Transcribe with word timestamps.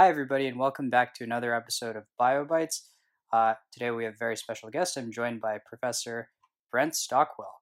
Hi, 0.00 0.08
everybody, 0.08 0.46
and 0.46 0.58
welcome 0.58 0.88
back 0.88 1.12
to 1.16 1.24
another 1.24 1.54
episode 1.54 1.94
of 1.94 2.04
BioBytes. 2.18 2.86
Uh, 3.34 3.52
today 3.70 3.90
we 3.90 4.04
have 4.04 4.14
a 4.14 4.18
very 4.18 4.34
special 4.34 4.70
guest. 4.70 4.96
I'm 4.96 5.12
joined 5.12 5.42
by 5.42 5.58
Professor 5.68 6.30
Brent 6.72 6.96
Stockwell. 6.96 7.60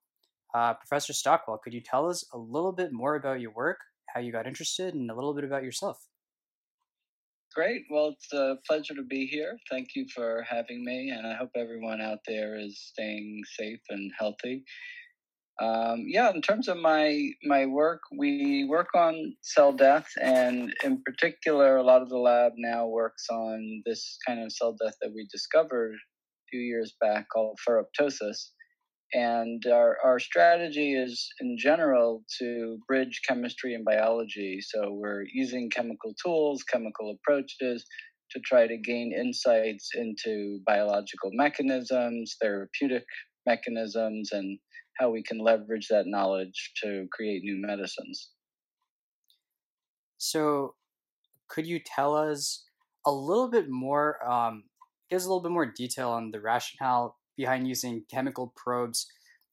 Uh, 0.55 0.75
Professor 0.75 1.12
Stockwell, 1.12 1.59
could 1.59 1.73
you 1.73 1.80
tell 1.80 2.09
us 2.09 2.25
a 2.33 2.39
little 2.39 2.71
bit 2.71 2.93
more 2.93 3.16
about 3.16 3.41
your 3.41 3.51
work, 3.51 3.79
how 4.15 4.21
you 4.21 4.30
got 4.30 4.47
interested, 4.47 4.95
and 4.95 5.11
a 5.11 5.16
little 5.16 5.35
bit 5.35 5.43
about 5.43 5.65
yourself? 5.65 5.98
Great. 7.53 7.87
Well, 7.91 8.15
it's 8.15 8.33
a 8.33 8.55
pleasure 8.69 8.95
to 8.95 9.02
be 9.02 9.27
here. 9.27 9.59
Thank 9.69 9.97
you 9.97 10.07
for 10.15 10.45
having 10.48 10.84
me, 10.84 11.11
and 11.11 11.27
I 11.27 11.34
hope 11.34 11.51
everyone 11.57 12.01
out 12.01 12.20
there 12.25 12.57
is 12.57 12.79
staying 12.80 13.43
safe 13.59 13.80
and 13.89 14.12
healthy. 14.16 14.62
Um, 15.61 16.05
yeah, 16.07 16.30
in 16.30 16.41
terms 16.41 16.69
of 16.69 16.77
my 16.77 17.30
my 17.43 17.66
work, 17.66 18.01
we 18.16 18.65
work 18.69 18.89
on 18.95 19.35
cell 19.43 19.73
death, 19.73 20.09
and 20.21 20.73
in 20.85 21.03
particular, 21.05 21.77
a 21.77 21.83
lot 21.83 22.03
of 22.03 22.09
the 22.09 22.19
lab 22.19 22.53
now 22.57 22.87
works 22.87 23.27
on 23.30 23.83
this 23.85 24.19
kind 24.27 24.41
of 24.41 24.52
cell 24.52 24.77
death 24.83 24.95
that 25.01 25.11
we 25.13 25.27
discovered 25.33 25.95
a 25.95 26.45
few 26.51 26.61
years 26.61 26.95
back 27.01 27.27
called 27.33 27.59
ferroptosis. 27.69 28.51
And 29.15 29.65
our, 29.66 29.97
our 30.05 30.19
strategy 30.19 30.93
is, 30.95 31.27
in 31.41 31.57
general, 31.59 32.25
to 32.38 32.79
bridge 32.87 33.23
chemistry 33.27 33.75
and 33.75 33.85
biology. 33.85 34.59
So 34.61 34.93
we're 34.93 35.25
using 35.33 35.71
chemical 35.71 36.15
tools, 36.23 36.63
chemical 36.63 37.16
approaches 37.16 37.87
to 38.33 38.41
try 38.41 38.66
to 38.66 38.77
gain 38.77 39.15
insights 39.19 39.91
into 39.95 40.61
biological 40.66 41.30
mechanisms, 41.33 42.37
therapeutic 42.41 43.05
mechanisms, 43.47 44.30
and 44.33 44.59
how 44.98 45.11
we 45.11 45.23
can 45.23 45.38
leverage 45.38 45.88
that 45.88 46.07
knowledge 46.07 46.73
to 46.82 47.07
create 47.13 47.43
new 47.43 47.57
medicines. 47.57 48.30
So, 50.18 50.74
could 51.49 51.66
you 51.66 51.79
tell 51.79 52.15
us 52.16 52.65
a 53.07 53.13
little 53.13 53.49
bit 53.49 53.71
more, 53.71 54.23
um, 54.29 54.65
give 55.09 55.19
us 55.19 55.24
a 55.24 55.29
little 55.29 55.43
bit 55.43 55.52
more 55.52 55.66
detail 55.66 56.10
on 56.10 56.30
the 56.30 56.41
rationale 56.41 57.16
behind 57.37 57.69
using 57.69 58.04
chemical 58.10 58.52
probes 58.57 59.07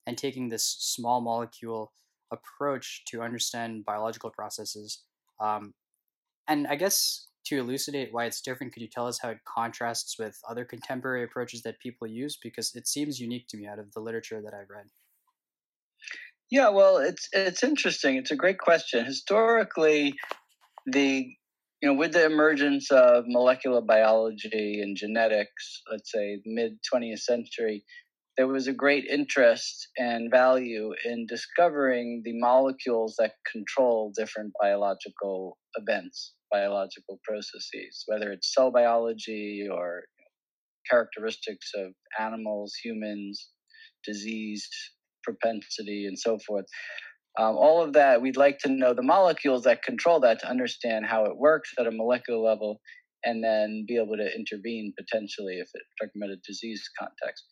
and 0.08 0.18
taking 0.18 0.50
this 0.50 0.66
small 0.66 1.22
molecule 1.22 1.94
approach 2.32 3.04
to 3.06 3.22
understand 3.22 3.86
biological 3.86 4.32
processes? 4.32 5.04
Um, 5.40 5.74
and 6.48 6.68
I 6.68 6.76
guess 6.76 7.28
to 7.46 7.60
elucidate 7.60 8.10
why 8.12 8.26
it's 8.26 8.42
different, 8.42 8.74
could 8.74 8.82
you 8.82 8.90
tell 8.90 9.08
us 9.08 9.20
how 9.20 9.30
it 9.30 9.40
contrasts 9.46 10.18
with 10.18 10.40
other 10.50 10.66
contemporary 10.66 11.24
approaches 11.24 11.62
that 11.62 11.80
people 11.80 12.08
use? 12.08 12.38
Because 12.42 12.74
it 12.76 12.88
seems 12.88 13.20
unique 13.20 13.48
to 13.50 13.58
me 13.58 13.68
out 13.68 13.80
of 13.80 13.94
the 13.94 14.00
literature 14.00 14.42
that 14.42 14.54
I've 14.54 14.70
read. 14.70 14.88
Yeah, 16.52 16.70
well, 16.70 16.98
it's 16.98 17.28
it's 17.34 17.64
interesting. 17.64 18.18
It's 18.18 18.32
a 18.32 18.36
great 18.36 18.60
question. 18.60 19.06
Historically, 19.06 20.14
the 20.88 21.28
you 21.82 21.90
know 21.90 21.96
with 21.96 22.14
the 22.14 22.26
emergence 22.26 22.92
of 22.92 23.26
molecular 23.28 23.82
biology 23.82 24.82
and 24.82 24.98
genetics, 24.98 25.82
let's 25.92 26.12
say 26.12 26.42
mid 26.46 26.74
20th 26.94 27.20
century, 27.20 27.84
there 28.38 28.48
was 28.48 28.68
a 28.68 28.74
great 28.74 29.06
interest 29.06 29.90
and 29.98 30.32
value 30.32 30.94
in 31.06 31.26
discovering 31.28 32.22
the 32.26 32.34
molecules 32.40 33.16
that 33.20 33.34
control 33.52 34.12
different 34.18 34.54
biological 34.62 35.58
events, 35.76 36.34
biological 36.52 37.20
processes, 37.24 38.04
whether 38.08 38.32
it's 38.32 38.54
cell 38.54 38.72
biology 38.72 39.68
or 39.72 40.04
characteristics 40.90 41.72
of 41.76 41.94
animals, 42.20 42.74
humans, 42.84 43.50
disease, 44.06 44.68
propensity, 45.26 46.06
and 46.06 46.18
so 46.18 46.38
forth. 46.48 46.66
Um, 47.38 47.58
all 47.58 47.84
of 47.84 47.94
that, 47.94 48.22
we'd 48.22 48.38
like 48.38 48.60
to 48.60 48.70
know 48.70 48.94
the 48.94 49.04
molecules 49.04 49.64
that 49.64 49.84
control 49.84 50.22
that 50.22 50.40
to 50.40 50.50
understand 50.50 51.06
how 51.06 51.26
it 51.26 51.38
works 51.38 51.72
at 51.78 51.88
a 51.88 51.92
molecular 51.92 52.40
level 52.40 52.80
and 53.26 53.44
then 53.44 53.86
be 53.88 53.98
able 53.98 54.16
to 54.16 54.36
intervene 54.36 54.94
potentially 54.98 55.56
if 55.56 55.68
it's 55.74 55.90
talking 56.00 56.22
about 56.22 56.34
a 56.34 56.38
disease 56.48 56.88
context. 56.98 57.44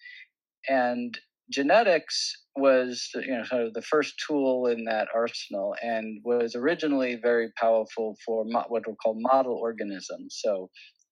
And 0.70 1.18
genetics 1.50 2.32
was 2.56 3.10
you 3.16 3.36
know 3.36 3.44
sort 3.44 3.64
of 3.64 3.74
the 3.74 3.82
first 3.82 4.14
tool 4.26 4.68
in 4.68 4.86
that 4.86 5.08
arsenal 5.14 5.76
and 5.82 6.22
was 6.24 6.56
originally 6.56 7.20
very 7.22 7.50
powerful 7.60 8.16
for 8.26 8.46
mo- 8.46 8.66
what 8.70 8.84
we 8.88 8.94
call 9.04 9.18
model 9.20 9.58
organisms. 9.62 10.40
So 10.44 10.70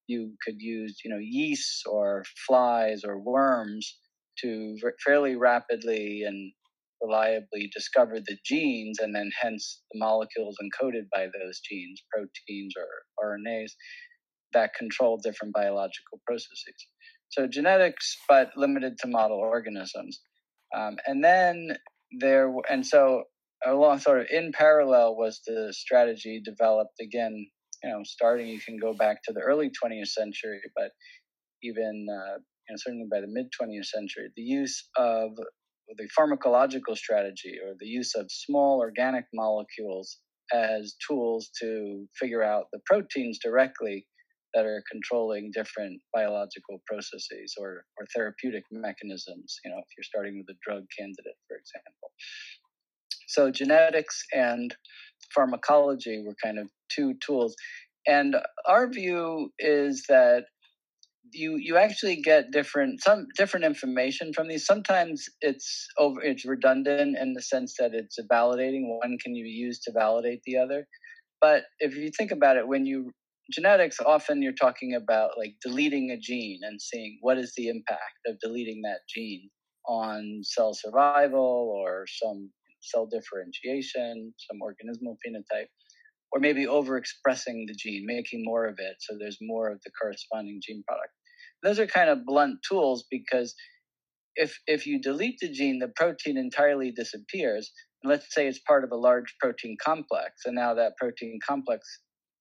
you 0.08 0.34
could 0.46 0.56
use 0.60 1.00
you 1.04 1.12
know 1.12 1.20
yeast 1.20 1.84
or 1.90 2.24
flies 2.48 3.04
or 3.04 3.20
worms 3.20 3.98
to 4.42 4.76
fairly 5.06 5.36
rapidly 5.36 6.24
and 6.26 6.52
reliably 7.02 7.70
discover 7.74 8.20
the 8.20 8.38
genes 8.46 9.00
and 9.00 9.14
then 9.16 9.32
hence 9.42 9.82
the 9.92 10.00
molecules 10.00 10.58
encoded 10.62 11.10
by 11.14 11.26
those 11.26 11.60
genes, 11.68 12.02
proteins 12.14 12.74
or 12.78 13.38
RNAs, 13.38 13.72
that 14.54 14.74
control 14.76 15.20
different 15.24 15.54
biological 15.54 16.22
processes. 16.28 16.88
So 17.30 17.48
genetics, 17.48 18.18
but 18.28 18.52
limited 18.56 18.98
to 19.00 19.08
model 19.08 19.38
organisms. 19.38 20.20
Um, 20.76 20.98
and 21.06 21.24
then 21.24 21.78
there, 22.20 22.54
and 22.70 22.86
so 22.86 23.24
along 23.66 24.00
sort 24.00 24.22
of 24.22 24.28
in 24.32 24.52
parallel 24.52 25.16
was 25.16 25.42
the 25.46 25.74
strategy 25.76 26.42
developed 26.44 27.00
again, 27.02 27.48
you 27.84 27.90
know, 27.90 28.02
starting, 28.04 28.48
you 28.48 28.60
can 28.60 28.78
go 28.78 28.94
back 28.94 29.24
to 29.24 29.34
the 29.34 29.40
early 29.40 29.72
20th 29.84 30.08
century, 30.08 30.62
but 30.76 30.92
even 31.64 32.06
uh, 32.12 32.38
and 32.70 32.80
certainly 32.80 33.08
by 33.10 33.22
the 33.22 33.28
mid 33.28 33.48
20th 33.62 33.86
century, 33.86 34.30
the 34.36 34.42
use 34.42 34.90
of 34.98 35.32
the 35.98 36.08
pharmacological 36.18 36.96
strategy 36.96 37.58
or 37.66 37.74
the 37.80 37.88
use 37.88 38.16
of 38.16 38.26
small 38.30 38.80
organic 38.80 39.26
molecules 39.34 40.18
as 40.54 40.96
tools 41.08 41.50
to 41.62 42.08
figure 42.20 42.44
out 42.44 42.66
the 42.72 42.80
proteins 42.86 43.40
directly 43.44 44.06
that 44.54 44.66
are 44.66 44.84
controlling 44.92 45.52
different 45.54 46.02
biological 46.14 46.82
processes 46.86 47.56
or, 47.58 47.86
or 47.98 48.06
therapeutic 48.14 48.64
mechanisms, 48.70 49.60
you 49.64 49.72
know, 49.72 49.78
if 49.78 49.86
you're 49.98 50.04
starting 50.04 50.38
with 50.38 50.54
a 50.54 50.60
drug 50.66 50.84
candidate, 50.98 51.38
for 51.48 51.56
example. 51.56 52.12
So 53.28 53.50
genetics 53.50 54.24
and 54.34 54.76
pharmacology 55.34 56.22
were 56.26 56.36
kind 56.44 56.60
of 56.60 56.70
two 56.94 57.14
tools. 57.26 57.56
And 58.08 58.36
our 58.68 58.90
view 58.90 59.52
is 59.58 60.04
that 60.10 60.46
you 61.34 61.58
you 61.58 61.78
actually 61.78 62.18
get 62.18 62.52
different 62.52 63.02
some 63.04 63.28
different 63.38 63.66
information 63.66 64.34
from 64.34 64.48
these. 64.48 64.66
Sometimes 64.66 65.26
it's 65.42 65.88
over 65.98 66.22
it's 66.22 66.46
redundant 66.46 67.18
in 67.18 67.34
the 67.34 67.42
sense 67.42 67.76
that 67.80 67.92
it's 67.94 68.18
validating. 68.32 68.88
One 68.88 69.18
can 69.24 69.36
you 69.36 69.46
use 69.46 69.80
to 69.82 69.92
validate 69.92 70.42
the 70.46 70.58
other. 70.58 70.88
But 71.40 71.64
if 71.80 71.96
you 71.96 72.12
think 72.16 72.32
about 72.32 72.58
it 72.58 72.68
when 72.68 72.86
you 72.86 73.12
genetics 73.52 74.00
often 74.00 74.42
you're 74.42 74.54
talking 74.54 74.96
about 74.96 75.32
like 75.38 75.56
deleting 75.62 76.12
a 76.12 76.18
gene 76.18 76.60
and 76.64 76.82
seeing 76.82 77.18
what 77.22 77.38
is 77.38 77.54
the 77.58 77.68
impact 77.68 78.20
of 78.28 78.40
deleting 78.40 78.82
that 78.84 79.00
gene 79.14 79.50
on 79.88 80.40
cell 80.44 80.74
survival 80.74 81.74
or 81.76 82.06
some 82.08 82.50
cell 82.82 83.08
differentiation 83.12 84.34
some 84.38 84.60
organismal 84.62 85.18
phenotype 85.26 85.68
or 86.32 86.40
maybe 86.40 86.66
overexpressing 86.66 87.68
the 87.68 87.76
gene, 87.78 88.06
making 88.06 88.42
more 88.46 88.66
of 88.68 88.76
it 88.78 88.96
so 89.00 89.18
there's 89.20 89.38
more 89.42 89.70
of 89.70 89.82
the 89.84 89.92
corresponding 90.00 90.62
gene 90.66 90.84
product 90.88 91.12
those 91.64 91.80
are 91.80 91.88
kind 91.88 92.10
of 92.10 92.26
blunt 92.26 92.60
tools 92.68 93.06
because 93.10 93.56
if 94.36 94.58
if 94.68 94.86
you 94.88 95.02
delete 95.02 95.40
the 95.42 95.50
gene, 95.50 95.80
the 95.80 95.92
protein 95.96 96.38
entirely 96.38 96.92
disappears. 96.92 97.72
And 98.04 98.10
let's 98.10 98.34
say 98.34 98.48
it's 98.48 98.60
part 98.60 98.84
of 98.84 98.92
a 98.92 98.96
large 98.96 99.36
protein 99.40 99.78
complex, 99.84 100.42
and 100.46 100.56
now 100.56 100.74
that 100.76 100.98
protein 100.98 101.40
complex 101.48 101.88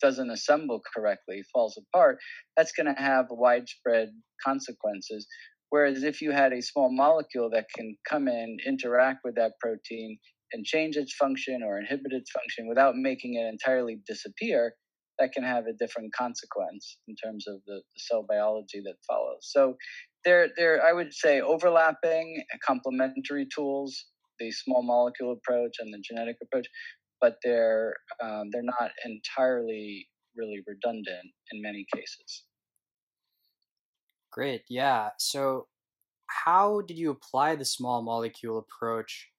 doesn't 0.00 0.30
assemble 0.30 0.80
correctly, 0.94 1.42
falls 1.52 1.78
apart. 1.78 2.18
That's 2.56 2.72
going 2.72 2.86
to 2.86 3.00
have 3.00 3.26
widespread 3.30 4.08
consequences. 4.42 5.26
Whereas 5.68 6.02
if 6.02 6.22
you 6.22 6.32
had 6.32 6.52
a 6.52 6.62
small 6.62 6.90
molecule 6.90 7.50
that 7.50 7.66
can 7.76 7.96
come 8.08 8.26
in, 8.26 8.56
interact 8.66 9.18
with 9.24 9.36
that 9.36 9.52
protein, 9.60 10.18
and 10.52 10.64
change 10.64 10.96
its 10.96 11.14
function 11.14 11.62
or 11.62 11.78
inhibit 11.78 12.12
its 12.12 12.30
function 12.30 12.68
without 12.68 12.96
making 12.96 13.34
it 13.34 13.46
entirely 13.46 14.00
disappear, 14.06 14.74
that 15.20 15.32
can 15.32 15.44
have 15.44 15.66
a 15.66 15.72
different 15.78 16.12
consequence 16.14 16.98
in 17.06 17.14
terms 17.14 17.46
of 17.46 17.56
the, 17.66 17.76
the 17.76 18.00
cell 18.00 18.24
biology 18.28 18.80
that 18.84 18.96
follows. 19.06 19.40
So 19.42 19.74
they're, 20.24 20.48
they're, 20.56 20.84
I 20.84 20.92
would 20.92 21.12
say, 21.12 21.40
overlapping 21.40 22.42
complementary 22.66 23.46
tools, 23.54 24.06
the 24.38 24.50
small 24.50 24.82
molecule 24.82 25.32
approach 25.32 25.76
and 25.78 25.92
the 25.92 26.02
genetic 26.02 26.36
approach, 26.42 26.66
but 27.20 27.36
they're, 27.44 27.94
um, 28.22 28.48
they're 28.50 28.62
not 28.62 28.90
entirely 29.04 30.08
really 30.36 30.62
redundant 30.66 31.26
in 31.52 31.62
many 31.62 31.86
cases. 31.94 32.44
Great. 34.32 34.62
Yeah. 34.68 35.10
So, 35.18 35.66
how 36.44 36.82
did 36.82 36.96
you 36.96 37.10
apply 37.10 37.56
the 37.56 37.64
small 37.64 38.02
molecule 38.02 38.58
approach 38.58 39.30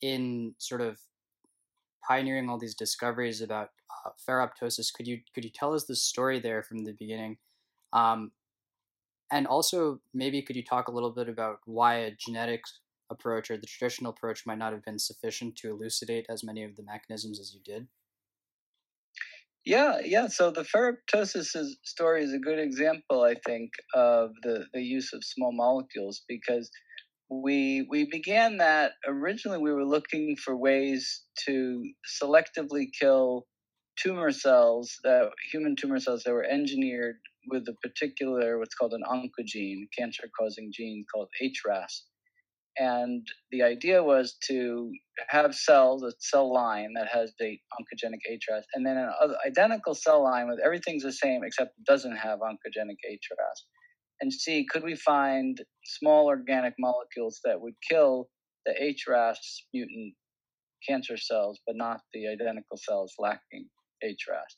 in 0.00 0.54
sort 0.58 0.80
of 0.80 0.98
pioneering 2.08 2.48
all 2.48 2.58
these 2.58 2.74
discoveries 2.74 3.40
about 3.40 3.68
uh, 4.04 4.10
ferroptosis. 4.28 4.92
Could 4.92 5.06
you 5.06 5.20
could 5.34 5.44
you 5.44 5.50
tell 5.50 5.74
us 5.74 5.84
the 5.84 5.96
story 5.96 6.40
there 6.40 6.62
from 6.62 6.84
the 6.84 6.92
beginning? 6.92 7.38
Um, 7.92 8.32
and 9.30 9.46
also, 9.46 10.00
maybe 10.12 10.42
could 10.42 10.56
you 10.56 10.64
talk 10.64 10.88
a 10.88 10.92
little 10.92 11.10
bit 11.10 11.28
about 11.28 11.58
why 11.64 11.96
a 11.96 12.10
genetic 12.12 12.62
approach 13.10 13.50
or 13.50 13.56
the 13.56 13.66
traditional 13.66 14.12
approach 14.12 14.46
might 14.46 14.58
not 14.58 14.72
have 14.72 14.84
been 14.84 14.98
sufficient 14.98 15.56
to 15.56 15.70
elucidate 15.70 16.26
as 16.28 16.44
many 16.44 16.62
of 16.62 16.76
the 16.76 16.82
mechanisms 16.82 17.40
as 17.40 17.54
you 17.54 17.60
did? 17.64 17.88
Yeah, 19.64 20.00
yeah. 20.04 20.26
So 20.26 20.50
the 20.50 20.62
ferroptosis 20.64 21.56
story 21.84 22.22
is 22.22 22.34
a 22.34 22.38
good 22.38 22.58
example, 22.58 23.22
I 23.22 23.34
think, 23.46 23.70
of 23.94 24.30
the, 24.42 24.66
the 24.74 24.82
use 24.82 25.12
of 25.14 25.24
small 25.24 25.52
molecules 25.52 26.22
because 26.28 26.70
we 27.30 27.86
we 27.88 28.06
began 28.10 28.58
that 28.58 28.92
originally 29.06 29.58
we 29.58 29.72
were 29.72 29.86
looking 29.86 30.36
for 30.36 30.54
ways 30.54 31.22
to 31.46 31.82
selectively 32.22 32.86
kill 32.98 33.46
tumor 33.96 34.32
cells 34.32 34.98
that 35.04 35.30
human 35.50 35.76
tumor 35.76 35.98
cells 35.98 36.22
that 36.24 36.32
were 36.32 36.44
engineered 36.44 37.16
with 37.48 37.66
a 37.68 37.74
particular 37.82 38.58
what's 38.58 38.74
called 38.74 38.92
an 38.92 39.02
oncogene 39.08 39.86
cancer 39.96 40.24
causing 40.38 40.70
gene 40.72 41.04
called 41.12 41.28
HRAS 41.42 42.02
and 42.78 43.26
the 43.52 43.62
idea 43.62 44.02
was 44.02 44.36
to 44.48 44.90
have 45.28 45.54
cells, 45.54 46.02
a 46.02 46.12
cell 46.18 46.52
line 46.52 46.92
that 46.94 47.06
has 47.08 47.32
the 47.38 47.56
oncogenic 47.78 48.18
HRAS, 48.28 48.62
and 48.74 48.84
then 48.84 48.96
an 48.96 49.12
identical 49.46 49.94
cell 49.94 50.22
line 50.22 50.48
with 50.48 50.58
everything's 50.64 51.04
the 51.04 51.12
same 51.12 51.42
except 51.44 51.78
it 51.78 51.84
doesn't 51.86 52.16
have 52.16 52.40
oncogenic 52.40 52.96
HRAS. 53.08 53.62
And 54.20 54.32
see, 54.32 54.66
could 54.68 54.82
we 54.82 54.96
find 54.96 55.60
small 55.84 56.26
organic 56.26 56.74
molecules 56.78 57.40
that 57.44 57.60
would 57.60 57.74
kill 57.88 58.28
the 58.66 58.72
HRAS 58.72 59.36
mutant 59.72 60.14
cancer 60.88 61.16
cells, 61.16 61.60
but 61.66 61.76
not 61.76 62.00
the 62.12 62.26
identical 62.26 62.76
cells 62.76 63.14
lacking 63.18 63.68
HRAS? 64.04 64.54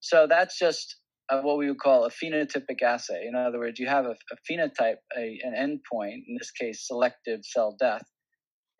So 0.00 0.26
that's 0.28 0.58
just 0.58 0.96
what 1.30 1.56
we 1.56 1.68
would 1.68 1.80
call 1.80 2.04
a 2.04 2.10
phenotypic 2.10 2.82
assay. 2.82 3.26
In 3.26 3.34
other 3.34 3.58
words, 3.58 3.78
you 3.78 3.86
have 3.88 4.04
a, 4.04 4.10
a 4.10 4.36
phenotype, 4.50 4.96
a, 5.16 5.38
an 5.42 5.54
endpoint, 5.56 6.24
in 6.28 6.36
this 6.38 6.50
case, 6.50 6.86
selective 6.86 7.40
cell 7.42 7.76
death, 7.78 8.04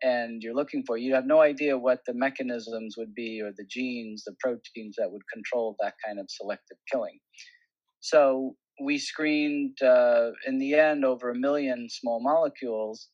and 0.01 0.41
you're 0.43 0.55
looking 0.55 0.83
for, 0.85 0.97
you 0.97 1.15
have 1.15 1.25
no 1.25 1.41
idea 1.41 1.77
what 1.77 1.99
the 2.05 2.13
mechanisms 2.13 2.95
would 2.97 3.15
be 3.15 3.41
or 3.41 3.51
the 3.57 3.65
genes, 3.69 4.23
the 4.25 4.35
proteins 4.39 4.95
that 4.97 5.11
would 5.11 5.23
control 5.33 5.75
that 5.81 5.93
kind 6.05 6.19
of 6.19 6.27
selective 6.29 6.77
killing. 6.91 7.17
So 8.01 8.55
we 8.83 8.99
screened, 8.99 9.81
uh, 9.81 10.31
in 10.45 10.59
the 10.59 10.75
end, 10.75 11.05
over 11.05 11.31
a 11.31 11.35
million 11.35 11.87
small 11.89 12.21
molecules, 12.21 13.09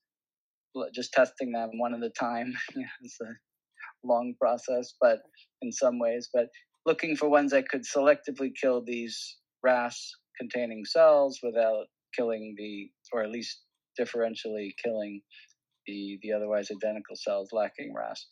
just 0.94 1.13
testing 1.13 1.51
them 1.51 1.69
one 1.77 1.94
at 1.94 2.03
a 2.03 2.09
time. 2.19 2.53
it's 3.01 3.18
a 3.21 4.07
long 4.07 4.33
process, 4.42 4.94
but 5.00 5.19
in 5.62 5.71
some 5.71 6.00
ways, 6.00 6.30
but 6.33 6.48
looking 6.85 7.15
for 7.15 7.29
ones 7.29 7.51
that 7.51 7.69
could 7.69 7.83
selectively 7.83 8.51
kill 8.59 8.83
these 8.83 9.37
RAS 9.63 10.11
containing 10.39 10.83
cells 10.85 11.39
without 11.43 11.85
killing 12.15 12.55
the, 12.57 12.89
or 13.13 13.23
at 13.23 13.31
least 13.31 13.61
differentially 13.99 14.73
killing 14.83 15.21
the, 15.85 16.17
the 16.21 16.33
otherwise 16.33 16.69
identical 16.71 17.15
cells 17.15 17.49
lacking 17.51 17.93
RAS. 17.95 18.25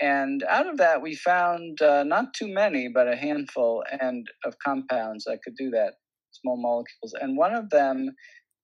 And 0.00 0.44
out 0.48 0.68
of 0.68 0.76
that, 0.78 1.00
we 1.00 1.14
found 1.14 1.80
uh, 1.80 2.04
not 2.04 2.34
too 2.34 2.52
many, 2.52 2.88
but 2.88 3.08
a 3.08 3.16
handful 3.16 3.82
and 4.00 4.26
of 4.44 4.54
compounds 4.64 5.24
that 5.24 5.38
could 5.42 5.56
do 5.56 5.70
that, 5.70 5.94
small 6.32 6.60
molecules. 6.60 7.14
And 7.18 7.36
one 7.36 7.54
of 7.54 7.70
them 7.70 8.10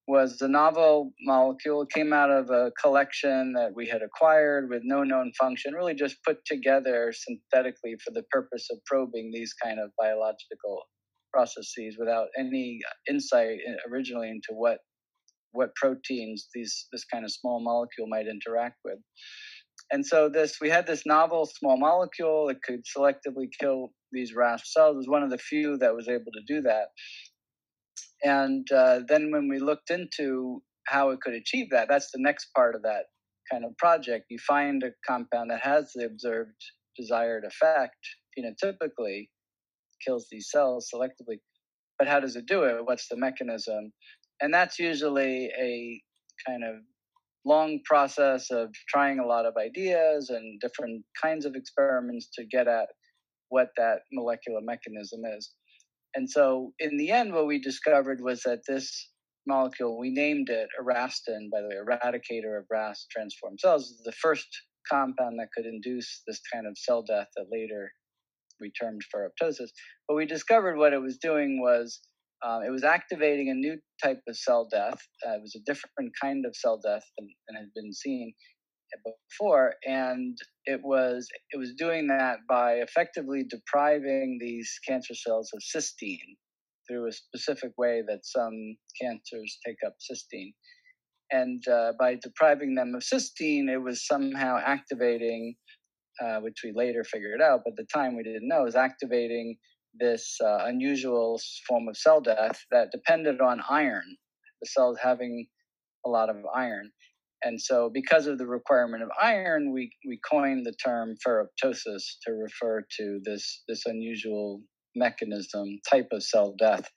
was 0.08 0.38
the 0.38 0.49
novel 0.49 1.12
molecule. 1.22 1.87
Came 1.87 2.12
out 2.12 2.31
of 2.31 2.50
a 2.50 2.72
collection 2.81 3.52
that 3.52 3.70
we 3.75 3.87
had 3.87 4.02
acquired 4.02 4.69
with 4.69 4.82
no 4.84 5.04
known 5.04 5.32
function, 5.38 5.75
really 5.75 5.94
just 5.94 6.16
put 6.25 6.38
together 6.44 7.12
synthetically 7.12 7.96
for 8.04 8.10
the 8.12 8.25
purpose 8.31 8.69
of 8.70 8.78
probing 8.87 9.31
these 9.32 9.54
kind 9.62 9.78
of 9.78 9.90
biological 9.99 10.82
processes 11.32 11.96
without 11.99 12.28
any 12.38 12.78
insight 13.08 13.58
originally 13.90 14.28
into 14.28 14.49
what 14.50 14.78
what 15.52 15.75
proteins 15.76 16.48
these 16.55 16.87
this 16.93 17.05
kind 17.05 17.25
of 17.25 17.31
small 17.31 17.62
molecule 17.62 18.06
might 18.08 18.26
interact 18.26 18.76
with. 18.84 18.98
And 19.90 20.05
so 20.05 20.28
this 20.28 20.58
we 20.60 20.69
had 20.69 20.87
this 20.87 21.05
novel 21.06 21.46
small 21.46 21.78
molecule 21.78 22.48
that 22.48 22.62
could 22.62 22.81
selectively 22.84 23.48
kill 23.58 23.93
these 24.12 24.34
RAS 24.34 24.62
cells. 24.72 24.94
It 24.94 24.98
was 24.98 25.08
one 25.08 25.22
of 25.22 25.31
the 25.31 25.38
few 25.38 25.78
that 25.78 25.94
was 25.94 26.08
able 26.08 26.32
to 26.32 26.43
do 26.46 26.62
that. 26.62 26.88
And 28.24 28.70
uh, 28.72 29.00
then 29.08 29.30
when 29.30 29.48
we 29.48 29.58
looked 29.58 29.90
into 29.90 30.62
how 30.86 31.10
it 31.10 31.20
could 31.20 31.34
achieve 31.34 31.70
that, 31.70 31.88
that's 31.88 32.10
the 32.12 32.20
next 32.20 32.48
part 32.54 32.74
of 32.74 32.82
that 32.82 33.04
kind 33.50 33.64
of 33.64 33.76
project. 33.78 34.26
You 34.30 34.38
find 34.38 34.82
a 34.82 34.90
compound 35.06 35.50
that 35.50 35.62
has 35.62 35.92
the 35.94 36.06
observed 36.06 36.60
desired 36.96 37.44
effect 37.44 37.96
phenotypically, 38.38 39.28
kills 40.04 40.26
these 40.30 40.50
cells 40.50 40.90
selectively. 40.92 41.38
But 41.98 42.08
how 42.08 42.20
does 42.20 42.36
it 42.36 42.46
do 42.46 42.64
it? 42.64 42.84
What's 42.84 43.08
the 43.08 43.16
mechanism? 43.16 43.92
And 44.40 44.52
that's 44.52 44.78
usually 44.78 45.50
a 45.58 46.02
kind 46.46 46.64
of 46.64 46.76
long 47.44 47.80
process 47.84 48.50
of 48.50 48.70
trying 48.88 49.19
a 49.19 49.26
lot 49.26 49.46
of 49.46 49.54
ideas 49.56 50.30
and 50.30 50.60
different 50.60 51.04
kinds 51.20 51.44
of 51.44 51.54
experiments 51.54 52.28
to 52.34 52.44
get 52.44 52.69
at 52.69 52.88
what 53.48 53.69
that 53.76 54.00
molecular 54.12 54.60
mechanism 54.62 55.20
is. 55.36 55.52
And 56.14 56.29
so, 56.29 56.73
in 56.79 56.97
the 56.97 57.11
end, 57.11 57.32
what 57.32 57.47
we 57.47 57.61
discovered 57.61 58.20
was 58.20 58.43
that 58.43 58.61
this 58.69 59.11
molecule, 59.47 59.99
we 59.99 60.11
named 60.11 60.49
it 60.50 60.69
Erastin, 60.81 61.50
by 61.50 61.61
the 61.61 61.69
way, 61.69 61.76
eradicator 61.76 62.59
of 62.59 62.67
RAS 62.70 63.06
transformed 63.11 63.61
cells, 63.61 64.00
the 64.05 64.12
first 64.12 64.47
compound 64.91 65.38
that 65.38 65.49
could 65.56 65.67
induce 65.67 66.23
this 66.26 66.41
kind 66.53 66.67
of 66.67 66.76
cell 66.76 67.03
death 67.03 67.29
that 67.37 67.47
later 67.50 67.91
we 68.61 68.70
termed 68.73 69.03
ferroptosis. 69.14 69.70
But 70.06 70.17
we 70.17 70.26
discovered 70.26 70.76
what 70.76 70.93
it 70.93 71.00
was 71.00 71.19
doing 71.19 71.61
was 71.61 72.00
um, 72.44 72.62
it 72.67 72.70
was 72.70 72.85
activating 72.85 73.50
a 73.50 73.55
new 73.55 73.79
type 74.03 74.20
of 74.29 74.37
cell 74.37 74.69
death. 74.70 75.00
Uh, 75.26 75.35
it 75.35 75.43
was 75.43 75.55
a 75.56 75.65
different 75.65 76.12
kind 76.20 76.44
of 76.44 76.56
cell 76.56 76.81
death 76.85 77.05
than, 77.17 77.29
than 77.49 77.56
had 77.56 77.73
been 77.75 77.93
seen 77.93 78.32
before 79.05 79.75
and 79.87 80.37
it 80.67 80.81
was 80.83 81.27
it 81.50 81.59
was 81.59 81.73
doing 81.75 82.06
that 82.06 82.39
by 82.49 82.75
effectively 82.75 83.44
depriving 83.49 84.39
these 84.41 84.71
cancer 84.87 85.15
cells 85.15 85.50
of 85.55 85.61
cysteine 85.61 86.37
through 86.89 87.09
a 87.09 87.12
specific 87.12 87.73
way 87.79 88.03
that 88.06 88.21
some 88.25 88.77
cancers 89.00 89.59
take 89.65 89.77
up 89.87 89.94
cysteine. 90.11 90.53
And 91.31 91.62
uh, 91.69 91.93
by 91.99 92.17
depriving 92.21 92.75
them 92.75 92.94
of 92.94 93.03
cysteine 93.03 93.69
it 93.69 93.79
was 93.79 94.06
somehow 94.06 94.59
activating 94.65 95.55
uh, 96.23 96.41
which 96.41 96.59
we 96.62 96.73
later 96.75 97.05
figured 97.05 97.41
out 97.41 97.61
but 97.65 97.73
at 97.73 97.77
the 97.77 97.87
time 97.93 98.17
we 98.17 98.23
didn't 98.23 98.49
know 98.49 98.65
was 98.65 98.77
activating 98.77 99.56
this 99.99 100.37
uh, 100.44 100.65
unusual 100.65 101.41
form 101.69 101.89
of 101.89 101.97
cell 101.97 102.21
death 102.21 102.61
that 102.71 102.89
depended 102.93 103.41
on 103.41 103.62
iron 103.69 104.17
the 104.61 104.67
cells 104.67 104.99
having 105.03 105.47
a 106.05 106.09
lot 106.09 106.29
of 106.29 106.37
iron 106.55 106.91
and 107.43 107.61
so, 107.61 107.91
because 107.93 108.27
of 108.27 108.39
the 108.39 108.46
requirement 108.46 109.03
of 109.03 109.11
iron, 109.20 109.72
we, 109.72 109.91
we 110.06 110.19
coined 110.31 110.65
the 110.65 110.75
term 110.84 111.15
ferroptosis 111.27 112.03
to 112.27 112.32
refer 112.32 112.82
to 112.99 113.20
this, 113.25 113.63
this 113.69 113.82
unusual 113.87 114.61
mechanism, 114.94 115.79
type 115.91 116.08
of 116.13 116.22
cell 116.22 116.55
death 116.58 116.89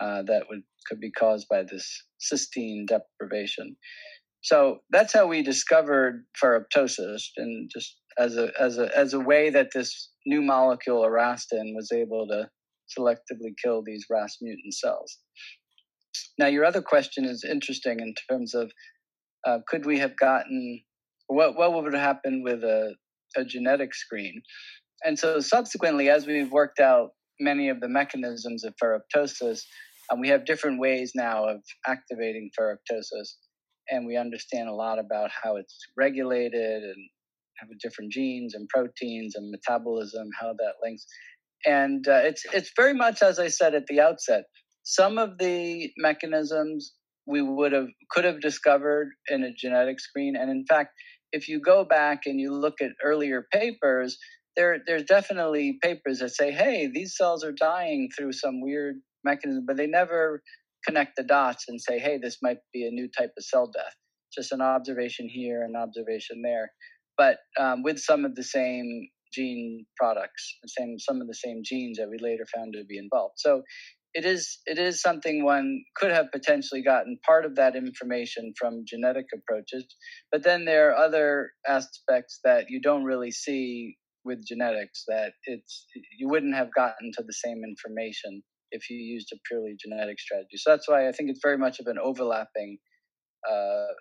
uh, 0.00 0.22
that 0.26 0.44
would, 0.48 0.62
could 0.88 1.00
be 1.00 1.10
caused 1.10 1.46
by 1.50 1.62
this 1.62 1.86
cysteine 2.20 2.86
deprivation. 2.86 3.76
So 4.42 4.78
that's 4.90 5.12
how 5.12 5.26
we 5.26 5.42
discovered 5.42 6.24
ferroptosis, 6.42 7.22
and 7.36 7.68
just 7.72 7.96
as 8.18 8.36
a 8.36 8.50
as 8.60 8.78
a 8.78 8.96
as 8.96 9.12
a 9.12 9.20
way 9.20 9.50
that 9.50 9.70
this 9.74 10.10
new 10.26 10.42
molecule 10.42 11.02
erastin 11.02 11.74
was 11.74 11.90
able 11.92 12.26
to 12.28 12.48
selectively 12.96 13.52
kill 13.62 13.82
these 13.84 14.06
RAS 14.08 14.36
mutant 14.40 14.74
cells. 14.74 15.18
Now, 16.38 16.46
your 16.46 16.64
other 16.64 16.82
question 16.82 17.24
is 17.24 17.44
interesting 17.44 18.00
in 18.00 18.14
terms 18.30 18.54
of 18.54 18.70
uh, 19.46 19.58
could 19.68 19.86
we 19.86 19.98
have 19.98 20.16
gotten 20.16 20.82
what 21.28 21.56
what 21.56 21.72
would 21.72 21.92
have 21.92 22.02
happened 22.02 22.44
with 22.44 22.64
a, 22.64 22.94
a 23.36 23.44
genetic 23.44 23.94
screen? 23.94 24.42
And 25.04 25.18
so 25.18 25.40
subsequently, 25.40 26.10
as 26.10 26.26
we've 26.26 26.50
worked 26.50 26.80
out 26.80 27.10
many 27.40 27.68
of 27.68 27.80
the 27.80 27.88
mechanisms 27.88 28.64
of 28.64 28.74
ferroptosis, 28.82 29.60
um, 30.10 30.20
we 30.20 30.28
have 30.28 30.44
different 30.44 30.80
ways 30.80 31.12
now 31.14 31.44
of 31.44 31.58
activating 31.86 32.50
ferroptosis, 32.58 33.34
and 33.90 34.06
we 34.06 34.16
understand 34.16 34.68
a 34.68 34.74
lot 34.74 34.98
about 34.98 35.30
how 35.30 35.56
it's 35.56 35.76
regulated 35.96 36.82
and 36.82 37.08
have 37.58 37.68
different 37.80 38.12
genes 38.12 38.54
and 38.54 38.68
proteins 38.68 39.34
and 39.36 39.50
metabolism, 39.50 40.28
how 40.40 40.52
that 40.52 40.74
links. 40.82 41.04
And 41.66 42.06
uh, 42.08 42.20
it's 42.24 42.44
it's 42.52 42.70
very 42.76 42.94
much 42.94 43.22
as 43.22 43.38
I 43.38 43.48
said 43.48 43.74
at 43.74 43.86
the 43.86 44.00
outset. 44.00 44.44
Some 44.84 45.18
of 45.18 45.38
the 45.38 45.90
mechanisms 45.98 46.94
we 47.28 47.42
would 47.42 47.72
have 47.72 47.88
could 48.10 48.24
have 48.24 48.40
discovered 48.40 49.10
in 49.28 49.44
a 49.44 49.52
genetic 49.52 50.00
screen. 50.00 50.34
And 50.34 50.50
in 50.50 50.64
fact, 50.66 50.90
if 51.30 51.46
you 51.46 51.60
go 51.60 51.84
back 51.84 52.22
and 52.24 52.40
you 52.40 52.52
look 52.52 52.80
at 52.80 52.92
earlier 53.04 53.46
papers, 53.52 54.16
there 54.56 54.78
there's 54.86 55.04
definitely 55.04 55.78
papers 55.82 56.20
that 56.20 56.30
say, 56.30 56.50
hey, 56.50 56.90
these 56.92 57.14
cells 57.16 57.44
are 57.44 57.52
dying 57.52 58.08
through 58.16 58.32
some 58.32 58.62
weird 58.62 58.96
mechanism, 59.24 59.64
but 59.66 59.76
they 59.76 59.86
never 59.86 60.42
connect 60.86 61.16
the 61.16 61.22
dots 61.22 61.66
and 61.68 61.80
say, 61.80 61.98
hey, 61.98 62.18
this 62.20 62.38
might 62.42 62.58
be 62.72 62.86
a 62.86 62.90
new 62.90 63.08
type 63.16 63.32
of 63.36 63.44
cell 63.44 63.70
death. 63.72 63.94
Just 64.34 64.52
an 64.52 64.62
observation 64.62 65.28
here, 65.28 65.62
an 65.62 65.74
observation 65.76 66.40
there, 66.42 66.70
but 67.16 67.38
um, 67.60 67.82
with 67.82 67.98
some 67.98 68.24
of 68.24 68.34
the 68.34 68.42
same 68.42 69.08
gene 69.34 69.84
products, 69.96 70.56
the 70.62 70.68
same 70.68 70.98
some 70.98 71.20
of 71.20 71.26
the 71.26 71.34
same 71.34 71.60
genes 71.64 71.98
that 71.98 72.08
we 72.08 72.16
later 72.20 72.46
found 72.54 72.72
to 72.72 72.84
be 72.88 72.98
involved. 72.98 73.34
So 73.36 73.62
it 74.14 74.24
is 74.24 74.58
it 74.66 74.78
is 74.78 75.00
something 75.00 75.44
one 75.44 75.82
could 75.96 76.10
have 76.10 76.26
potentially 76.32 76.82
gotten 76.82 77.18
part 77.26 77.44
of 77.44 77.56
that 77.56 77.76
information 77.76 78.52
from 78.58 78.84
genetic 78.86 79.26
approaches 79.34 79.84
but 80.32 80.42
then 80.42 80.64
there 80.64 80.90
are 80.90 80.96
other 80.96 81.50
aspects 81.68 82.40
that 82.44 82.66
you 82.68 82.80
don't 82.80 83.04
really 83.04 83.30
see 83.30 83.96
with 84.24 84.46
genetics 84.46 85.04
that 85.08 85.32
it's 85.44 85.86
you 86.18 86.28
wouldn't 86.28 86.54
have 86.54 86.68
gotten 86.74 87.10
to 87.16 87.22
the 87.26 87.32
same 87.32 87.62
information 87.64 88.42
if 88.70 88.90
you 88.90 88.96
used 88.96 89.28
a 89.32 89.36
purely 89.48 89.76
genetic 89.80 90.20
strategy. 90.20 90.56
So 90.56 90.70
that's 90.70 90.88
why 90.88 91.08
I 91.08 91.12
think 91.12 91.30
it's 91.30 91.40
very 91.42 91.58
much 91.58 91.80
of 91.80 91.86
an 91.86 91.96
overlapping, 92.02 92.78
uh, 93.48 93.92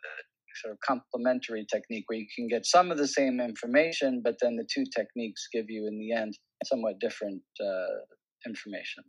sort 0.61 0.73
of 0.73 0.79
complementary 0.85 1.65
technique 1.71 2.05
where 2.07 2.19
you 2.19 2.27
can 2.35 2.47
get 2.47 2.65
some 2.65 2.91
of 2.91 2.97
the 2.97 3.07
same 3.07 3.39
information, 3.39 4.21
but 4.23 4.35
then 4.41 4.55
the 4.55 4.67
two 4.73 4.83
techniques 4.95 5.47
give 5.53 5.65
you, 5.69 5.87
in 5.87 5.99
the 5.99 6.13
end, 6.13 6.33
somewhat 6.65 6.99
different 6.99 7.41
uh, 7.61 7.99
information. 8.45 9.03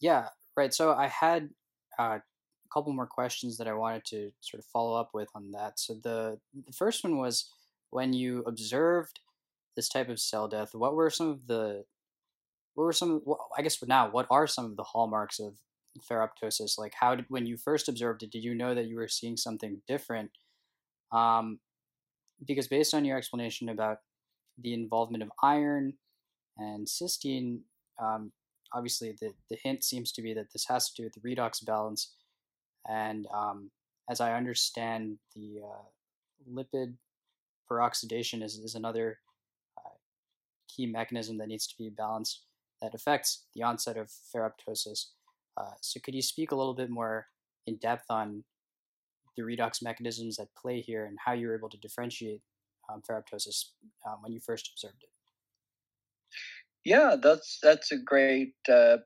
Yeah, 0.00 0.28
right. 0.56 0.72
So 0.74 0.92
I 0.92 1.08
had 1.08 1.50
uh, 1.98 2.18
a 2.18 2.22
couple 2.72 2.92
more 2.92 3.06
questions 3.06 3.56
that 3.58 3.68
I 3.68 3.74
wanted 3.74 4.04
to 4.06 4.32
sort 4.40 4.60
of 4.60 4.66
follow 4.66 4.98
up 4.98 5.10
with 5.14 5.28
on 5.34 5.52
that. 5.52 5.78
So 5.78 5.94
the, 5.94 6.38
the 6.66 6.72
first 6.72 7.04
one 7.04 7.18
was 7.18 7.50
when 7.90 8.12
you 8.12 8.42
observed 8.46 9.20
this 9.76 9.88
type 9.88 10.08
of 10.08 10.20
cell 10.20 10.48
death, 10.48 10.70
what 10.74 10.94
were 10.94 11.10
some 11.10 11.28
of 11.28 11.46
the 11.46 11.84
what 12.74 12.84
were 12.84 12.92
some 12.92 13.22
I 13.56 13.62
guess 13.62 13.80
now 13.86 14.10
what 14.10 14.26
are 14.30 14.46
some 14.46 14.64
of 14.64 14.76
the 14.76 14.82
hallmarks 14.82 15.38
of 15.38 15.54
ferroptosis? 16.10 16.76
Like 16.76 16.94
how 16.98 17.14
did 17.14 17.26
when 17.28 17.46
you 17.46 17.56
first 17.56 17.88
observed 17.88 18.22
it, 18.22 18.32
did 18.32 18.44
you 18.44 18.54
know 18.54 18.74
that 18.74 18.86
you 18.86 18.96
were 18.96 19.08
seeing 19.08 19.36
something 19.36 19.80
different? 19.86 20.30
Um, 21.12 21.60
because 22.44 22.66
based 22.66 22.94
on 22.94 23.04
your 23.04 23.16
explanation 23.16 23.68
about 23.68 23.98
the 24.58 24.74
involvement 24.74 25.22
of 25.22 25.30
iron 25.42 25.94
and 26.58 26.86
cysteine, 26.86 27.60
um, 28.02 28.32
obviously 28.74 29.12
the, 29.20 29.32
the 29.48 29.56
hint 29.62 29.84
seems 29.84 30.12
to 30.12 30.22
be 30.22 30.34
that 30.34 30.52
this 30.52 30.66
has 30.66 30.90
to 30.90 31.02
do 31.02 31.04
with 31.04 31.14
the 31.14 31.20
redox 31.20 31.64
balance. 31.64 32.14
And 32.88 33.26
um, 33.32 33.70
as 34.10 34.20
I 34.20 34.34
understand, 34.34 35.18
the 35.34 35.60
uh, 35.64 36.52
lipid 36.52 36.94
peroxidation 37.70 38.42
is, 38.42 38.58
is 38.58 38.74
another 38.74 39.18
uh, 39.78 39.96
key 40.68 40.86
mechanism 40.86 41.38
that 41.38 41.48
needs 41.48 41.66
to 41.68 41.74
be 41.78 41.88
balanced 41.88 42.42
that 42.82 42.94
affects 42.94 43.44
the 43.54 43.62
onset 43.62 43.96
of 43.96 44.10
ferroptosis. 44.34 45.06
Uh, 45.56 45.70
so, 45.80 46.00
could 46.00 46.14
you 46.14 46.22
speak 46.22 46.50
a 46.50 46.56
little 46.56 46.74
bit 46.74 46.90
more 46.90 47.28
in 47.66 47.76
depth 47.76 48.06
on 48.10 48.44
the 49.36 49.42
redox 49.42 49.82
mechanisms 49.82 50.38
at 50.38 50.48
play 50.60 50.80
here 50.80 51.06
and 51.06 51.16
how 51.24 51.32
you 51.32 51.46
were 51.46 51.56
able 51.56 51.68
to 51.68 51.78
differentiate 51.78 52.42
um, 52.92 53.02
ferroptosis 53.08 53.66
um, 54.06 54.16
when 54.20 54.32
you 54.32 54.40
first 54.40 54.70
observed 54.72 55.02
it? 55.02 55.08
Yeah, 56.84 57.16
that's 57.20 57.58
that's 57.62 57.92
a 57.92 57.98
great 57.98 58.54
uh, 58.70 58.98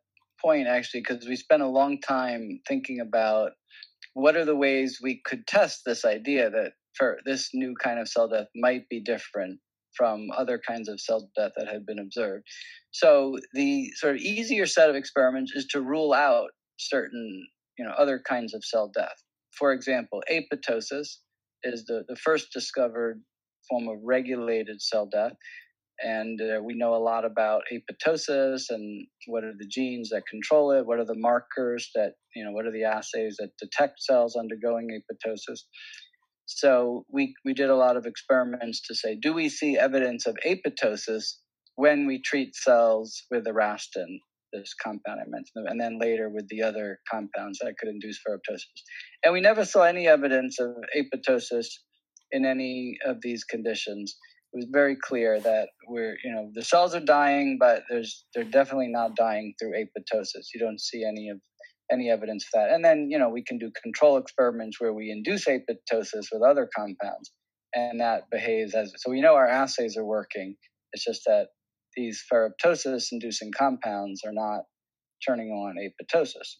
point 0.44 0.66
actually, 0.68 1.00
because 1.00 1.26
we 1.26 1.36
spent 1.36 1.62
a 1.62 1.68
long 1.68 2.00
time 2.00 2.60
thinking 2.66 3.00
about 3.00 3.52
what 4.14 4.36
are 4.36 4.44
the 4.44 4.56
ways 4.56 4.98
we 5.02 5.20
could 5.24 5.46
test 5.46 5.82
this 5.86 6.04
idea 6.04 6.50
that 6.50 6.72
for 6.94 7.18
this 7.24 7.50
new 7.54 7.74
kind 7.82 8.00
of 8.00 8.08
cell 8.08 8.28
death 8.28 8.48
might 8.56 8.88
be 8.88 9.00
different 9.00 9.60
from 9.96 10.28
other 10.36 10.60
kinds 10.66 10.88
of 10.88 11.00
cell 11.00 11.30
death 11.36 11.52
that 11.56 11.68
had 11.68 11.86
been 11.86 11.98
observed. 11.98 12.44
So 12.90 13.38
the 13.54 13.90
sort 13.96 14.16
of 14.16 14.20
easier 14.20 14.66
set 14.66 14.90
of 14.90 14.96
experiments 14.96 15.52
is 15.54 15.66
to 15.66 15.80
rule 15.80 16.12
out 16.12 16.50
certain, 16.78 17.46
you 17.78 17.84
know, 17.84 17.92
other 17.92 18.20
kinds 18.28 18.54
of 18.54 18.64
cell 18.64 18.90
death. 18.92 19.22
For 19.56 19.72
example, 19.72 20.22
apoptosis 20.30 21.18
is 21.62 21.84
the, 21.86 22.04
the 22.08 22.16
first 22.16 22.52
discovered 22.52 23.22
form 23.68 23.88
of 23.88 23.98
regulated 24.04 24.80
cell 24.80 25.06
death. 25.06 25.32
And 26.00 26.40
uh, 26.40 26.62
we 26.62 26.74
know 26.74 26.94
a 26.94 27.02
lot 27.02 27.24
about 27.24 27.62
apoptosis 27.72 28.70
and 28.70 29.06
what 29.26 29.44
are 29.44 29.54
the 29.58 29.66
genes 29.66 30.10
that 30.10 30.22
control 30.30 30.72
it, 30.72 30.86
what 30.86 30.98
are 30.98 31.04
the 31.04 31.18
markers 31.18 31.90
that, 31.94 32.12
you 32.34 32.44
know, 32.44 32.52
what 32.52 32.66
are 32.66 32.72
the 32.72 32.84
assays 32.84 33.36
that 33.38 33.50
detect 33.58 34.02
cells 34.02 34.36
undergoing 34.36 34.88
apoptosis. 34.90 35.60
So 36.46 37.04
we, 37.10 37.34
we 37.44 37.52
did 37.52 37.68
a 37.68 37.76
lot 37.76 37.96
of 37.96 38.06
experiments 38.06 38.80
to 38.86 38.94
say, 38.94 39.18
do 39.20 39.32
we 39.32 39.48
see 39.48 39.76
evidence 39.76 40.26
of 40.26 40.36
apoptosis 40.46 41.24
when 41.74 42.06
we 42.06 42.20
treat 42.20 42.56
cells 42.56 43.22
with 43.30 43.46
Erastin, 43.46 44.18
this 44.52 44.74
compound 44.82 45.20
I 45.20 45.28
mentioned, 45.28 45.68
and 45.68 45.80
then 45.80 45.98
later 46.00 46.28
with 46.28 46.48
the 46.48 46.62
other 46.62 46.98
compounds 47.10 47.58
that 47.60 47.74
could 47.78 47.88
induce 47.88 48.18
ferroptosis. 48.18 48.82
And 49.22 49.32
we 49.32 49.40
never 49.40 49.64
saw 49.64 49.82
any 49.82 50.08
evidence 50.08 50.58
of 50.58 50.70
apoptosis 50.96 51.66
in 52.32 52.44
any 52.44 52.98
of 53.04 53.18
these 53.22 53.44
conditions. 53.44 54.16
It 54.52 54.56
was 54.56 54.66
very 54.70 54.96
clear 54.96 55.38
that 55.40 55.68
we're, 55.86 56.16
you 56.24 56.32
know, 56.32 56.50
the 56.54 56.64
cells 56.64 56.94
are 56.94 57.00
dying, 57.00 57.58
but 57.60 57.82
there's 57.90 58.24
they're 58.34 58.44
definitely 58.44 58.88
not 58.88 59.14
dying 59.14 59.54
through 59.58 59.72
apoptosis. 59.72 60.46
You 60.54 60.60
don't 60.60 60.80
see 60.80 61.04
any 61.04 61.28
of 61.28 61.38
any 61.92 62.10
evidence 62.10 62.46
of 62.46 62.60
that. 62.60 62.70
And 62.70 62.84
then, 62.84 63.08
you 63.10 63.18
know, 63.18 63.28
we 63.28 63.42
can 63.42 63.58
do 63.58 63.70
control 63.82 64.16
experiments 64.16 64.80
where 64.80 64.92
we 64.92 65.10
induce 65.10 65.46
apoptosis 65.46 66.26
with 66.32 66.42
other 66.42 66.68
compounds, 66.74 67.30
and 67.74 68.00
that 68.00 68.30
behaves 68.30 68.74
as 68.74 68.92
so 68.96 69.10
we 69.10 69.20
know 69.20 69.34
our 69.34 69.48
assays 69.48 69.96
are 69.96 70.04
working. 70.04 70.56
It's 70.92 71.04
just 71.04 71.22
that 71.26 71.48
these 71.94 72.24
ferroptosis 72.32 73.08
inducing 73.12 73.52
compounds 73.52 74.22
are 74.24 74.32
not 74.32 74.62
turning 75.26 75.50
on 75.50 75.76
apoptosis. 75.76 76.56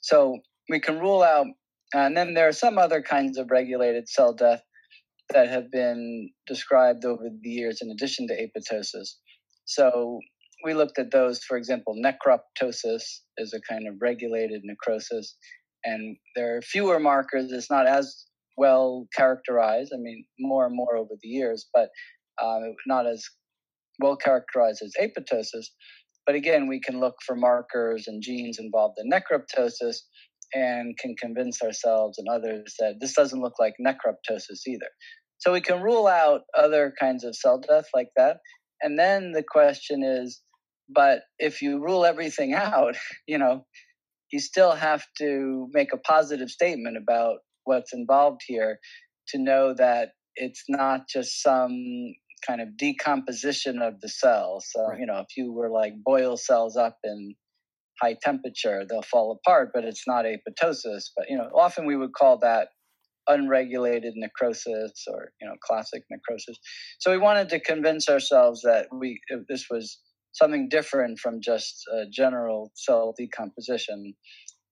So 0.00 0.38
we 0.70 0.80
can 0.80 0.98
rule 0.98 1.22
out, 1.22 1.46
and 1.92 2.16
then 2.16 2.32
there 2.32 2.48
are 2.48 2.52
some 2.52 2.78
other 2.78 3.02
kinds 3.02 3.36
of 3.36 3.50
regulated 3.50 4.08
cell 4.08 4.32
death 4.32 4.62
that 5.32 5.48
have 5.48 5.70
been 5.70 6.30
described 6.46 7.04
over 7.04 7.24
the 7.42 7.50
years 7.50 7.80
in 7.82 7.90
addition 7.90 8.26
to 8.28 8.34
apoptosis. 8.34 9.08
So 9.64 10.20
we 10.64 10.74
looked 10.74 10.98
at 10.98 11.10
those, 11.10 11.42
for 11.44 11.56
example, 11.56 11.96
necroptosis 11.96 13.02
is 13.38 13.54
a 13.54 13.60
kind 13.72 13.86
of 13.88 13.94
regulated 14.00 14.62
necrosis, 14.64 15.36
and 15.84 16.16
there 16.36 16.56
are 16.56 16.62
fewer 16.62 16.98
markers. 16.98 17.50
It's 17.52 17.70
not 17.70 17.86
as 17.86 18.26
well 18.56 19.06
characterized. 19.16 19.92
I 19.94 19.98
mean, 19.98 20.24
more 20.38 20.66
and 20.66 20.76
more 20.76 20.96
over 20.96 21.14
the 21.22 21.28
years, 21.28 21.66
but 21.72 21.88
uh, 22.42 22.60
not 22.86 23.06
as 23.06 23.24
well 24.00 24.16
characterized 24.16 24.82
as 24.82 24.92
apoptosis. 25.00 25.66
But 26.26 26.34
again, 26.34 26.68
we 26.68 26.80
can 26.80 27.00
look 27.00 27.16
for 27.26 27.34
markers 27.34 28.04
and 28.06 28.22
genes 28.22 28.58
involved 28.58 28.98
in 28.98 29.10
necroptosis 29.10 29.96
and 30.52 30.96
can 30.98 31.14
convince 31.16 31.62
ourselves 31.62 32.18
and 32.18 32.28
others 32.28 32.74
that 32.78 32.96
this 33.00 33.14
doesn't 33.14 33.40
look 33.40 33.54
like 33.58 33.74
necroptosis 33.80 34.66
either. 34.66 34.88
So 35.40 35.52
we 35.52 35.60
can 35.60 35.82
rule 35.82 36.06
out 36.06 36.42
other 36.56 36.92
kinds 37.00 37.24
of 37.24 37.34
cell 37.34 37.58
death 37.58 37.86
like 37.94 38.10
that. 38.16 38.38
And 38.82 38.98
then 38.98 39.32
the 39.32 39.42
question 39.42 40.02
is, 40.02 40.40
but 40.88 41.22
if 41.38 41.62
you 41.62 41.82
rule 41.82 42.04
everything 42.04 42.54
out, 42.54 42.96
you 43.26 43.38
know, 43.38 43.64
you 44.32 44.38
still 44.38 44.72
have 44.72 45.04
to 45.18 45.68
make 45.72 45.92
a 45.92 45.98
positive 45.98 46.50
statement 46.50 46.96
about 46.96 47.38
what's 47.64 47.92
involved 47.92 48.42
here 48.46 48.78
to 49.28 49.38
know 49.38 49.74
that 49.74 50.10
it's 50.36 50.64
not 50.68 51.08
just 51.08 51.42
some 51.42 52.14
kind 52.46 52.60
of 52.60 52.76
decomposition 52.76 53.82
of 53.82 54.00
the 54.00 54.08
cells. 54.08 54.66
So, 54.70 54.86
right. 54.86 55.00
you 55.00 55.06
know, 55.06 55.18
if 55.18 55.36
you 55.36 55.52
were 55.52 55.70
like 55.70 55.94
boil 56.04 56.36
cells 56.36 56.76
up 56.76 56.98
in 57.04 57.34
high 58.00 58.16
temperature, 58.22 58.84
they'll 58.88 59.02
fall 59.02 59.38
apart, 59.44 59.70
but 59.74 59.84
it's 59.84 60.04
not 60.06 60.24
apoptosis. 60.24 61.10
But, 61.16 61.28
you 61.28 61.36
know, 61.36 61.50
often 61.54 61.86
we 61.86 61.96
would 61.96 62.12
call 62.14 62.38
that 62.38 62.68
unregulated 63.28 64.14
necrosis 64.16 65.04
or, 65.08 65.32
you 65.40 65.46
know, 65.46 65.54
classic 65.62 66.02
necrosis. 66.10 66.58
So 66.98 67.10
we 67.10 67.18
wanted 67.18 67.48
to 67.50 67.60
convince 67.60 68.08
ourselves 68.08 68.62
that 68.62 68.86
we, 68.92 69.20
this 69.48 69.66
was 69.70 69.98
something 70.32 70.68
different 70.68 71.18
from 71.18 71.40
just 71.40 71.84
general 72.12 72.72
cell 72.74 73.14
decomposition 73.16 74.14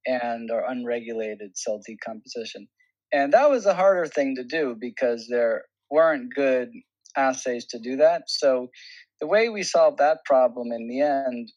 and 0.07 0.51
or 0.51 0.65
unregulated 0.69 1.57
cell 1.57 1.81
decomposition. 1.87 2.69
And 3.13 3.33
that 3.33 3.51
was 3.51 3.67
a 3.67 3.75
harder 3.75 4.07
thing 4.07 4.37
to 4.37 4.45
do 4.45 4.77
because 4.79 5.27
there 5.31 5.65
weren't 5.91 6.35
good 6.35 6.71
assays 7.17 7.67
to 7.67 7.79
do 7.79 7.97
that. 7.97 8.23
So 8.29 8.69
the 9.21 9.27
way 9.27 9.49
we 9.49 9.63
solved 9.63 9.99
that 9.99 10.19
problem 10.25 10.73
in 10.73 10.89
the 10.89 11.01
end 11.01 11.51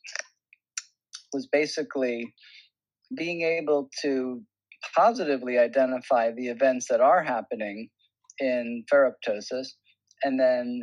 was 1.34 1.48
basically 1.52 2.34
being 3.16 3.42
able 3.42 3.90
to 4.02 4.42
positively 4.96 5.58
identify 5.58 6.32
the 6.32 6.48
events 6.48 6.88
that 6.90 7.02
are 7.02 7.24
happening 7.24 7.90
in 8.40 8.84
ferroptosis 8.92 9.68
and 10.24 10.40
then 10.40 10.82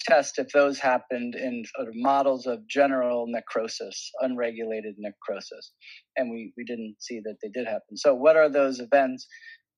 test 0.00 0.38
if 0.38 0.48
those 0.52 0.78
happened 0.78 1.34
in 1.34 1.62
sort 1.76 1.88
of 1.88 1.94
models 1.94 2.46
of 2.46 2.66
general 2.68 3.26
necrosis, 3.28 4.10
unregulated 4.20 4.94
necrosis. 4.98 5.72
And 6.16 6.30
we, 6.30 6.52
we 6.56 6.64
didn't 6.64 6.96
see 7.00 7.20
that 7.24 7.36
they 7.42 7.50
did 7.50 7.66
happen. 7.66 7.96
So, 7.96 8.14
what 8.14 8.36
are 8.36 8.48
those 8.48 8.80
events? 8.80 9.26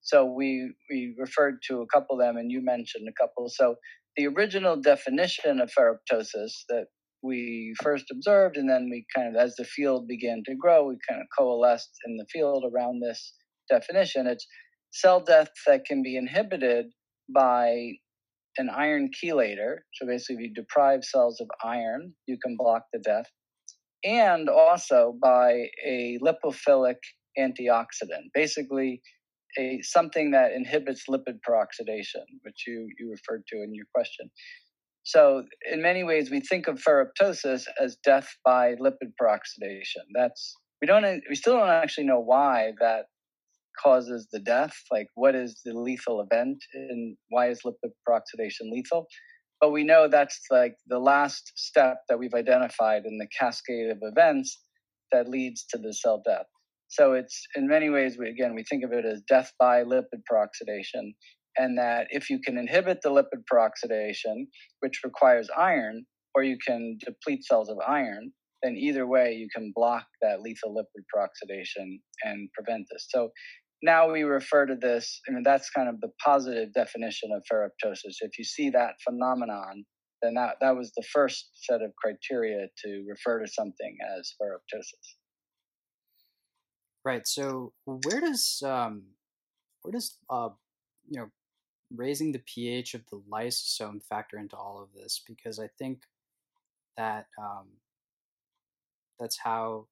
So 0.02 0.24
we 0.24 0.72
we 0.90 1.14
referred 1.18 1.58
to 1.68 1.80
a 1.80 1.86
couple 1.86 2.16
of 2.16 2.26
them, 2.26 2.36
and 2.36 2.50
you 2.50 2.60
mentioned 2.62 3.08
a 3.08 3.22
couple. 3.22 3.48
So 3.48 3.76
the 4.16 4.26
original 4.26 4.76
definition 4.76 5.60
of 5.60 5.70
ferroptosis 5.70 6.52
that 6.68 6.86
we 7.22 7.74
first 7.82 8.06
observed, 8.10 8.56
and 8.56 8.68
then 8.68 8.88
we 8.90 9.04
kind 9.14 9.34
of, 9.34 9.40
as 9.40 9.54
the 9.56 9.64
field 9.64 10.08
began 10.08 10.42
to 10.46 10.54
grow, 10.54 10.86
we 10.86 10.96
kind 11.08 11.20
of 11.20 11.26
coalesced 11.38 11.96
in 12.06 12.16
the 12.16 12.26
field 12.32 12.64
around 12.72 13.00
this 13.00 13.34
definition. 13.70 14.26
It's 14.26 14.46
cell 14.90 15.20
death 15.20 15.48
that 15.66 15.84
can 15.84 16.02
be 16.02 16.16
inhibited 16.16 16.86
by 17.32 17.92
an 18.58 18.68
iron 18.68 19.10
chelator. 19.10 19.76
So 19.94 20.06
basically, 20.06 20.44
if 20.44 20.50
you 20.50 20.54
deprive 20.54 21.04
cells 21.04 21.40
of 21.40 21.48
iron, 21.64 22.12
you 22.26 22.36
can 22.42 22.56
block 22.58 22.82
the 22.92 22.98
death, 22.98 23.26
and 24.04 24.48
also 24.48 25.14
by 25.22 25.68
a 25.86 26.18
lipophilic 26.22 26.96
antioxidant. 27.38 28.28
Basically, 28.34 29.00
a 29.58 29.80
something 29.82 30.30
that 30.32 30.52
inhibits 30.52 31.04
lipid 31.08 31.38
peroxidation, 31.48 32.24
which 32.42 32.64
you, 32.66 32.88
you 32.98 33.10
referred 33.10 33.44
to 33.48 33.62
in 33.62 33.74
your 33.74 33.86
question. 33.94 34.30
So, 35.04 35.44
in 35.70 35.82
many 35.82 36.04
ways, 36.04 36.30
we 36.30 36.40
think 36.40 36.68
of 36.68 36.80
ferroptosis 36.80 37.64
as 37.80 37.96
death 38.04 38.28
by 38.44 38.74
lipid 38.74 39.12
peroxidation. 39.20 40.04
That's 40.14 40.54
we 40.80 40.86
don't 40.86 41.04
we 41.28 41.34
still 41.34 41.56
don't 41.56 41.68
actually 41.68 42.04
know 42.04 42.20
why 42.20 42.72
that 42.80 43.06
causes 43.82 44.28
the 44.32 44.38
death. 44.40 44.74
Like, 44.90 45.08
what 45.14 45.34
is 45.34 45.60
the 45.64 45.72
lethal 45.74 46.20
event, 46.20 46.58
and 46.74 47.16
why 47.30 47.48
is 47.48 47.60
lipid 47.64 47.90
peroxidation 48.08 48.70
lethal? 48.70 49.06
But 49.60 49.70
we 49.70 49.84
know 49.84 50.08
that's 50.08 50.40
like 50.50 50.74
the 50.88 50.98
last 50.98 51.52
step 51.56 51.98
that 52.08 52.18
we've 52.18 52.34
identified 52.34 53.02
in 53.04 53.18
the 53.18 53.28
cascade 53.38 53.90
of 53.90 53.98
events 54.02 54.60
that 55.12 55.28
leads 55.28 55.64
to 55.70 55.78
the 55.78 55.92
cell 55.92 56.22
death. 56.24 56.46
So 56.88 57.12
it's 57.14 57.46
in 57.54 57.68
many 57.68 57.88
ways, 57.88 58.18
we, 58.18 58.28
again, 58.28 58.54
we 58.54 58.64
think 58.68 58.84
of 58.84 58.92
it 58.92 59.04
as 59.04 59.22
death 59.28 59.52
by 59.58 59.84
lipid 59.84 60.22
peroxidation 60.30 61.12
and 61.56 61.78
that 61.78 62.06
if 62.10 62.30
you 62.30 62.40
can 62.44 62.58
inhibit 62.58 62.98
the 63.02 63.10
lipid 63.10 63.42
peroxidation, 63.52 64.46
which 64.80 65.00
requires 65.04 65.48
iron, 65.56 66.04
or 66.34 66.42
you 66.42 66.56
can 66.66 66.98
deplete 67.04 67.44
cells 67.44 67.68
of 67.68 67.76
iron, 67.86 68.32
then 68.62 68.76
either 68.76 69.06
way 69.06 69.32
you 69.32 69.48
can 69.54 69.72
block 69.74 70.06
that 70.22 70.40
lethal 70.40 70.74
lipid 70.74 71.04
peroxidation 71.14 71.98
and 72.24 72.48
prevent 72.54 72.86
this. 72.90 73.06
So 73.10 73.30
now 73.82 74.10
we 74.10 74.22
refer 74.22 74.66
to 74.66 74.76
this, 74.80 75.20
I 75.28 75.32
mean, 75.32 75.42
that's 75.44 75.68
kind 75.70 75.88
of 75.88 76.00
the 76.00 76.10
positive 76.24 76.72
definition 76.72 77.30
of 77.34 77.42
ferroptosis. 77.52 78.16
If 78.20 78.38
you 78.38 78.44
see 78.44 78.70
that 78.70 78.94
phenomenon, 79.04 79.84
then 80.22 80.34
that, 80.34 80.54
that 80.60 80.76
was 80.76 80.92
the 80.96 81.02
first 81.12 81.50
set 81.54 81.82
of 81.82 81.90
criteria 81.96 82.68
to 82.84 83.04
refer 83.08 83.40
to 83.40 83.50
something 83.50 83.96
as 84.16 84.32
ferroptosis. 84.40 85.16
Right. 87.04 87.26
So 87.26 87.72
where 87.84 88.20
does 88.20 88.62
um, 88.64 89.02
where 89.82 89.90
does 89.90 90.16
uh, 90.30 90.50
you 91.08 91.20
know 91.20 91.26
raising 91.94 92.32
the 92.32 92.40
pH 92.40 92.94
of 92.94 93.02
the 93.10 93.20
lysosome 93.30 94.02
factor 94.02 94.38
into 94.38 94.56
all 94.56 94.82
of 94.82 94.88
this 94.94 95.20
because 95.26 95.58
I 95.58 95.68
think 95.78 96.02
that 96.96 97.26
um, 97.38 97.66
that's 99.18 99.38
how 99.38 99.86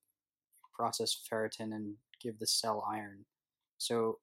process 0.75 1.17
ferritin 1.31 1.75
and 1.75 1.95
give 2.23 2.39
the 2.39 2.47
cell 2.47 2.87
iron. 2.91 3.25
So 3.79 4.19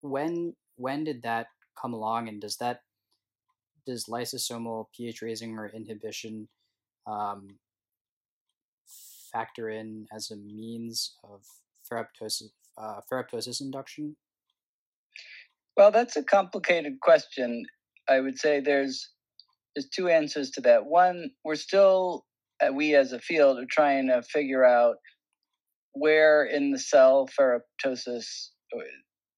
when 0.00 0.54
when 0.76 1.04
did 1.04 1.22
that 1.22 1.48
come 1.80 1.94
along, 1.94 2.28
and 2.28 2.40
does 2.40 2.56
that 2.58 2.82
does 3.86 4.06
lysosomal 4.06 4.86
pH 4.94 5.22
raising 5.22 5.56
or 5.58 5.68
inhibition 5.68 6.48
um, 7.06 7.48
factor 9.32 9.70
in 9.70 10.06
as 10.12 10.30
a 10.30 10.36
means 10.36 11.14
of 11.24 11.44
ferroptosis, 11.88 12.50
uh, 12.76 13.00
ferroptosis 13.10 13.60
induction? 13.60 14.16
Well, 15.76 15.90
that's 15.90 16.16
a 16.16 16.24
complicated 16.24 17.00
question. 17.02 17.64
I 18.08 18.20
would 18.20 18.38
say 18.38 18.60
there's 18.60 19.10
there's 19.74 19.88
two 19.88 20.08
answers 20.08 20.50
to 20.52 20.62
that. 20.62 20.86
One, 20.86 21.30
we're 21.44 21.56
still 21.56 22.24
uh, 22.62 22.72
we 22.72 22.94
as 22.94 23.12
a 23.12 23.20
field 23.20 23.58
are 23.58 23.66
trying 23.70 24.08
to 24.08 24.22
figure 24.22 24.64
out 24.64 24.96
where 25.92 26.44
in 26.44 26.72
the 26.72 26.78
cell 26.78 27.28
ferroptosis 27.38 28.26
uh, 28.74 28.80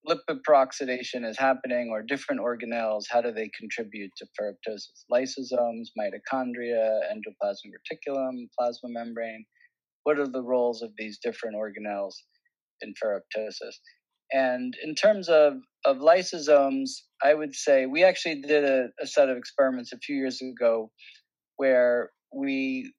lipid 0.08 0.40
peroxidation 0.48 1.24
is 1.28 1.38
happening 1.38 1.90
or 1.90 2.02
different 2.02 2.40
organelles 2.40 3.04
how 3.10 3.20
do 3.20 3.32
they 3.32 3.50
contribute 3.58 4.10
to 4.16 4.26
ferroptosis 4.40 5.04
lysosomes 5.12 5.88
mitochondria 5.98 7.00
endoplasmic 7.12 7.72
reticulum 7.76 8.46
plasma 8.58 8.88
membrane 8.90 9.44
what 10.04 10.18
are 10.18 10.28
the 10.28 10.42
roles 10.42 10.82
of 10.82 10.90
these 10.98 11.18
different 11.22 11.56
organelles 11.56 12.14
in 12.82 12.94
ferroptosis 13.02 13.74
and 14.32 14.76
in 14.82 14.94
terms 14.94 15.28
of, 15.28 15.54
of 15.84 15.98
lysosomes, 15.98 16.90
I 17.22 17.34
would 17.34 17.54
say 17.54 17.86
we 17.86 18.04
actually 18.04 18.42
did 18.42 18.64
a, 18.64 18.88
a 19.00 19.06
set 19.06 19.28
of 19.28 19.36
experiments 19.36 19.92
a 19.92 19.98
few 19.98 20.16
years 20.16 20.40
ago 20.40 20.90
where 21.56 22.10
we 22.34 22.92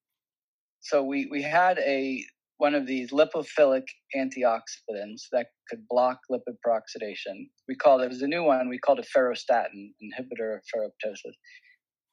so 0.81 1.03
we, 1.03 1.27
we 1.29 1.41
had 1.41 1.77
a 1.79 2.23
one 2.57 2.75
of 2.75 2.87
these 2.87 3.11
lipophilic 3.11 3.83
antioxidants 4.15 5.23
that 5.31 5.47
could 5.69 5.87
block 5.89 6.19
lipid 6.29 6.55
peroxidation. 6.65 7.47
We 7.67 7.75
called 7.75 8.01
it 8.01 8.09
was 8.09 8.21
a 8.21 8.27
new 8.27 8.43
one. 8.43 8.69
We 8.69 8.79
called 8.79 8.99
it 8.99 9.07
ferrostatin, 9.15 9.91
inhibitor 10.03 10.55
of 10.55 10.61
ferroptosis, 10.73 11.35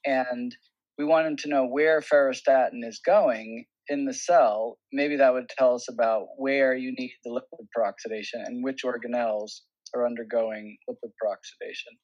and 0.05 0.55
we 0.98 1.05
wanted 1.05 1.38
to 1.38 1.48
know 1.48 1.66
where 1.66 2.00
ferrostatin 2.00 2.85
is 2.85 3.00
going 3.05 3.66
in 3.88 4.05
the 4.05 4.14
cell, 4.14 4.79
maybe 4.92 5.16
that 5.16 5.33
would 5.33 5.48
tell 5.48 5.74
us 5.74 5.87
about 5.88 6.26
where 6.37 6.74
you 6.74 6.92
need 6.98 7.12
the 7.24 7.31
lipid 7.31 7.66
peroxidation 7.76 8.44
and 8.44 8.64
which 8.64 8.83
organelles 8.85 9.61
are 9.94 10.07
undergoing 10.07 10.77
lipid 10.88 11.12
peroxidation. 11.22 11.94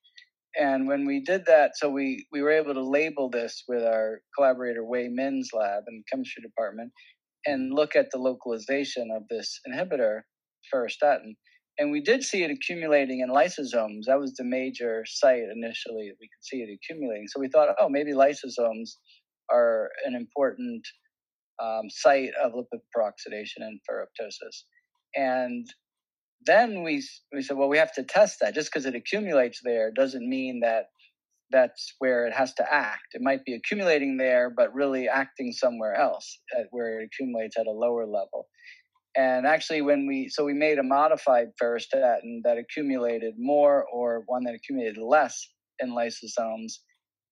And 0.59 0.87
when 0.87 1.07
we 1.07 1.21
did 1.21 1.47
that, 1.47 1.73
so 1.77 1.88
we, 1.88 2.27
we 2.31 2.42
were 2.42 2.51
able 2.51 2.75
to 2.75 2.85
label 2.85 3.31
this 3.31 3.64
with 3.68 3.83
our 3.83 4.21
collaborator 4.37 4.85
Wei 4.85 5.09
Min's 5.09 5.51
lab 5.55 5.85
in 5.88 5.97
the 5.97 6.05
chemistry 6.11 6.42
department 6.42 6.92
and 7.47 7.73
look 7.73 7.97
at 7.97 8.11
the 8.12 8.18
localization 8.18 9.09
of 9.14 9.23
this 9.29 9.59
inhibitor, 9.66 10.21
ferrostatin. 10.73 11.35
And 11.79 11.90
we 11.90 12.03
did 12.03 12.23
see 12.23 12.45
it 12.45 12.51
accumulating 12.51 13.21
in 13.21 13.31
lysosomes. 13.31 14.05
That 14.07 14.21
was 14.21 14.35
the 14.35 14.45
major 14.45 15.05
site 15.07 15.45
initially. 15.55 16.09
That 16.09 16.18
we 16.21 16.29
could 16.29 16.45
see 16.45 16.59
it 16.59 16.68
accumulating. 16.71 17.27
So 17.29 17.40
we 17.40 17.49
thought, 17.49 17.75
oh, 17.81 17.88
maybe 17.88 18.12
lysosomes 18.12 18.90
are 19.51 19.88
an 20.05 20.14
important 20.14 20.87
um, 21.62 21.88
site 21.88 22.33
of 22.42 22.53
lipid 22.53 22.81
peroxidation 22.95 23.61
and 23.61 23.81
ferroptosis. 23.90 24.64
And 25.14 25.66
then 26.46 26.83
we 26.83 27.02
we 27.33 27.42
said, 27.42 27.57
well, 27.57 27.68
we 27.68 27.78
have 27.78 27.92
to 27.94 28.02
test 28.05 28.38
that. 28.40 28.55
Just 28.55 28.70
because 28.72 28.87
it 28.87 28.94
accumulates 28.94 29.61
there 29.62 29.90
doesn't 29.90 30.28
mean 30.28 30.61
that 30.61 30.87
that's 31.50 31.94
where 31.98 32.26
it 32.26 32.33
has 32.33 32.55
to 32.55 32.64
act. 32.72 33.14
It 33.14 33.20
might 33.22 33.44
be 33.44 33.55
accumulating 33.55 34.16
there, 34.16 34.50
but 34.50 34.74
really 34.74 35.09
acting 35.09 35.52
somewhere 35.52 35.94
else, 35.94 36.38
where 36.70 37.00
it 37.00 37.07
accumulates 37.12 37.57
at 37.59 37.66
a 37.66 37.70
lower 37.70 38.07
level. 38.07 38.48
And 39.16 39.46
actually, 39.46 39.83
when 39.83 40.07
we 40.07 40.28
so 40.31 40.44
we 40.44 40.55
made 40.55 40.78
a 40.78 40.83
modified 40.83 41.48
ferrostatin 41.62 42.40
that 42.44 42.57
accumulated 42.59 43.35
more, 43.38 43.85
or 43.92 44.22
one 44.26 44.44
that 44.44 44.55
accumulated 44.55 44.98
less 44.98 45.48
in 45.81 45.90
lysosomes, 45.90 46.72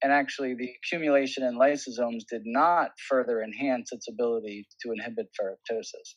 and 0.02 0.12
actually, 0.12 0.54
the 0.54 0.70
accumulation 0.84 1.42
in 1.42 1.58
lysosomes 1.58 2.22
did 2.30 2.42
not 2.44 2.90
further 3.08 3.42
enhance 3.42 3.92
its 3.92 4.08
ability 4.08 4.66
to 4.82 4.92
inhibit 4.92 5.28
ferroptosis. 5.40 6.14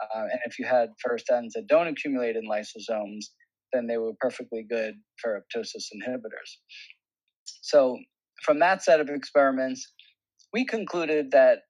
Uh, 0.00 0.22
and 0.22 0.40
if 0.46 0.58
you 0.58 0.66
had 0.66 0.90
ferrostatins 1.04 1.52
that 1.54 1.66
don't 1.68 1.88
accumulate 1.88 2.36
in 2.36 2.48
lysosomes, 2.48 3.26
then 3.72 3.86
they 3.86 3.98
were 3.98 4.12
perfectly 4.20 4.64
good 4.68 4.94
ferroptosis 5.24 5.86
inhibitors. 5.94 6.50
So, 7.62 7.98
from 8.44 8.60
that 8.60 8.82
set 8.82 9.00
of 9.00 9.08
experiments, 9.08 9.86
we 10.52 10.64
concluded 10.64 11.32
that 11.32 11.60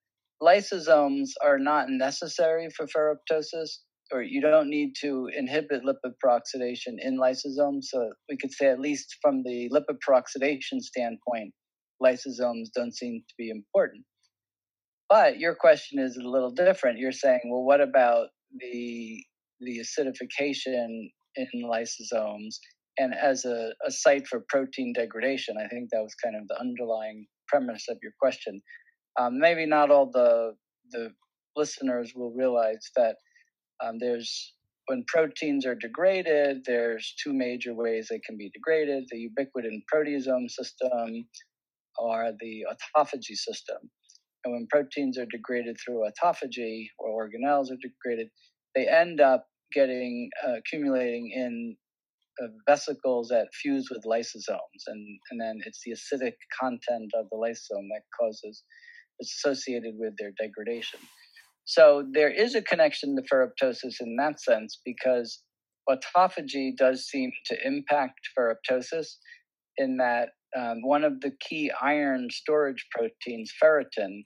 lysosomes 0.42 1.30
are 1.42 1.58
not 1.58 1.88
necessary 1.88 2.68
for 2.70 2.86
ferroptosis, 2.86 3.70
or 4.12 4.22
you 4.22 4.40
don't 4.40 4.70
need 4.70 4.92
to 5.00 5.28
inhibit 5.36 5.82
lipid 5.84 6.12
peroxidation 6.24 6.96
in 6.98 7.18
lysosomes. 7.18 7.84
So 7.84 8.12
we 8.28 8.36
could 8.36 8.52
say, 8.52 8.68
at 8.68 8.80
least 8.80 9.16
from 9.20 9.42
the 9.42 9.70
lipid 9.70 9.98
peroxidation 10.06 10.80
standpoint, 10.80 11.52
lysosomes 12.02 12.68
don't 12.74 12.94
seem 12.94 13.22
to 13.28 13.34
be 13.36 13.50
important. 13.50 14.04
But 15.08 15.38
your 15.38 15.54
question 15.54 15.98
is 15.98 16.16
a 16.16 16.28
little 16.28 16.50
different. 16.50 16.98
You're 16.98 17.12
saying, 17.12 17.40
well, 17.46 17.64
what 17.64 17.80
about 17.80 18.28
the 18.58 19.22
the 19.60 19.80
acidification 19.80 21.08
in 21.36 21.48
lysosomes 21.64 22.56
and 22.98 23.14
as 23.14 23.44
a, 23.44 23.72
a 23.86 23.90
site 23.90 24.26
for 24.26 24.44
protein 24.48 24.92
degradation? 24.92 25.56
I 25.62 25.68
think 25.68 25.90
that 25.90 26.02
was 26.02 26.14
kind 26.22 26.36
of 26.36 26.46
the 26.48 26.60
underlying 26.60 27.26
premise 27.48 27.86
of 27.88 27.98
your 28.02 28.12
question. 28.20 28.60
Um, 29.18 29.38
maybe 29.38 29.66
not 29.66 29.90
all 29.90 30.10
the 30.10 30.54
the 30.90 31.10
listeners 31.56 32.12
will 32.14 32.32
realize 32.32 32.90
that 32.96 33.16
um, 33.84 33.98
there's 33.98 34.54
when 34.86 35.04
proteins 35.06 35.66
are 35.66 35.74
degraded, 35.74 36.64
there's 36.66 37.14
two 37.22 37.32
major 37.34 37.74
ways 37.74 38.08
they 38.10 38.20
can 38.20 38.36
be 38.36 38.50
degraded: 38.50 39.04
the 39.10 39.28
ubiquitin 39.28 39.82
proteasome 39.92 40.50
system 40.50 41.26
or 41.98 42.32
the 42.40 42.64
autophagy 42.70 43.36
system. 43.36 43.78
And 44.44 44.54
when 44.54 44.66
proteins 44.70 45.18
are 45.18 45.26
degraded 45.26 45.76
through 45.84 46.06
autophagy 46.06 46.86
or 46.98 47.26
organelles 47.26 47.70
are 47.70 47.78
degraded, 47.82 48.28
they 48.74 48.86
end 48.86 49.20
up 49.20 49.46
getting 49.72 50.30
uh, 50.46 50.54
accumulating 50.58 51.30
in 51.34 51.76
uh, 52.42 52.48
vesicles 52.68 53.28
that 53.28 53.48
fuse 53.60 53.88
with 53.90 54.04
lysosomes, 54.04 54.82
and 54.86 55.18
and 55.30 55.40
then 55.40 55.58
it's 55.66 55.80
the 55.84 55.92
acidic 55.92 56.34
content 56.60 57.10
of 57.14 57.26
the 57.30 57.36
lysosome 57.36 57.88
that 57.92 58.02
causes 58.18 58.62
it's 59.18 59.34
associated 59.44 59.94
with 59.98 60.14
their 60.18 60.30
degradation. 60.38 61.00
So 61.64 62.04
there 62.12 62.30
is 62.30 62.54
a 62.54 62.62
connection 62.62 63.16
to 63.16 63.22
ferroptosis 63.22 63.96
in 64.00 64.16
that 64.16 64.40
sense 64.40 64.80
because 64.84 65.42
autophagy 65.88 66.76
does 66.76 67.06
seem 67.06 67.30
to 67.46 67.56
impact 67.66 68.20
ferroptosis 68.38 69.16
in 69.76 69.96
that 69.98 70.30
um, 70.56 70.78
one 70.82 71.04
of 71.04 71.20
the 71.20 71.32
key 71.40 71.70
iron 71.82 72.28
storage 72.30 72.86
proteins, 72.90 73.52
ferritin, 73.62 74.24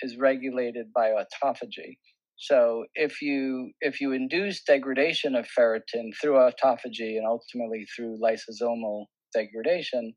is 0.00 0.16
regulated 0.18 0.92
by 0.94 1.10
autophagy. 1.10 1.96
So 2.36 2.84
if 2.94 3.22
you 3.22 3.70
if 3.80 4.00
you 4.00 4.12
induce 4.12 4.62
degradation 4.62 5.34
of 5.34 5.48
ferritin 5.58 6.12
through 6.20 6.34
autophagy 6.34 7.16
and 7.16 7.26
ultimately 7.26 7.86
through 7.96 8.18
lysosomal 8.22 9.06
degradation, 9.34 10.14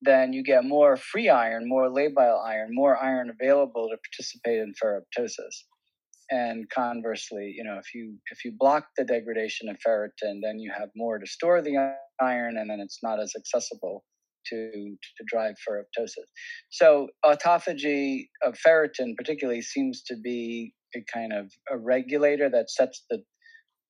then 0.00 0.32
you 0.32 0.42
get 0.42 0.64
more 0.64 0.96
free 0.96 1.28
iron, 1.28 1.68
more 1.68 1.88
labile 1.90 2.42
iron, 2.44 2.70
more 2.72 2.96
iron 2.96 3.30
available 3.30 3.88
to 3.90 3.98
participate 4.10 4.60
in 4.60 4.72
ferroptosis. 4.82 5.64
And 6.30 6.68
conversely, 6.70 7.54
you 7.56 7.64
know, 7.64 7.78
if 7.78 7.94
you 7.94 8.16
if 8.30 8.44
you 8.44 8.52
block 8.58 8.86
the 8.96 9.04
degradation 9.04 9.68
of 9.68 9.76
ferritin, 9.86 10.40
then 10.42 10.58
you 10.58 10.72
have 10.76 10.88
more 10.96 11.18
to 11.18 11.26
store 11.26 11.60
the 11.60 11.94
iron, 12.20 12.56
and 12.56 12.70
then 12.70 12.80
it's 12.80 13.00
not 13.02 13.20
as 13.20 13.34
accessible 13.36 14.04
to 14.50 14.70
to 14.72 15.24
drive 15.26 15.54
ferroptosis. 15.68 16.28
So 16.70 17.08
autophagy 17.24 18.28
of 18.42 18.56
ferritin, 18.66 19.16
particularly, 19.16 19.62
seems 19.62 20.02
to 20.04 20.16
be 20.16 20.74
a 20.96 21.00
kind 21.12 21.32
of 21.32 21.50
a 21.70 21.78
regulator 21.78 22.48
that 22.50 22.70
sets 22.70 23.04
the 23.10 23.22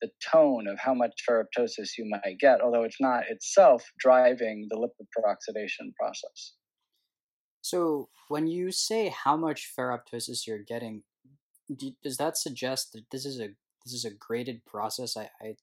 the 0.01 0.11
tone 0.31 0.69
of 0.69 0.79
how 0.79 0.95
much 0.95 1.13
ferroptosis 1.29 1.91
you 1.99 2.09
might 2.09 2.39
get, 2.39 2.61
although 2.61 2.85
it's 2.85 3.01
not 3.01 3.25
itself 3.29 3.85
driving 3.99 4.69
the 4.71 4.77
lipid 4.77 5.07
peroxidation 5.17 5.93
process. 5.99 6.55
So, 7.61 8.09
when 8.29 8.47
you 8.47 8.71
say 8.71 9.09
how 9.09 9.37
much 9.37 9.73
ferroptosis 9.77 10.47
you're 10.47 10.63
getting, 10.63 11.03
do, 11.75 11.93
does 12.03 12.17
that 12.19 12.39
suggest 12.39 12.93
that 12.93 13.05
this 13.11 13.25
is 13.27 13.41
a 13.41 13.49
this 13.85 13.93
is 13.93 14.05
a 14.05 14.15
graded 14.15 14.65
process? 14.65 15.17
I, 15.17 15.31
I 15.41 15.57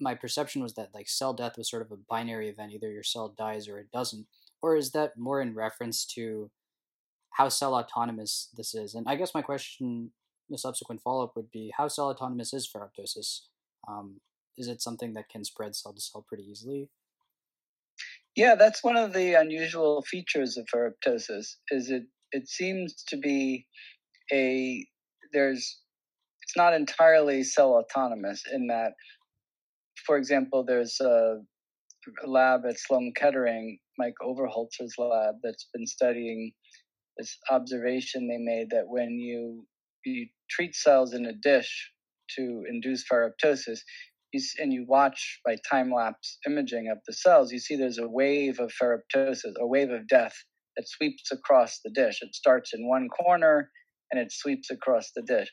my 0.00 0.14
perception 0.14 0.62
was 0.62 0.74
that 0.74 0.90
like 0.94 1.08
cell 1.08 1.32
death 1.32 1.56
was 1.56 1.70
sort 1.70 1.82
of 1.82 1.92
a 1.92 1.96
binary 2.08 2.48
event. 2.48 2.72
Either 2.72 2.90
your 2.90 3.02
cell 3.02 3.34
dies 3.36 3.68
or 3.68 3.78
it 3.78 3.90
doesn't. 3.92 4.26
Or 4.62 4.76
is 4.76 4.92
that 4.92 5.16
more 5.16 5.40
in 5.40 5.54
reference 5.54 6.04
to 6.14 6.50
how 7.30 7.48
cell 7.48 7.74
autonomous 7.74 8.48
this 8.56 8.74
is? 8.74 8.94
And 8.94 9.08
i 9.08 9.16
guess 9.16 9.34
my 9.34 9.42
question 9.42 10.12
the 10.50 10.58
subsequent 10.58 11.02
follow-up 11.02 11.36
would 11.36 11.50
be 11.50 11.72
how 11.76 11.88
cell 11.88 12.08
autonomous 12.08 12.54
is 12.54 12.68
ferroptosis? 12.68 13.40
Um, 13.86 14.20
is 14.56 14.66
it 14.66 14.80
something 14.80 15.12
that 15.14 15.28
can 15.28 15.44
spread 15.44 15.76
cell 15.76 15.92
to 15.92 16.00
cell 16.00 16.24
pretty 16.26 16.44
easily? 16.44 16.88
Yeah 18.34 18.54
that's 18.54 18.84
one 18.84 18.96
of 18.96 19.12
the 19.12 19.34
unusual 19.34 20.02
features 20.02 20.56
of 20.56 20.66
ferroptosis 20.72 21.56
is 21.70 21.90
it 21.90 22.04
it 22.32 22.48
seems 22.48 23.02
to 23.08 23.16
be 23.16 23.66
a 24.32 24.86
there's 25.32 25.80
it's 26.42 26.56
not 26.56 26.72
entirely 26.72 27.42
cell 27.42 27.74
autonomous 27.74 28.42
in 28.50 28.68
that 28.68 28.92
for 30.06 30.16
example, 30.16 30.64
there's 30.64 30.98
a, 31.00 31.38
lab 32.24 32.62
at 32.66 32.78
Sloan 32.78 33.12
Kettering, 33.14 33.78
Mike 33.98 34.14
Overholtzer's 34.22 34.94
lab, 34.98 35.34
that's 35.42 35.68
been 35.74 35.86
studying 35.86 36.52
this 37.18 37.36
observation 37.50 38.28
they 38.28 38.38
made 38.38 38.70
that 38.70 38.84
when 38.86 39.18
you 39.18 39.66
you 40.04 40.26
treat 40.48 40.74
cells 40.74 41.12
in 41.12 41.26
a 41.26 41.34
dish 41.34 41.90
to 42.36 42.64
induce 42.68 43.04
ferroptosis, 43.10 43.80
you, 44.32 44.40
and 44.58 44.72
you 44.72 44.86
watch 44.88 45.40
by 45.44 45.56
time 45.70 45.92
lapse 45.92 46.38
imaging 46.46 46.88
of 46.90 46.98
the 47.06 47.12
cells, 47.12 47.52
you 47.52 47.58
see 47.58 47.76
there's 47.76 47.98
a 47.98 48.08
wave 48.08 48.58
of 48.58 48.72
ferroptosis, 48.80 49.52
a 49.58 49.66
wave 49.66 49.90
of 49.90 50.06
death 50.08 50.34
that 50.76 50.88
sweeps 50.88 51.30
across 51.32 51.80
the 51.84 51.90
dish. 51.90 52.20
It 52.22 52.34
starts 52.34 52.72
in 52.74 52.88
one 52.88 53.08
corner 53.08 53.70
and 54.10 54.20
it 54.20 54.32
sweeps 54.32 54.70
across 54.70 55.10
the 55.14 55.22
dish. 55.22 55.48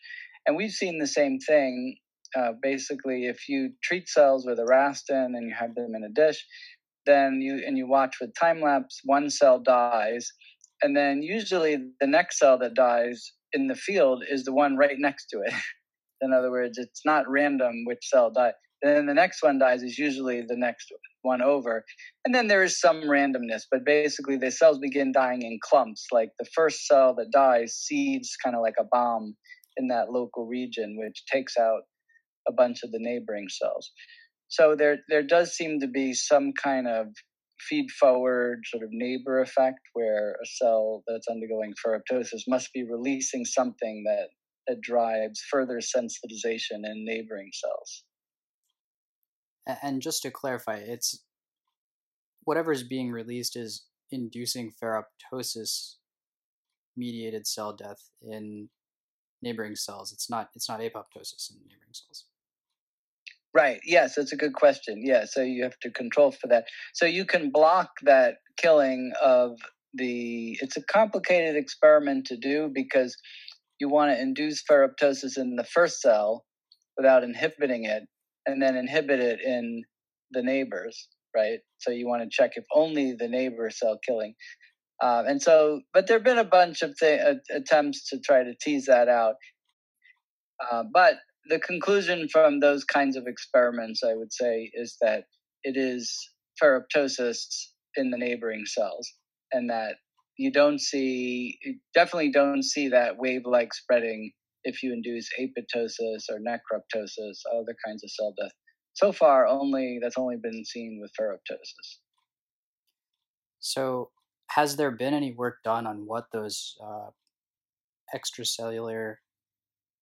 And 0.45 0.55
we've 0.55 0.71
seen 0.71 0.99
the 0.99 1.07
same 1.07 1.39
thing 1.39 1.97
uh, 2.35 2.51
basically, 2.61 3.25
if 3.25 3.47
you 3.47 3.71
treat 3.83 4.09
cells 4.09 4.45
with 4.45 4.59
Erastin 4.59 5.35
and 5.35 5.47
you 5.47 5.55
have 5.57 5.75
them 5.75 5.95
in 5.95 6.03
a 6.03 6.09
dish, 6.09 6.43
then 7.05 7.39
you 7.41 7.63
and 7.65 7.77
you 7.77 7.87
watch 7.87 8.15
with 8.19 8.31
time 8.39 8.61
lapse, 8.61 8.99
one 9.03 9.29
cell 9.29 9.59
dies, 9.59 10.31
and 10.81 10.95
then 10.95 11.21
usually 11.21 11.77
the 11.99 12.07
next 12.07 12.39
cell 12.39 12.57
that 12.59 12.73
dies 12.73 13.31
in 13.53 13.67
the 13.67 13.75
field 13.75 14.23
is 14.29 14.43
the 14.43 14.53
one 14.53 14.75
right 14.75 14.97
next 14.97 15.27
to 15.27 15.39
it. 15.45 15.53
in 16.21 16.33
other 16.33 16.51
words, 16.51 16.77
it's 16.77 17.01
not 17.05 17.29
random 17.29 17.83
which 17.85 18.07
cell 18.09 18.31
dies. 18.31 18.53
Then 18.81 19.05
the 19.05 19.13
next 19.13 19.41
one 19.41 19.57
dies 19.57 19.81
is 19.81 19.97
usually 19.97 20.41
the 20.41 20.57
next 20.57 20.91
one 21.21 21.41
over. 21.41 21.83
And 22.23 22.35
then 22.35 22.47
there 22.47 22.63
is 22.63 22.79
some 22.79 23.01
randomness, 23.03 23.63
but 23.71 23.85
basically 23.85 24.37
the 24.37 24.51
cells 24.51 24.77
begin 24.79 25.11
dying 25.11 25.41
in 25.41 25.59
clumps. 25.63 26.05
Like 26.11 26.29
the 26.37 26.45
first 26.53 26.85
cell 26.85 27.15
that 27.15 27.31
dies 27.31 27.73
seeds 27.73 28.35
kind 28.43 28.55
of 28.55 28.61
like 28.61 28.75
a 28.79 28.83
bomb 28.83 29.35
in 29.77 29.87
that 29.87 30.11
local 30.11 30.45
region, 30.45 30.97
which 30.99 31.23
takes 31.31 31.57
out 31.57 31.81
a 32.47 32.53
bunch 32.53 32.83
of 32.83 32.91
the 32.91 32.99
neighboring 32.99 33.47
cells. 33.49 33.91
So 34.47 34.75
there 34.75 34.99
there 35.09 35.23
does 35.23 35.53
seem 35.53 35.79
to 35.79 35.87
be 35.87 36.13
some 36.13 36.53
kind 36.53 36.87
of 36.87 37.07
feed 37.59 37.89
forward 37.91 38.59
sort 38.65 38.83
of 38.83 38.89
neighbor 38.91 39.41
effect 39.41 39.79
where 39.93 40.33
a 40.33 40.45
cell 40.45 41.03
that's 41.07 41.27
undergoing 41.27 41.73
ferroptosis 41.83 42.43
must 42.47 42.71
be 42.73 42.83
releasing 42.83 43.45
something 43.45 44.03
that 44.05 44.27
that 44.67 44.81
drives 44.81 45.41
further 45.51 45.79
sensitization 45.79 46.83
in 46.83 47.05
neighboring 47.05 47.51
cells. 47.53 48.03
And 49.81 50.01
just 50.01 50.21
to 50.23 50.31
clarify, 50.31 50.77
it's 50.77 51.23
whatever 52.43 52.71
is 52.71 52.83
being 52.83 53.11
released 53.11 53.55
is 53.55 53.85
inducing 54.11 54.71
ferroptosis 54.71 55.95
mediated 56.95 57.45
cell 57.47 57.73
death 57.73 58.09
in 58.21 58.69
neighboring 59.41 59.75
cells. 59.75 60.11
It's 60.13 60.29
not 60.29 60.49
it's 60.55 60.69
not 60.69 60.79
apoptosis 60.79 61.51
in 61.51 61.57
neighboring 61.67 61.93
cells. 61.93 62.25
Right. 63.55 63.79
Yes, 63.85 64.15
that's 64.15 64.33
a 64.33 64.37
good 64.37 64.53
question. 64.53 65.01
Yeah, 65.05 65.23
so 65.25 65.41
you 65.41 65.63
have 65.63 65.79
to 65.83 65.89
control 65.89 66.31
for 66.31 66.47
that. 66.47 66.65
So 66.93 67.05
you 67.05 67.25
can 67.25 67.51
block 67.51 67.89
that 68.03 68.35
killing 68.57 69.13
of 69.23 69.57
the. 69.93 70.57
It's 70.61 70.75
a 70.75 70.83
complicated 70.83 71.55
experiment 71.55 72.25
to 72.25 72.37
do 72.37 72.69
because 72.73 73.15
you 73.79 73.87
want 73.87 74.11
to 74.11 74.21
induce 74.21 74.61
ferroptosis 74.69 75.37
in 75.37 75.55
the 75.55 75.63
first 75.63 76.01
cell 76.01 76.43
without 76.97 77.23
inhibiting 77.23 77.85
it, 77.85 78.03
and 78.45 78.61
then 78.61 78.75
inhibit 78.75 79.21
it 79.21 79.39
in 79.41 79.83
the 80.31 80.43
neighbors. 80.43 81.07
Right. 81.33 81.59
So 81.77 81.91
you 81.91 82.07
want 82.07 82.23
to 82.23 82.29
check 82.29 82.51
if 82.55 82.65
only 82.73 83.15
the 83.17 83.29
neighbor 83.29 83.69
cell 83.69 83.97
killing. 84.05 84.33
Uh, 85.01 85.23
and 85.27 85.41
so, 85.41 85.81
but 85.93 86.07
there 86.07 86.17
have 86.17 86.25
been 86.25 86.37
a 86.37 86.43
bunch 86.43 86.81
of 86.81 86.97
th- 86.97 87.21
attempts 87.53 88.09
to 88.09 88.19
try 88.19 88.43
to 88.43 88.53
tease 88.61 88.87
that 88.87 89.07
out. 89.07 89.35
Uh, 90.59 90.83
but 90.93 91.15
the 91.47 91.59
conclusion 91.59 92.27
from 92.29 92.59
those 92.59 92.83
kinds 92.83 93.15
of 93.15 93.27
experiments, 93.27 94.03
I 94.03 94.15
would 94.15 94.33
say, 94.33 94.71
is 94.73 94.97
that 95.01 95.25
it 95.63 95.77
is 95.77 96.29
ferroptosis 96.61 97.45
in 97.95 98.11
the 98.11 98.17
neighboring 98.17 98.65
cells, 98.65 99.11
and 99.51 99.69
that 99.69 99.95
you 100.37 100.51
don't 100.51 100.79
see, 100.79 101.57
definitely 101.93 102.31
don't 102.31 102.63
see 102.63 102.89
that 102.89 103.17
wave-like 103.17 103.73
spreading 103.73 104.31
if 104.63 104.81
you 104.81 104.91
induce 104.93 105.29
apoptosis 105.39 106.23
or 106.29 106.39
necroptosis, 106.39 107.39
other 107.53 107.75
kinds 107.85 108.03
of 108.03 108.11
cell 108.11 108.33
death. 108.39 108.51
So 108.93 109.11
far, 109.11 109.45
only 109.45 109.99
that's 110.01 110.17
only 110.17 110.37
been 110.37 110.63
seen 110.65 110.99
with 111.01 111.11
ferroptosis. 111.19 111.99
So, 113.59 114.11
has 114.51 114.75
there 114.75 114.91
been 114.91 115.13
any 115.13 115.33
work 115.33 115.57
done 115.63 115.85
on 115.87 116.05
what 116.05 116.25
those 116.31 116.75
uh, 116.83 117.09
extracellular 118.15 119.15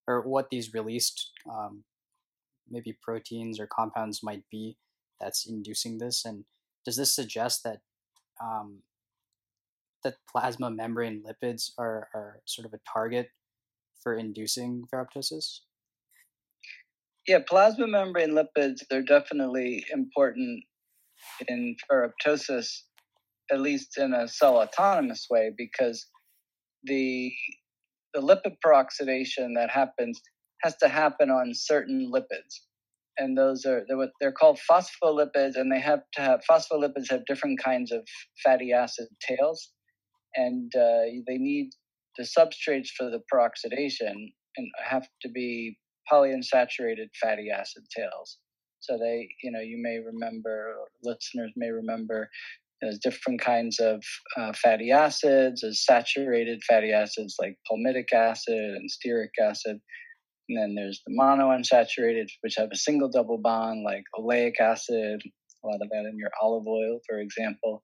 or 0.08 0.22
what 0.22 0.50
these 0.50 0.74
released 0.74 1.32
um, 1.50 1.84
maybe 2.70 2.98
proteins 3.02 3.60
or 3.60 3.68
compounds 3.68 4.22
might 4.24 4.44
be 4.52 4.78
that's 5.20 5.46
inducing 5.48 5.98
this 5.98 6.26
and 6.26 6.46
does 6.86 6.98
this 6.98 7.16
suggest 7.16 7.63
that 7.63 7.80
um, 8.42 8.80
that 10.04 10.16
plasma 10.30 10.70
membrane 10.70 11.24
lipids 11.24 11.72
are, 11.78 12.10
are 12.13 12.42
sort 12.46 12.66
of 12.66 12.74
a 12.74 12.80
target 12.92 13.30
for 14.02 14.16
inducing 14.16 14.84
ferroptosis? 14.94 15.60
Yeah 17.28 17.39
plasma 17.48 17.88
membrane 17.88 18.32
lipids 18.32 18.82
they're 18.89 19.04
definitely 19.04 19.86
important 19.94 20.63
in 21.48 21.76
ferroptosis 21.89 22.82
at 23.52 23.62
least 23.62 23.98
in 23.98 24.13
a 24.13 24.28
cell 24.28 24.58
autonomous 24.58 25.28
way 25.30 25.52
because 25.56 26.08
the 26.84 27.32
the 28.13 28.21
lipid 28.21 28.58
peroxidation 28.65 29.56
that 29.56 29.69
happens 29.69 30.21
has 30.63 30.76
to 30.78 30.88
happen 30.88 31.30
on 31.30 31.52
certain 31.54 32.12
lipids. 32.13 32.62
And 33.17 33.38
those 33.38 33.65
are 33.65 33.84
they're, 33.88 34.10
they're 34.19 34.32
called 34.32 34.60
phospholipids 34.69 35.56
and 35.56 35.71
they 35.71 35.80
have 35.80 36.02
to 36.13 36.21
have 36.21 36.41
phospholipids 36.49 37.10
have 37.10 37.26
different 37.26 37.62
kinds 37.63 37.91
of 37.91 38.08
fatty 38.43 38.73
acid 38.73 39.08
tails. 39.28 39.71
And 40.36 40.71
uh, 40.76 41.04
they 41.28 41.38
need 41.38 41.69
the 42.17 42.23
substrates 42.23 42.89
for 42.97 43.10
the 43.10 43.21
peroxidation 43.32 44.32
and 44.58 44.67
have 44.84 45.08
to 45.21 45.30
be 45.30 45.78
polyunsaturated 46.12 47.10
fatty 47.21 47.49
acid 47.52 47.84
tails. 47.95 48.39
So 48.80 48.97
they 48.97 49.30
you 49.43 49.52
know 49.52 49.62
you 49.62 49.78
may 49.82 49.99
remember 49.99 50.76
listeners 51.04 51.52
may 51.56 51.69
remember 51.69 52.30
there's 52.84 53.00
different 53.00 53.39
kinds 53.39 53.80
of 53.80 54.04
uh, 54.38 54.52
fatty 54.54 54.91
acids, 54.91 55.62
there's 55.62 55.86
saturated 55.86 56.62
fatty 56.67 56.91
acids 56.91 57.36
like 57.39 57.58
palmitic 57.69 58.12
acid 58.13 58.54
and 58.54 58.89
stearic 58.89 59.30
acid. 59.41 59.80
And 60.50 60.58
then 60.58 60.76
there's 60.76 61.02
the 61.08 61.15
monounsaturated, 61.17 62.28
which 62.41 62.56
have 62.58 62.69
a 62.72 62.76
single 62.76 63.10
double 63.10 63.38
bond 63.38 63.84
like 63.86 64.04
oleic 64.19 64.60
acid, 64.60 65.22
a 65.63 65.67
lot 65.67 65.80
of 65.82 65.89
that 65.89 66.10
in 66.12 66.17
your 66.17 66.32
olive 66.41 66.67
oil, 66.67 67.00
for 67.08 67.19
example. 67.19 67.82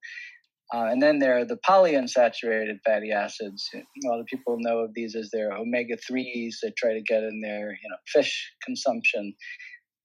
Uh, 0.73 0.85
and 0.91 1.01
then 1.01 1.17
there 1.17 1.37
are 1.37 1.45
the 1.45 1.57
polyunsaturated 1.67 2.77
fatty 2.85 3.11
acids. 3.11 3.67
A 3.73 4.07
lot 4.07 4.19
of 4.19 4.25
people 4.27 4.57
know 4.59 4.79
of 4.79 4.91
these 4.93 5.15
as 5.15 5.29
their 5.31 5.51
omega 5.53 5.95
3s 5.95 6.55
that 6.61 6.75
try 6.77 6.93
to 6.93 7.01
get 7.01 7.23
in 7.23 7.41
their 7.41 7.71
you 7.71 7.89
know, 7.89 7.97
fish 8.07 8.51
consumption. 8.63 9.33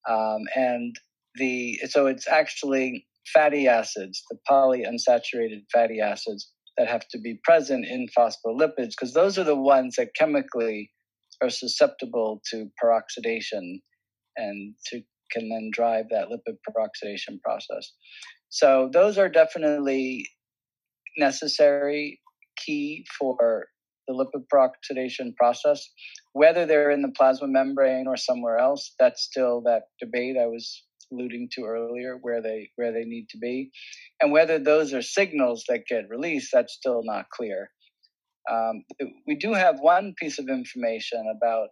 Um, 0.09 0.45
and 0.55 0.97
the 1.35 1.81
so 1.89 2.07
it's 2.07 2.29
actually 2.29 3.07
fatty 3.33 3.69
acids, 3.69 4.23
the 4.31 4.39
polyunsaturated 4.51 5.63
fatty 5.73 6.01
acids 6.01 6.51
that 6.77 6.89
have 6.89 7.07
to 7.09 7.19
be 7.19 7.39
present 7.45 7.87
in 7.87 8.07
phospholipids, 8.17 8.91
because 8.91 9.15
those 9.15 9.39
are 9.39 9.45
the 9.45 9.55
ones 9.55 9.97
that 9.97 10.15
chemically 10.19 10.91
are 11.43 11.51
susceptible 11.51 12.41
to 12.51 12.69
peroxidation 12.83 13.81
and 14.37 14.75
to 14.87 15.01
can 15.31 15.49
then 15.49 15.71
drive 15.73 16.07
that 16.11 16.29
lipid 16.29 16.57
peroxidation 16.69 17.41
process. 17.43 17.93
So 18.51 18.89
those 18.93 19.19
are 19.19 19.29
definitely 19.29 20.29
necessary 21.19 22.21
key 22.57 23.05
for 23.19 23.67
the 24.07 24.15
lipid 24.15 24.45
peroxidation 24.53 25.35
process. 25.37 25.89
Whether 26.33 26.67
they're 26.67 26.91
in 26.91 27.03
the 27.03 27.13
plasma 27.17 27.49
membrane 27.49 28.07
or 28.07 28.17
somewhere 28.17 28.59
else, 28.59 28.95
that's 28.99 29.23
still 29.23 29.63
that 29.63 29.85
debate 30.01 30.37
I 30.41 30.47
was 30.47 30.85
alluding 31.15 31.49
to 31.53 31.63
earlier, 31.65 32.19
where 32.21 32.43
they 32.43 32.71
where 32.77 32.93
they 32.93 33.05
need 33.05 33.29
to 33.31 33.39
be, 33.39 33.71
and 34.21 34.33
whether 34.33 34.59
those 34.59 34.93
are 34.93 35.03
signals 35.03 35.65
that 35.69 35.87
get 35.89 36.09
released, 36.09 36.51
that's 36.53 36.75
still 36.75 37.03
not 37.05 37.27
clear. 37.31 37.71
Um, 38.51 38.85
we 39.27 39.37
do 39.37 39.55
have 39.55 39.81
one 39.81 40.15
piece 40.19 40.39
of 40.39 40.49
information 40.49 41.25
about 41.35 41.69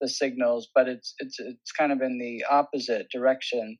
the 0.00 0.08
signals, 0.08 0.68
but 0.74 0.88
it's 0.88 1.14
it's 1.18 1.38
it's 1.38 1.72
kind 1.72 1.92
of 1.92 2.02
in 2.02 2.18
the 2.18 2.44
opposite 2.50 3.06
direction. 3.12 3.76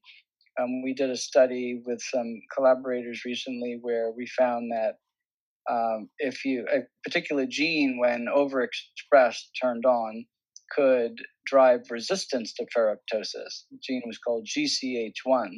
Um, 0.60 0.82
we 0.82 0.94
did 0.94 1.10
a 1.10 1.16
study 1.16 1.80
with 1.86 2.00
some 2.02 2.40
collaborators 2.54 3.22
recently 3.24 3.78
where 3.80 4.12
we 4.16 4.26
found 4.26 4.70
that 4.70 4.94
um, 5.70 6.08
if 6.18 6.44
you 6.44 6.66
a 6.72 6.80
particular 7.04 7.46
gene, 7.46 7.98
when 7.98 8.26
overexpressed, 8.26 9.46
turned 9.60 9.86
on, 9.86 10.24
could 10.74 11.16
drive 11.46 11.90
resistance 11.90 12.52
to 12.54 12.66
ferroptosis. 12.76 13.64
The 13.70 13.78
gene 13.82 14.02
was 14.06 14.18
called 14.18 14.46
GCH1, 14.46 15.48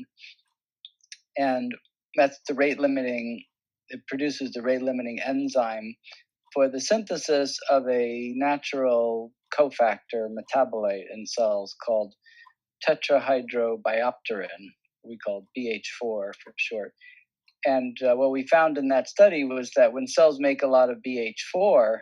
and 1.36 1.72
that's 2.16 2.38
the 2.48 2.54
rate 2.54 2.78
limiting. 2.78 3.44
It 3.88 4.00
produces 4.08 4.52
the 4.52 4.62
rate 4.62 4.82
limiting 4.82 5.20
enzyme 5.24 5.94
for 6.54 6.68
the 6.68 6.80
synthesis 6.80 7.58
of 7.68 7.86
a 7.88 8.32
natural 8.36 9.32
cofactor 9.52 10.28
metabolite 10.28 11.04
in 11.12 11.26
cells 11.26 11.74
called 11.84 12.14
tetrahydrobiopterin, 12.88 14.48
we 15.04 15.18
call 15.18 15.46
BH4 15.58 15.80
for 16.00 16.54
short. 16.56 16.92
And 17.66 17.96
uh, 18.02 18.14
what 18.14 18.30
we 18.30 18.46
found 18.46 18.78
in 18.78 18.88
that 18.88 19.08
study 19.08 19.44
was 19.44 19.70
that 19.74 19.92
when 19.92 20.06
cells 20.06 20.38
make 20.38 20.62
a 20.62 20.66
lot 20.68 20.90
of 20.90 20.98
BH4, 21.06 21.98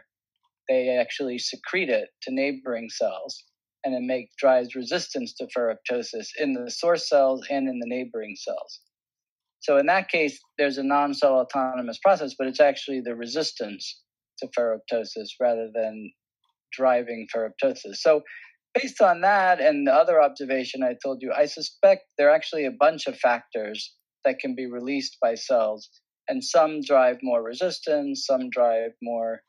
they 0.68 0.96
actually 1.00 1.38
secrete 1.38 1.88
it 1.88 2.08
to 2.22 2.34
neighboring 2.34 2.88
cells, 2.90 3.44
and 3.84 3.94
it 3.94 4.02
make 4.02 4.28
drives 4.38 4.74
resistance 4.74 5.34
to 5.34 5.46
ferroptosis 5.56 6.28
in 6.38 6.52
the 6.52 6.70
source 6.70 7.08
cells 7.08 7.44
and 7.50 7.68
in 7.68 7.78
the 7.78 7.86
neighboring 7.86 8.36
cells. 8.36 8.80
So 9.60 9.78
in 9.78 9.86
that 9.86 10.08
case, 10.08 10.38
there's 10.58 10.78
a 10.78 10.82
non-cell 10.82 11.34
autonomous 11.34 11.98
process, 11.98 12.34
but 12.36 12.48
it's 12.48 12.60
actually 12.60 13.00
the 13.00 13.14
resistance 13.14 14.02
to 14.38 14.48
ferroptosis 14.58 15.28
rather 15.40 15.68
than 15.72 16.10
driving 16.72 17.26
ferroptosis. 17.34 17.96
So 17.96 18.22
based 18.74 19.00
on 19.00 19.20
that 19.20 19.60
and 19.60 19.86
the 19.86 19.92
other 19.92 20.20
observation 20.20 20.82
I 20.82 20.96
told 21.04 21.18
you, 21.20 21.32
I 21.36 21.46
suspect 21.46 22.04
there 22.18 22.28
are 22.28 22.34
actually 22.34 22.64
a 22.64 22.72
bunch 22.72 23.06
of 23.06 23.18
factors 23.18 23.94
that 24.24 24.38
can 24.38 24.54
be 24.54 24.66
released 24.66 25.18
by 25.20 25.34
cells, 25.34 25.88
and 26.28 26.42
some 26.42 26.80
drive 26.80 27.18
more 27.22 27.42
resistance, 27.42 28.24
some 28.26 28.48
drive 28.50 28.92
more 29.02 29.42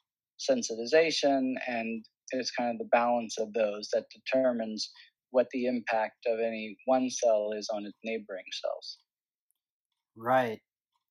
sensitization, 0.50 1.54
and 1.68 2.06
it's 2.32 2.52
kind 2.52 2.72
of 2.72 2.78
the 2.78 2.90
balance 2.92 3.38
of 3.38 3.54
those 3.54 3.90
that 3.94 4.06
determines 4.14 4.90
what 5.32 5.48
the 5.52 5.66
impact 5.66 6.26
of 6.28 6.40
any 6.40 6.78
one 6.86 7.10
cell 7.10 7.52
is 7.58 7.70
on 7.74 7.86
its 7.86 7.98
neighboring 8.04 8.46
cells. 8.62 9.00
Right. 10.16 10.62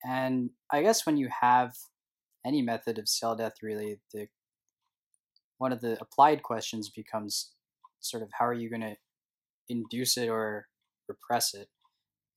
And 0.05 0.51
I 0.73 0.83
guess 0.83 1.07
when 1.07 1.17
you 1.17 1.29
have 1.41 1.75
any 2.47 2.63
method 2.63 2.99
of 2.99 3.09
cell 3.09 3.37
death, 3.37 3.55
really, 3.63 4.01
the 4.13 4.27
one 5.59 5.73
of 5.73 5.81
the 5.81 5.97
applied 6.01 6.43
questions 6.43 6.89
becomes 6.89 7.53
sort 8.01 8.23
of 8.23 8.31
how 8.33 8.47
are 8.47 8.55
you 8.55 8.69
going 8.69 8.81
to 8.81 8.97
induce 9.69 10.17
it 10.17 10.29
or 10.29 10.67
repress 11.09 11.55
it? 11.55 11.69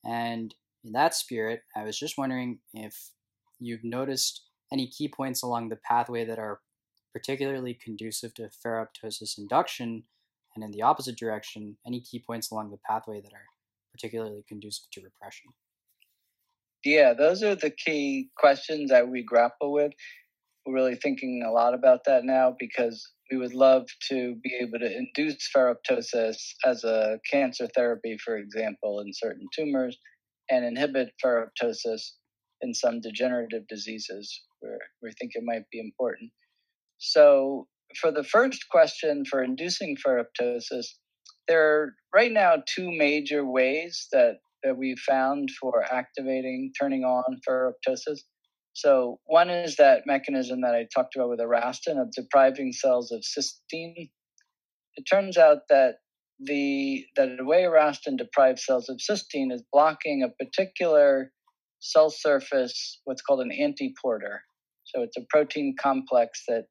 And 0.04 0.54
in 0.84 0.92
that 0.92 1.16
spirit, 1.16 1.62
I 1.76 1.84
was 1.84 1.98
just 1.98 2.18
wondering 2.18 2.60
if 2.74 2.96
you've 3.60 3.84
noticed 3.84 4.44
any 4.72 4.88
key 4.88 5.08
points 5.08 5.42
along 5.42 5.70
the 5.70 5.78
pathway 5.78 6.26
that 6.26 6.38
are 6.38 6.60
particularly 7.16 7.74
conducive 7.74 8.34
to 8.34 8.50
ferroptosis 8.50 9.38
induction, 9.38 10.04
and 10.54 10.66
in 10.66 10.72
the 10.72 10.82
opposite 10.82 11.18
direction, 11.18 11.78
any 11.88 12.02
key 12.02 12.20
points 12.20 12.52
along 12.52 12.72
the 12.72 12.80
pathway 12.86 13.22
that 13.22 13.32
are 13.32 13.48
particularly 13.94 14.44
conducive 14.50 14.84
to 14.92 15.02
repression. 15.02 15.52
Yeah, 16.84 17.14
those 17.14 17.42
are 17.42 17.56
the 17.56 17.70
key 17.70 18.32
questions 18.38 18.92
that 18.92 19.08
we 19.08 19.24
grapple 19.24 19.72
with. 19.72 19.94
We're 20.66 20.74
really 20.74 20.96
thinking 20.96 21.42
a 21.48 21.52
lot 21.52 21.74
about 21.74 22.02
that 22.06 22.26
now 22.26 22.54
because 22.60 23.10
we 23.32 23.38
would 23.38 23.54
love 23.54 23.86
to 24.10 24.36
be 24.44 24.54
able 24.62 24.80
to 24.80 24.98
induce 24.98 25.50
ferroptosis 25.56 26.36
as 26.66 26.84
a 26.84 27.18
cancer 27.32 27.68
therapy, 27.74 28.18
for 28.18 28.36
example, 28.36 29.00
in 29.00 29.14
certain 29.14 29.48
tumors 29.56 29.98
and 30.50 30.66
inhibit 30.66 31.14
ferroptosis 31.24 32.02
in 32.62 32.74
some 32.74 33.00
degenerative 33.00 33.66
diseases 33.70 34.42
where 34.60 34.80
we 35.02 35.14
think 35.14 35.32
it 35.34 35.44
might 35.46 35.64
be 35.72 35.80
important. 35.80 36.30
So, 36.98 37.68
for 38.00 38.12
the 38.12 38.24
first 38.24 38.66
question 38.70 39.24
for 39.30 39.44
inducing 39.44 39.96
ferroptosis, 39.96 40.88
there 41.48 41.64
are 41.64 41.94
right 42.14 42.32
now 42.32 42.58
two 42.68 42.92
major 42.92 43.46
ways 43.46 44.08
that, 44.12 44.38
that 44.64 44.78
we've 44.78 45.00
found 45.00 45.50
for 45.62 45.84
activating, 45.92 46.72
turning 46.80 47.04
on 47.04 47.40
ferroptosis. 47.48 48.20
So, 48.74 49.20
one 49.26 49.50
is 49.50 49.78
that 49.78 50.04
mechanism 50.06 50.62
that 50.62 50.76
I 50.76 50.88
talked 50.94 51.16
about 51.16 51.30
with 51.30 51.40
Erastin 51.40 52.02
of 52.02 52.12
depriving 52.12 52.74
cells 52.74 53.12
of 53.12 53.22
cysteine. 53.22 54.10
It 54.98 55.04
turns 55.10 55.38
out 55.38 55.60
that 55.70 55.96
the 56.40 57.06
that 57.16 57.38
the 57.38 57.46
way 57.46 57.64
Erastin 57.64 58.18
deprives 58.18 58.66
cells 58.66 58.90
of 58.90 58.98
cysteine 58.98 59.54
is 59.54 59.64
blocking 59.72 60.24
a 60.24 60.44
particular 60.44 61.32
cell 61.80 62.10
surface, 62.10 63.00
what's 63.06 63.22
called 63.22 63.42
an 63.42 63.52
antiporter. 63.52 64.40
So 64.84 65.02
it's 65.02 65.18
a 65.18 65.26
protein 65.30 65.76
complex 65.80 66.44
that 66.48 66.66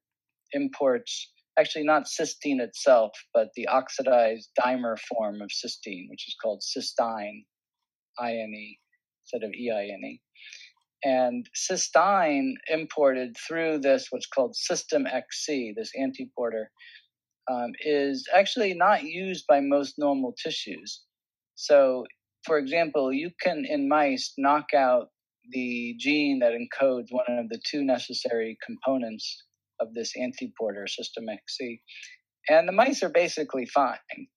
imports 0.55 1.31
actually 1.57 1.85
not 1.85 2.05
cysteine 2.05 2.59
itself, 2.59 3.11
but 3.33 3.49
the 3.55 3.67
oxidized 3.67 4.49
dimer 4.59 4.97
form 4.99 5.41
of 5.41 5.49
cysteine, 5.49 6.09
which 6.09 6.27
is 6.27 6.35
called 6.41 6.61
cystine, 6.61 7.45
INE, 8.19 8.75
instead 9.23 9.45
of 9.45 9.51
EINE. 9.53 10.19
And 11.03 11.47
cystine 11.55 12.53
imported 12.67 13.35
through 13.47 13.79
this, 13.79 14.07
what's 14.09 14.27
called 14.27 14.55
system 14.55 15.05
XC, 15.07 15.73
this 15.77 15.91
antiporter, 15.99 16.65
um, 17.49 17.71
is 17.81 18.27
actually 18.33 18.73
not 18.73 19.03
used 19.03 19.45
by 19.47 19.59
most 19.59 19.95
normal 19.97 20.33
tissues. 20.43 21.03
So, 21.55 22.05
for 22.43 22.57
example, 22.57 23.13
you 23.13 23.31
can 23.39 23.65
in 23.65 23.87
mice 23.87 24.33
knock 24.37 24.73
out 24.75 25.09
the 25.51 25.95
gene 25.99 26.39
that 26.39 26.53
encodes 26.53 27.07
one 27.11 27.25
of 27.37 27.49
the 27.49 27.61
two 27.69 27.83
necessary 27.83 28.57
components 28.65 29.43
of 29.79 29.93
this 29.93 30.13
antiporter 30.17 30.87
system 30.87 31.25
XC, 31.29 31.81
and 32.49 32.67
the 32.67 32.73
mice 32.73 33.03
are 33.03 33.09
basically 33.09 33.65
fine. 33.65 34.27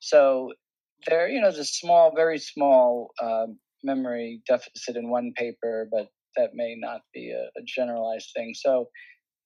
So 0.00 0.52
there, 1.06 1.28
you 1.28 1.40
know, 1.40 1.50
there's 1.50 1.58
a 1.58 1.64
small, 1.64 2.12
very 2.14 2.38
small 2.38 3.10
uh, 3.22 3.46
memory 3.82 4.42
deficit 4.46 4.96
in 4.96 5.10
one 5.10 5.32
paper, 5.36 5.88
but 5.90 6.08
that 6.36 6.50
may 6.54 6.76
not 6.78 7.00
be 7.14 7.30
a, 7.30 7.58
a 7.58 7.62
generalized 7.66 8.30
thing. 8.34 8.52
So 8.54 8.88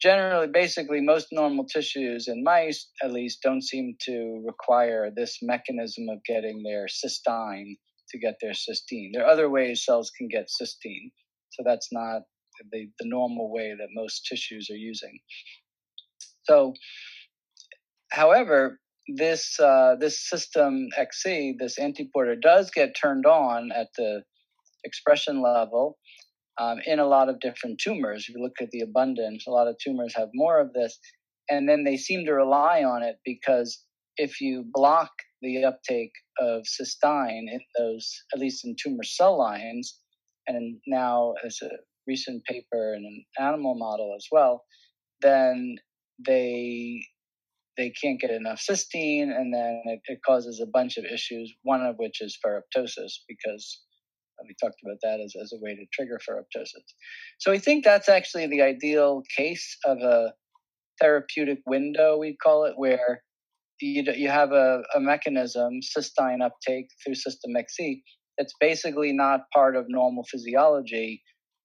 generally, 0.00 0.48
basically, 0.48 1.00
most 1.00 1.28
normal 1.32 1.64
tissues 1.64 2.28
in 2.28 2.42
mice, 2.42 2.88
at 3.02 3.12
least, 3.12 3.40
don't 3.42 3.62
seem 3.62 3.96
to 4.02 4.42
require 4.44 5.10
this 5.14 5.38
mechanism 5.42 6.06
of 6.10 6.18
getting 6.24 6.62
their 6.62 6.86
cysteine 6.86 7.76
to 8.10 8.18
get 8.18 8.34
their 8.40 8.52
cysteine. 8.52 9.10
There 9.12 9.24
are 9.24 9.30
other 9.30 9.48
ways 9.48 9.84
cells 9.84 10.10
can 10.16 10.28
get 10.28 10.48
cysteine, 10.48 11.10
so 11.50 11.62
that's 11.64 11.88
not 11.92 12.22
the, 12.70 12.88
the 12.98 13.08
normal 13.08 13.52
way 13.52 13.74
that 13.78 13.88
most 13.94 14.26
tissues 14.26 14.68
are 14.70 14.76
using. 14.76 15.18
So, 16.44 16.74
however, 18.10 18.80
this 19.08 19.58
uh, 19.60 19.96
this 19.98 20.28
system 20.28 20.88
XC, 20.96 21.56
this 21.58 21.78
antiporter, 21.78 22.40
does 22.40 22.70
get 22.70 22.96
turned 23.00 23.26
on 23.26 23.70
at 23.72 23.88
the 23.96 24.22
expression 24.84 25.42
level 25.42 25.98
um, 26.58 26.78
in 26.86 26.98
a 26.98 27.06
lot 27.06 27.28
of 27.28 27.40
different 27.40 27.80
tumors. 27.80 28.26
If 28.28 28.34
you 28.34 28.42
look 28.42 28.60
at 28.60 28.70
the 28.70 28.80
abundance, 28.80 29.46
a 29.46 29.50
lot 29.50 29.68
of 29.68 29.76
tumors 29.78 30.14
have 30.16 30.28
more 30.34 30.60
of 30.60 30.72
this. 30.72 30.98
And 31.50 31.68
then 31.68 31.84
they 31.84 31.96
seem 31.96 32.24
to 32.26 32.32
rely 32.32 32.84
on 32.84 33.02
it 33.02 33.16
because 33.24 33.84
if 34.16 34.40
you 34.40 34.64
block 34.72 35.10
the 35.40 35.64
uptake 35.64 36.12
of 36.38 36.62
cysteine 36.62 37.50
in 37.50 37.60
those, 37.76 38.14
at 38.32 38.38
least 38.38 38.64
in 38.64 38.76
tumor 38.80 39.02
cell 39.02 39.36
lines, 39.36 39.98
and 40.46 40.78
now 40.86 41.34
as 41.44 41.58
a 41.62 41.70
recent 42.06 42.44
paper 42.44 42.94
in 42.94 43.04
an 43.04 43.24
animal 43.38 43.74
model 43.74 44.14
as 44.16 44.26
well, 44.30 44.64
then 45.20 45.76
they 46.24 47.02
they 47.78 47.90
can't 47.90 48.20
get 48.20 48.30
enough 48.30 48.60
cysteine, 48.60 49.34
and 49.34 49.52
then 49.52 49.82
it, 49.86 50.00
it 50.04 50.18
causes 50.26 50.60
a 50.60 50.66
bunch 50.66 50.98
of 50.98 51.04
issues. 51.04 51.52
One 51.62 51.84
of 51.84 51.96
which 51.96 52.20
is 52.20 52.38
ferroptosis 52.44 53.12
because 53.26 53.82
we 54.46 54.54
talked 54.60 54.80
about 54.84 54.98
that 55.02 55.20
as, 55.20 55.34
as 55.40 55.52
a 55.52 55.62
way 55.62 55.74
to 55.74 55.84
trigger 55.92 56.18
ferroptosis. 56.28 56.84
So 57.38 57.50
we 57.50 57.58
think 57.58 57.84
that's 57.84 58.08
actually 58.08 58.46
the 58.46 58.62
ideal 58.62 59.22
case 59.36 59.76
of 59.84 59.98
a 59.98 60.32
therapeutic 61.00 61.58
window, 61.66 62.18
we 62.18 62.36
call 62.42 62.64
it, 62.64 62.74
where 62.76 63.22
you, 63.80 64.04
you 64.14 64.28
have 64.28 64.52
a, 64.52 64.82
a 64.94 65.00
mechanism, 65.00 65.80
cystine 65.96 66.42
uptake 66.44 66.88
through 67.04 67.14
system 67.14 67.56
XC, 67.56 68.02
that's 68.38 68.54
basically 68.60 69.12
not 69.12 69.40
part 69.52 69.76
of 69.76 69.86
normal 69.88 70.24
physiology, 70.30 71.22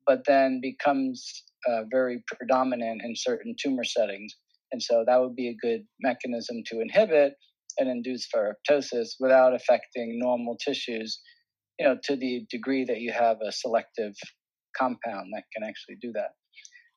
but 0.08 0.22
then 0.26 0.60
becomes 0.62 1.44
uh, 1.70 1.82
very 1.92 2.24
predominant 2.28 3.02
in 3.04 3.14
certain 3.16 3.54
tumor 3.62 3.84
settings. 3.84 4.34
And 4.72 4.82
so 4.82 5.04
that 5.06 5.20
would 5.22 5.36
be 5.36 5.50
a 5.50 5.66
good 5.66 5.82
mechanism 6.02 6.64
to 6.68 6.82
inhibit 6.82 7.34
and 7.78 7.90
induce 7.90 8.28
ferroptosis 8.34 9.10
without 9.20 9.54
affecting 9.54 10.18
normal 10.20 10.58
tissues, 10.58 11.20
you 11.78 11.86
know, 11.86 11.98
to 12.06 12.16
the 12.16 12.46
degree 12.50 12.86
that 12.86 13.02
you 13.02 13.12
have 13.12 13.38
a 13.48 13.52
selective 13.52 14.14
compound 14.78 15.32
that 15.34 15.44
can 15.56 15.68
actually 15.68 15.98
do 16.02 16.12
that. 16.14 16.30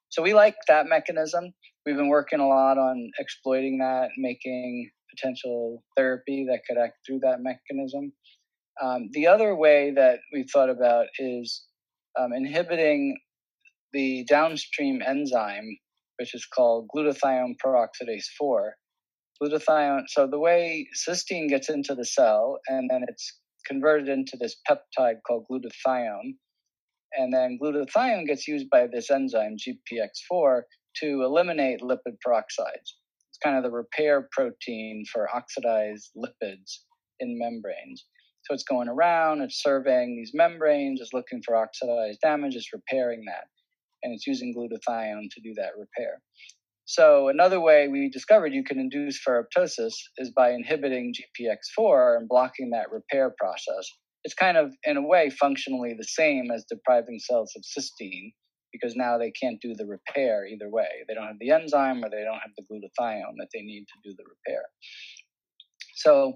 So 0.08 0.22
we 0.22 0.34
like 0.34 0.56
that 0.68 0.88
mechanism. 0.88 1.52
We've 1.86 1.96
been 1.96 2.08
working 2.08 2.40
a 2.40 2.48
lot 2.48 2.78
on 2.78 3.10
exploiting 3.18 3.78
that, 3.78 4.10
making 4.18 4.90
potential 5.14 5.82
therapy 5.96 6.46
that 6.48 6.62
could 6.68 6.80
act 6.80 6.94
through 7.06 7.20
that 7.20 7.38
mechanism. 7.40 8.12
Um, 8.82 9.08
the 9.12 9.26
other 9.26 9.54
way 9.54 9.92
that 9.94 10.20
we've 10.32 10.50
thought 10.52 10.70
about 10.70 11.06
is 11.18 11.64
um, 12.18 12.32
inhibiting 12.32 13.18
the 13.92 14.24
downstream 14.28 15.00
enzyme, 15.06 15.76
which 16.18 16.34
is 16.34 16.46
called 16.46 16.88
glutathione 16.94 17.54
peroxidase 17.64 18.26
4. 18.38 18.74
Glutathione, 19.42 20.02
so 20.08 20.26
the 20.26 20.38
way 20.38 20.88
cysteine 20.94 21.48
gets 21.48 21.70
into 21.70 21.94
the 21.94 22.04
cell 22.04 22.58
and 22.68 22.90
then 22.90 23.04
it's 23.08 23.38
converted 23.66 24.08
into 24.08 24.36
this 24.38 24.56
peptide 24.68 25.16
called 25.26 25.46
glutathione. 25.50 26.34
And 27.12 27.32
then 27.32 27.58
glutathione 27.60 28.26
gets 28.26 28.46
used 28.46 28.70
by 28.70 28.86
this 28.86 29.10
enzyme, 29.10 29.56
GPX4, 29.56 30.62
to 31.02 31.22
eliminate 31.22 31.80
lipid 31.80 32.16
peroxides. 32.26 32.94
It's 33.28 33.38
kind 33.42 33.56
of 33.56 33.62
the 33.62 33.70
repair 33.70 34.28
protein 34.30 35.04
for 35.10 35.28
oxidized 35.34 36.10
lipids 36.16 36.78
in 37.18 37.38
membranes. 37.38 38.04
So 38.50 38.54
it's 38.54 38.64
going 38.64 38.88
around, 38.88 39.42
it's 39.42 39.62
surveying 39.62 40.16
these 40.16 40.32
membranes, 40.34 41.00
it's 41.00 41.12
looking 41.12 41.40
for 41.46 41.54
oxidized 41.54 42.18
damage, 42.20 42.56
it's 42.56 42.72
repairing 42.72 43.22
that. 43.26 43.44
And 44.02 44.12
it's 44.12 44.26
using 44.26 44.52
glutathione 44.52 45.28
to 45.30 45.40
do 45.40 45.54
that 45.54 45.78
repair. 45.78 46.20
So 46.84 47.28
another 47.28 47.60
way 47.60 47.86
we 47.86 48.10
discovered 48.10 48.52
you 48.52 48.64
can 48.64 48.80
induce 48.80 49.20
ferroptosis 49.24 49.92
is 50.18 50.32
by 50.34 50.50
inhibiting 50.50 51.14
GPX4 51.14 52.16
and 52.16 52.28
blocking 52.28 52.70
that 52.70 52.90
repair 52.90 53.32
process. 53.38 53.88
It's 54.24 54.34
kind 54.34 54.56
of, 54.56 54.72
in 54.82 54.96
a 54.96 55.06
way, 55.06 55.30
functionally 55.30 55.94
the 55.96 56.02
same 56.02 56.50
as 56.52 56.64
depriving 56.68 57.20
cells 57.20 57.52
of 57.56 57.62
cysteine 57.62 58.32
because 58.72 58.96
now 58.96 59.16
they 59.16 59.30
can't 59.30 59.60
do 59.60 59.74
the 59.76 59.86
repair 59.86 60.44
either 60.44 60.68
way. 60.68 60.88
They 61.06 61.14
don't 61.14 61.28
have 61.28 61.38
the 61.38 61.52
enzyme 61.52 62.02
or 62.02 62.10
they 62.10 62.24
don't 62.24 62.40
have 62.40 62.56
the 62.58 62.64
glutathione 62.64 63.36
that 63.38 63.48
they 63.54 63.62
need 63.62 63.84
to 63.84 64.10
do 64.10 64.16
the 64.16 64.24
repair. 64.24 64.62
So 65.94 66.32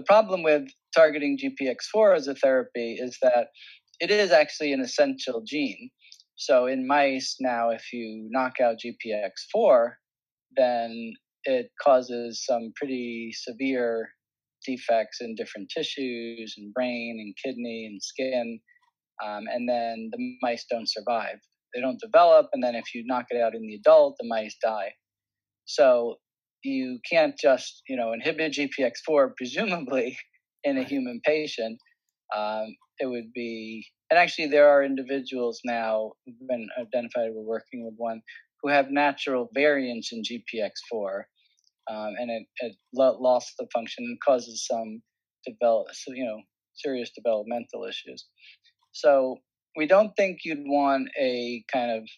the 0.00 0.06
problem 0.06 0.42
with 0.42 0.66
targeting 0.96 1.38
GPX4 1.38 2.16
as 2.16 2.26
a 2.26 2.34
therapy 2.34 2.96
is 2.98 3.18
that 3.20 3.48
it 4.00 4.10
is 4.10 4.32
actually 4.32 4.72
an 4.72 4.80
essential 4.80 5.42
gene. 5.46 5.90
So 6.36 6.64
in 6.64 6.86
mice, 6.86 7.36
now 7.38 7.68
if 7.68 7.92
you 7.92 8.26
knock 8.30 8.54
out 8.62 8.76
GPX4, 8.82 9.90
then 10.56 11.12
it 11.44 11.66
causes 11.84 12.42
some 12.46 12.72
pretty 12.76 13.30
severe 13.34 14.08
defects 14.66 15.18
in 15.20 15.34
different 15.34 15.68
tissues 15.76 16.54
and 16.56 16.72
brain 16.72 17.18
and 17.20 17.34
kidney 17.44 17.86
and 17.90 18.02
skin. 18.02 18.58
Um, 19.22 19.44
and 19.52 19.68
then 19.68 20.08
the 20.12 20.36
mice 20.40 20.64
don't 20.70 20.88
survive. 20.88 21.36
They 21.74 21.82
don't 21.82 22.00
develop, 22.00 22.46
and 22.54 22.64
then 22.64 22.74
if 22.74 22.94
you 22.94 23.04
knock 23.06 23.26
it 23.28 23.40
out 23.40 23.54
in 23.54 23.66
the 23.66 23.74
adult, 23.74 24.16
the 24.18 24.26
mice 24.26 24.56
die. 24.62 24.92
So 25.66 26.16
you 26.62 26.98
can't 27.10 27.34
just 27.40 27.82
you 27.88 27.96
know 27.96 28.12
inhibit 28.12 28.52
GPX4 28.52 29.30
presumably 29.36 30.16
in 30.64 30.78
a 30.78 30.84
human 30.84 31.20
patient. 31.24 31.78
Um, 32.36 32.66
it 33.00 33.06
would 33.06 33.32
be, 33.34 33.84
and 34.10 34.18
actually 34.18 34.48
there 34.48 34.68
are 34.68 34.84
individuals 34.84 35.60
now 35.64 36.12
who've 36.24 36.48
been 36.48 36.68
identified. 36.78 37.30
We're 37.34 37.42
working 37.42 37.84
with 37.84 37.94
one 37.96 38.20
who 38.62 38.68
have 38.70 38.90
natural 38.90 39.48
variants 39.54 40.12
in 40.12 40.22
GPX4, 40.22 41.22
um, 41.90 42.14
and 42.18 42.30
it, 42.30 42.46
it 42.58 42.76
lost 42.94 43.54
the 43.58 43.66
function 43.72 44.04
and 44.04 44.18
causes 44.24 44.66
some 44.70 45.02
develop, 45.46 45.86
so, 45.92 46.12
you 46.12 46.24
know, 46.24 46.40
serious 46.74 47.10
developmental 47.16 47.84
issues. 47.88 48.26
So 48.92 49.38
we 49.76 49.86
don't 49.86 50.12
think 50.16 50.40
you'd 50.44 50.58
want 50.64 51.08
a 51.18 51.64
kind 51.72 51.90
of 51.90 52.08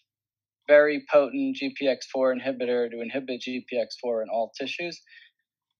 very 0.67 1.05
potent 1.11 1.57
GPX4 1.61 2.35
inhibitor 2.37 2.89
to 2.89 3.01
inhibit 3.01 3.41
GPX4 3.47 4.23
in 4.23 4.29
all 4.31 4.51
tissues. 4.59 5.01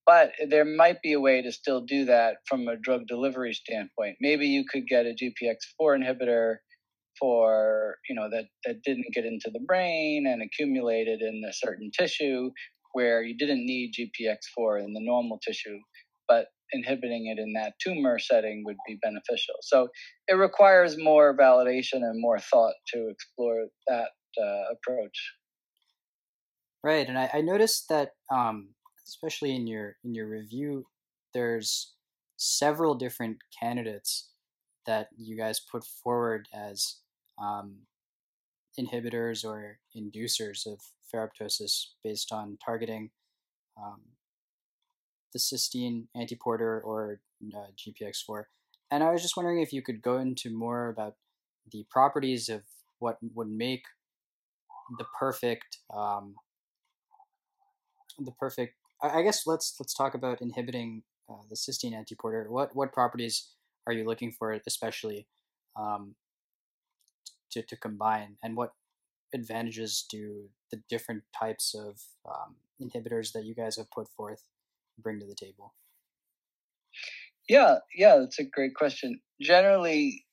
But 0.06 0.32
there 0.50 0.66
might 0.66 1.02
be 1.02 1.14
a 1.14 1.20
way 1.20 1.42
to 1.42 1.52
still 1.52 1.82
do 1.82 2.06
that 2.06 2.38
from 2.48 2.68
a 2.68 2.76
drug 2.76 3.08
delivery 3.08 3.54
standpoint. 3.54 4.18
Maybe 4.20 4.48
you 4.48 4.66
could 4.70 4.86
get 4.88 5.06
a 5.06 5.16
GPX4 5.16 6.04
inhibitor 6.04 6.56
for, 7.20 7.96
you 8.10 8.16
know, 8.16 8.30
that, 8.30 8.46
that 8.66 8.82
didn't 8.84 9.14
get 9.14 9.26
into 9.26 9.50
the 9.52 9.62
brain 9.66 10.26
and 10.28 10.42
accumulated 10.42 11.22
in 11.22 11.42
a 11.48 11.54
certain 11.54 11.90
tissue 11.98 12.50
where 12.92 13.24
you 13.24 13.38
didn't 13.38 13.66
need 13.66 13.94
GPX4 13.98 14.84
in 14.84 14.94
the 14.94 15.00
normal 15.00 15.40
tissue, 15.46 15.80
but 16.28 16.48
inhibiting 16.74 17.28
it 17.28 17.40
in 17.40 17.54
that 17.54 17.74
tumor 17.82 18.20
setting 18.20 18.64
would 18.66 18.78
be 18.88 18.98
beneficial. 19.02 19.56
So 19.62 19.88
it 20.28 20.36
requires 20.36 20.98
more 20.98 21.36
validation 21.38 22.02
and 22.02 22.20
more 22.20 22.40
thought 22.40 22.74
to 22.94 23.10
explore 23.10 23.68
that 23.88 24.10
approach. 24.72 25.34
Right, 26.84 27.08
and 27.08 27.18
I, 27.18 27.30
I 27.34 27.42
noticed 27.42 27.88
that, 27.90 28.12
um, 28.32 28.70
especially 29.08 29.56
in 29.56 29.68
your 29.68 29.96
in 30.04 30.14
your 30.14 30.28
review, 30.28 30.86
there's 31.34 31.94
several 32.38 32.96
different 32.96 33.38
candidates 33.58 34.30
that 34.86 35.08
you 35.18 35.38
guys 35.38 35.60
put 35.60 35.86
forward 35.86 36.48
as 36.54 36.98
um, 37.42 37.76
inhibitors 38.80 39.46
or 39.46 39.80
inducers 39.96 40.66
of 40.66 40.80
ferroptosis 41.14 41.88
based 42.04 42.32
on 42.32 42.58
targeting 42.64 43.12
um, 43.82 44.02
the 45.32 45.40
cysteine 45.40 46.06
antiporter 46.16 46.82
or 46.84 47.20
uh, 47.56 47.68
GPX4. 47.78 48.44
And 48.92 49.04
I 49.04 49.12
was 49.12 49.22
just 49.22 49.38
wondering 49.38 49.62
if 49.62 49.74
you 49.74 49.82
could 49.82 50.02
go 50.02 50.18
into 50.18 50.50
more 50.50 50.90
about 50.90 51.16
the 51.72 51.86
properties 51.90 52.50
of 52.50 52.64
what 53.00 53.18
would 53.34 53.48
make 53.48 53.84
the 54.98 55.06
perfect 55.18 55.80
um, 55.94 56.36
the 58.20 58.32
perfect 58.32 58.76
I 59.02 59.22
guess 59.22 59.46
let's 59.46 59.76
let's 59.80 59.94
talk 59.94 60.14
about 60.14 60.42
inhibiting 60.42 61.04
uh, 61.30 61.44
the 61.50 61.56
cysteine 61.56 61.94
antiporter. 61.94 62.48
What 62.50 62.76
what 62.76 62.94
properties 62.94 63.50
are 63.86 63.94
you 63.94 64.06
looking 64.06 64.32
for, 64.32 64.58
especially 64.66 65.28
um, 65.78 66.16
to 67.52 67.62
to 67.64 67.76
combine, 67.76 68.38
and 68.42 68.56
what 68.56 68.72
advantages 69.34 70.06
do 70.10 70.50
the 70.72 70.82
different 70.90 71.24
types 71.38 71.76
of 71.76 72.00
um, 72.30 72.56
inhibitors 72.82 73.34
that 73.34 73.46
you 73.46 73.56
guys 73.56 73.78
have 73.78 73.90
put 73.92 74.08
forth 74.16 74.44
bring 75.00 75.20
to 75.20 75.26
the 75.26 75.36
table? 75.36 75.74
Yeah, 77.50 77.80
yeah, 77.94 78.18
that's 78.20 78.40
a 78.40 78.46
great 78.46 78.74
question. 78.76 79.20
Generally, 79.42 80.26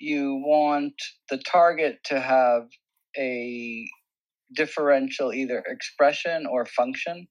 you 0.00 0.42
want 0.44 0.94
the 1.28 1.38
target 1.38 1.98
to 2.06 2.20
have 2.20 2.68
a 3.16 3.88
differential 4.54 5.32
either 5.32 5.62
expression 5.66 6.46
or 6.46 6.66
function 6.66 7.26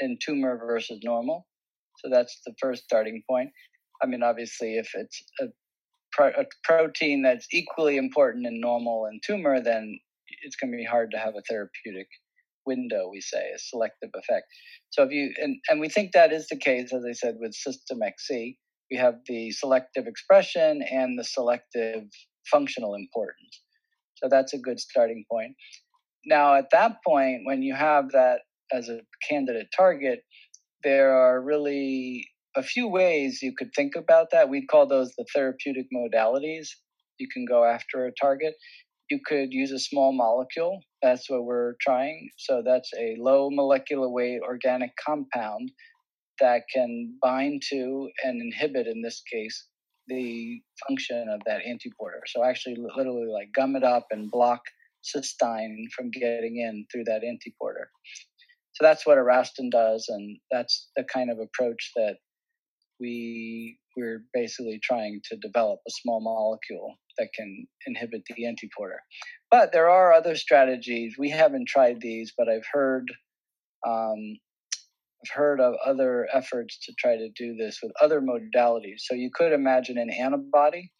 in 0.00 0.18
tumor 0.24 0.58
versus 0.58 1.00
normal. 1.02 1.46
So 1.98 2.10
that's 2.10 2.40
the 2.44 2.54
first 2.60 2.84
starting 2.84 3.22
point. 3.28 3.50
I 4.02 4.06
mean, 4.06 4.22
obviously, 4.22 4.76
if 4.76 4.90
it's 4.94 5.22
a, 5.40 5.46
pro- 6.10 6.28
a 6.28 6.44
protein 6.64 7.22
that's 7.22 7.46
equally 7.52 7.96
important 7.96 8.46
in 8.46 8.60
normal 8.60 9.06
and 9.06 9.22
tumor, 9.24 9.62
then 9.62 9.98
it's 10.42 10.56
going 10.56 10.72
to 10.72 10.76
be 10.76 10.84
hard 10.84 11.10
to 11.12 11.18
have 11.18 11.34
a 11.36 11.42
therapeutic 11.48 12.08
window, 12.66 13.08
we 13.10 13.20
say, 13.20 13.50
a 13.54 13.58
selective 13.58 14.10
effect. 14.14 14.46
So 14.90 15.02
if 15.04 15.10
you, 15.10 15.32
and, 15.38 15.56
and 15.68 15.80
we 15.80 15.88
think 15.88 16.12
that 16.12 16.32
is 16.32 16.48
the 16.48 16.56
case, 16.56 16.92
as 16.92 17.04
I 17.08 17.12
said, 17.12 17.36
with 17.38 17.54
System 17.54 18.02
XC. 18.02 18.58
We 18.90 18.98
have 18.98 19.14
the 19.26 19.50
selective 19.52 20.06
expression 20.06 20.82
and 20.82 21.18
the 21.18 21.24
selective 21.24 22.02
functional 22.50 22.94
importance. 22.94 23.62
So 24.22 24.28
that's 24.30 24.52
a 24.54 24.58
good 24.58 24.78
starting 24.78 25.24
point. 25.30 25.54
Now, 26.24 26.54
at 26.54 26.66
that 26.70 26.98
point, 27.06 27.40
when 27.44 27.62
you 27.62 27.74
have 27.74 28.10
that 28.12 28.40
as 28.72 28.88
a 28.88 29.00
candidate 29.28 29.68
target, 29.76 30.20
there 30.84 31.14
are 31.14 31.42
really 31.42 32.26
a 32.56 32.62
few 32.62 32.86
ways 32.88 33.40
you 33.42 33.52
could 33.56 33.70
think 33.74 33.94
about 33.96 34.28
that. 34.30 34.48
We'd 34.48 34.68
call 34.68 34.86
those 34.86 35.12
the 35.16 35.26
therapeutic 35.34 35.86
modalities. 35.94 36.68
You 37.18 37.26
can 37.32 37.44
go 37.44 37.64
after 37.64 38.06
a 38.06 38.12
target. 38.20 38.54
You 39.10 39.18
could 39.24 39.52
use 39.52 39.72
a 39.72 39.78
small 39.78 40.12
molecule. 40.12 40.80
That's 41.02 41.28
what 41.28 41.44
we're 41.44 41.74
trying. 41.80 42.30
So 42.38 42.62
that's 42.64 42.90
a 42.98 43.16
low 43.18 43.50
molecular 43.50 44.08
weight 44.08 44.40
organic 44.42 44.90
compound 45.04 45.70
that 46.40 46.62
can 46.72 47.16
bind 47.20 47.62
to 47.70 48.08
and 48.24 48.40
inhibit, 48.40 48.86
in 48.86 49.02
this 49.02 49.22
case, 49.30 49.66
the 50.08 50.60
function 50.86 51.28
of 51.32 51.40
that 51.46 51.60
antiporter. 51.66 52.20
So 52.26 52.44
actually, 52.44 52.76
literally, 52.96 53.28
like 53.32 53.48
gum 53.54 53.76
it 53.76 53.84
up 53.84 54.06
and 54.10 54.30
block 54.30 54.60
cystine 55.02 55.84
from 55.94 56.10
getting 56.10 56.58
in 56.58 56.86
through 56.92 57.04
that 57.04 57.22
antiporter. 57.22 57.86
So 58.74 58.84
that's 58.84 59.06
what 59.06 59.18
Avastin 59.18 59.70
does, 59.70 60.06
and 60.08 60.38
that's 60.50 60.90
the 60.96 61.04
kind 61.12 61.30
of 61.30 61.38
approach 61.38 61.90
that 61.96 62.16
we 63.00 63.78
we're 63.96 64.24
basically 64.32 64.80
trying 64.82 65.20
to 65.30 65.36
develop 65.36 65.80
a 65.86 65.90
small 65.90 66.22
molecule 66.22 66.94
that 67.18 67.28
can 67.34 67.66
inhibit 67.86 68.22
the 68.28 68.44
antiporter. 68.44 68.96
But 69.50 69.72
there 69.72 69.90
are 69.90 70.12
other 70.14 70.34
strategies. 70.34 71.16
We 71.18 71.28
haven't 71.28 71.68
tried 71.68 72.00
these, 72.00 72.32
but 72.36 72.48
I've 72.48 72.66
heard 72.72 73.04
um, 73.86 74.38
I've 75.22 75.36
heard 75.36 75.60
of 75.60 75.74
other 75.84 76.26
efforts 76.32 76.78
to 76.84 76.92
try 76.98 77.16
to 77.16 77.28
do 77.36 77.54
this 77.54 77.78
with 77.82 77.92
other 78.02 78.20
modalities. 78.20 78.98
So 78.98 79.14
you 79.14 79.30
could 79.32 79.52
imagine 79.52 79.98
an 79.98 80.10
antibody 80.10 80.90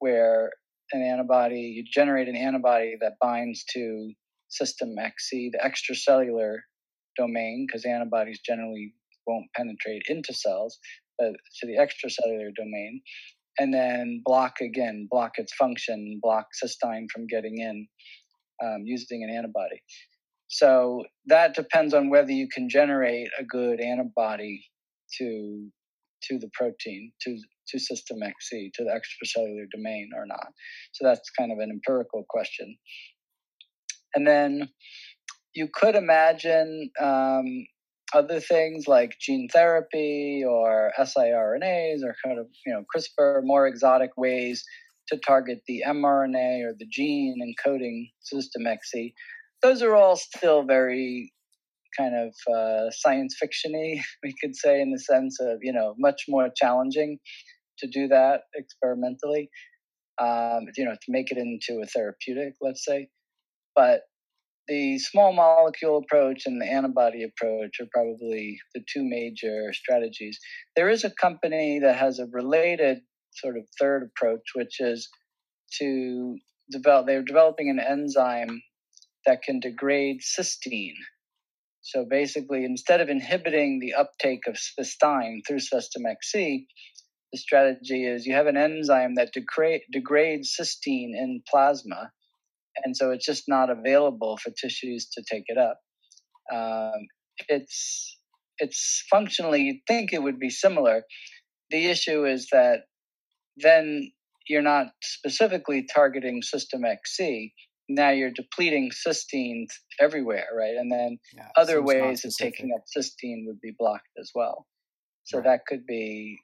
where 0.00 0.50
an 0.92 1.02
antibody, 1.02 1.60
you 1.60 1.84
generate 1.90 2.28
an 2.28 2.36
antibody 2.36 2.96
that 3.00 3.14
binds 3.20 3.64
to 3.72 4.12
system 4.48 4.96
XC, 4.98 5.52
the 5.52 5.58
extracellular 5.58 6.56
domain, 7.16 7.66
because 7.66 7.84
antibodies 7.84 8.40
generally 8.44 8.92
won't 9.26 9.46
penetrate 9.56 10.02
into 10.08 10.34
cells, 10.34 10.78
but 11.18 11.32
to 11.60 11.66
the 11.66 11.76
extracellular 11.78 12.50
domain, 12.56 13.00
and 13.58 13.72
then 13.72 14.22
block 14.24 14.54
again, 14.60 15.06
block 15.10 15.32
its 15.36 15.54
function, 15.54 16.18
block 16.22 16.46
cystine 16.62 17.06
from 17.12 17.26
getting 17.26 17.58
in 17.58 17.86
um, 18.62 18.82
using 18.84 19.22
an 19.22 19.34
antibody. 19.34 19.82
So 20.52 21.04
that 21.26 21.54
depends 21.54 21.94
on 21.94 22.10
whether 22.10 22.30
you 22.30 22.46
can 22.46 22.68
generate 22.68 23.28
a 23.38 23.42
good 23.42 23.80
antibody 23.80 24.62
to 25.18 25.70
to 26.24 26.38
the 26.38 26.50
protein, 26.52 27.10
to 27.22 27.38
to 27.68 27.78
system 27.78 28.18
XC, 28.22 28.70
to 28.74 28.84
the 28.84 28.90
extracellular 28.90 29.64
domain 29.74 30.10
or 30.14 30.26
not. 30.26 30.48
So 30.92 31.06
that's 31.06 31.30
kind 31.38 31.52
of 31.52 31.58
an 31.58 31.70
empirical 31.70 32.26
question. 32.28 32.76
And 34.14 34.26
then 34.26 34.68
you 35.54 35.68
could 35.72 35.94
imagine 35.94 36.90
um, 37.00 37.46
other 38.12 38.38
things 38.38 38.86
like 38.86 39.16
gene 39.18 39.48
therapy 39.50 40.44
or 40.46 40.92
siRNAs 41.00 42.02
or 42.04 42.14
kind 42.22 42.38
of 42.38 42.46
you 42.66 42.74
know 42.74 42.84
CRISPR, 42.94 43.40
more 43.42 43.66
exotic 43.66 44.10
ways 44.18 44.62
to 45.08 45.16
target 45.16 45.62
the 45.66 45.82
mRNA 45.86 46.66
or 46.66 46.74
the 46.78 46.86
gene 46.90 47.38
encoding 47.40 48.10
system 48.20 48.66
XC 48.66 49.14
those 49.62 49.82
are 49.82 49.94
all 49.94 50.16
still 50.16 50.64
very 50.64 51.32
kind 51.96 52.14
of 52.16 52.54
uh, 52.54 52.90
science 52.90 53.36
fictiony, 53.42 54.00
we 54.22 54.34
could 54.40 54.56
say, 54.56 54.80
in 54.80 54.92
the 54.92 54.98
sense 54.98 55.38
of 55.40 55.58
you 55.62 55.72
know 55.72 55.94
much 55.98 56.22
more 56.28 56.48
challenging 56.54 57.18
to 57.78 57.86
do 57.88 58.08
that 58.08 58.42
experimentally. 58.54 59.48
Um, 60.20 60.66
you 60.76 60.84
know, 60.84 60.92
to 60.92 61.08
make 61.08 61.32
it 61.32 61.38
into 61.38 61.82
a 61.82 61.86
therapeutic, 61.86 62.54
let's 62.60 62.84
say. 62.84 63.08
But 63.74 64.02
the 64.68 64.98
small 64.98 65.32
molecule 65.32 65.98
approach 65.98 66.42
and 66.46 66.60
the 66.60 66.66
antibody 66.66 67.24
approach 67.24 67.80
are 67.80 67.88
probably 67.92 68.58
the 68.74 68.82
two 68.92 69.02
major 69.02 69.72
strategies. 69.72 70.38
There 70.76 70.90
is 70.90 71.04
a 71.04 71.10
company 71.10 71.80
that 71.80 71.96
has 71.96 72.18
a 72.18 72.26
related 72.26 73.00
sort 73.34 73.56
of 73.56 73.64
third 73.80 74.02
approach, 74.04 74.42
which 74.54 74.80
is 74.80 75.08
to 75.78 76.36
develop. 76.70 77.06
They're 77.06 77.22
developing 77.22 77.70
an 77.70 77.80
enzyme 77.80 78.62
that 79.26 79.42
can 79.42 79.60
degrade 79.60 80.20
cysteine. 80.20 80.96
So 81.82 82.04
basically, 82.08 82.64
instead 82.64 83.00
of 83.00 83.08
inhibiting 83.08 83.80
the 83.80 83.94
uptake 83.94 84.46
of 84.46 84.56
cystine 84.56 85.40
through 85.46 85.60
system 85.60 86.02
XC, 86.06 86.66
the 87.32 87.38
strategy 87.38 88.06
is 88.06 88.26
you 88.26 88.34
have 88.34 88.46
an 88.46 88.56
enzyme 88.56 89.16
that 89.16 89.32
degrade, 89.32 89.82
degrades 89.90 90.54
cysteine 90.58 91.14
in 91.14 91.42
plasma, 91.50 92.10
and 92.84 92.96
so 92.96 93.10
it's 93.10 93.26
just 93.26 93.44
not 93.48 93.70
available 93.70 94.36
for 94.36 94.50
tissues 94.50 95.08
to 95.14 95.22
take 95.28 95.44
it 95.48 95.58
up. 95.58 95.78
Um, 96.52 97.06
it's 97.48 98.18
it's 98.58 99.04
functionally 99.10 99.62
you'd 99.62 99.86
think 99.88 100.12
it 100.12 100.22
would 100.22 100.38
be 100.38 100.50
similar. 100.50 101.02
The 101.70 101.86
issue 101.86 102.24
is 102.24 102.48
that 102.52 102.80
then 103.56 104.12
you're 104.48 104.62
not 104.62 104.88
specifically 105.02 105.86
targeting 105.92 106.42
system 106.42 106.84
XC, 106.84 107.52
now 107.94 108.10
you're 108.10 108.30
depleting 108.30 108.90
cysteine 108.90 109.66
everywhere, 110.00 110.46
right? 110.56 110.74
And 110.76 110.90
then 110.90 111.18
yeah, 111.34 111.48
other 111.56 111.82
ways 111.82 112.24
of 112.24 112.34
taking 112.36 112.72
up 112.74 112.82
cysteine 112.96 113.46
would 113.46 113.60
be 113.60 113.74
blocked 113.78 114.08
as 114.18 114.30
well. 114.34 114.66
So 115.24 115.38
right. 115.38 115.44
that 115.44 115.66
could 115.66 115.86
be 115.86 116.38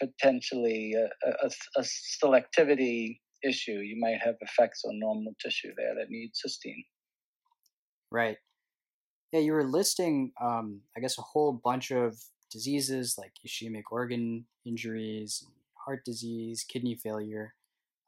potentially 0.00 0.94
a, 0.94 1.28
a, 1.28 1.50
a, 1.76 1.82
selectivity 1.82 3.18
issue. 3.44 3.72
You 3.72 3.96
might 4.00 4.18
have 4.24 4.34
effects 4.40 4.82
on 4.84 4.98
normal 4.98 5.34
tissue 5.40 5.72
there 5.76 5.94
that 5.94 6.10
need 6.10 6.32
cysteine. 6.34 6.84
Right. 8.10 8.36
Yeah, 9.32 9.40
you 9.40 9.52
were 9.52 9.64
listing, 9.64 10.32
um, 10.40 10.80
I 10.96 11.00
guess, 11.00 11.18
a 11.18 11.22
whole 11.22 11.52
bunch 11.52 11.90
of 11.90 12.16
diseases 12.50 13.16
like 13.18 13.32
ischemic 13.46 13.82
organ 13.90 14.46
injuries, 14.64 15.44
heart 15.84 16.04
disease, 16.04 16.64
kidney 16.64 16.94
failure. 16.94 17.54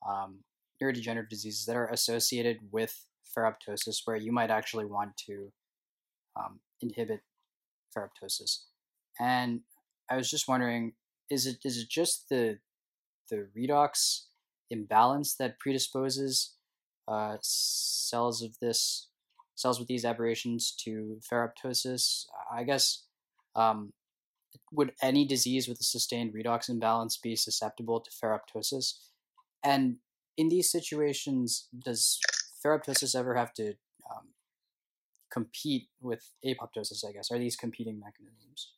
Um, 0.09 0.41
neurodegenerative 0.83 1.29
diseases 1.29 1.67
that 1.67 1.77
are 1.77 1.89
associated 1.89 2.59
with 2.71 3.07
ferroptosis, 3.37 4.01
where 4.05 4.17
you 4.17 4.33
might 4.33 4.51
actually 4.51 4.85
want 4.85 5.17
to 5.27 5.53
um, 6.37 6.61
inhibit 6.81 7.21
ferroptosis. 7.97 8.65
And 9.19 9.61
I 10.11 10.17
was 10.17 10.31
just 10.31 10.49
wondering, 10.49 10.93
is 11.31 11.47
it 11.47 11.59
is 11.65 11.79
it 11.79 11.89
just 11.89 12.29
the 12.29 12.59
the 13.31 13.49
redox 13.57 14.25
imbalance 14.71 15.35
that 15.37 15.59
predisposes 15.59 16.55
uh, 17.09 17.37
cells 17.41 18.43
of 18.43 18.57
this 18.61 19.09
cells 19.55 19.79
with 19.79 19.89
these 19.89 20.05
aberrations 20.05 20.75
to 20.85 21.19
ferroptosis? 21.31 22.27
I 22.53 22.65
guess 22.65 23.05
um, 23.55 23.93
would 24.73 24.93
any 25.03 25.27
disease 25.27 25.69
with 25.69 25.81
a 25.81 25.85
sustained 25.85 26.35
redox 26.35 26.69
imbalance 26.69 27.17
be 27.17 27.37
susceptible 27.37 28.01
to 28.01 28.11
ferroptosis? 28.11 28.95
And 29.65 29.97
in 30.37 30.49
these 30.49 30.71
situations, 30.71 31.69
does 31.85 32.19
ferroptosis 32.65 33.15
ever 33.15 33.35
have 33.35 33.53
to 33.55 33.71
um, 34.11 34.29
compete 35.33 35.89
with 36.01 36.31
apoptosis? 36.45 37.05
I 37.09 37.13
guess 37.13 37.31
are 37.31 37.39
these 37.39 37.57
competing 37.57 38.01
mechanisms? 38.01 38.73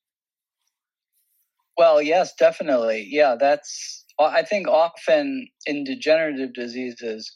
Well, 1.77 2.03
yes, 2.03 2.35
definitely. 2.39 3.07
Yeah, 3.09 3.37
that's. 3.39 4.05
I 4.21 4.43
think 4.43 4.67
often 4.67 5.49
in 5.65 5.85
degenerative 5.85 6.53
diseases, 6.53 7.33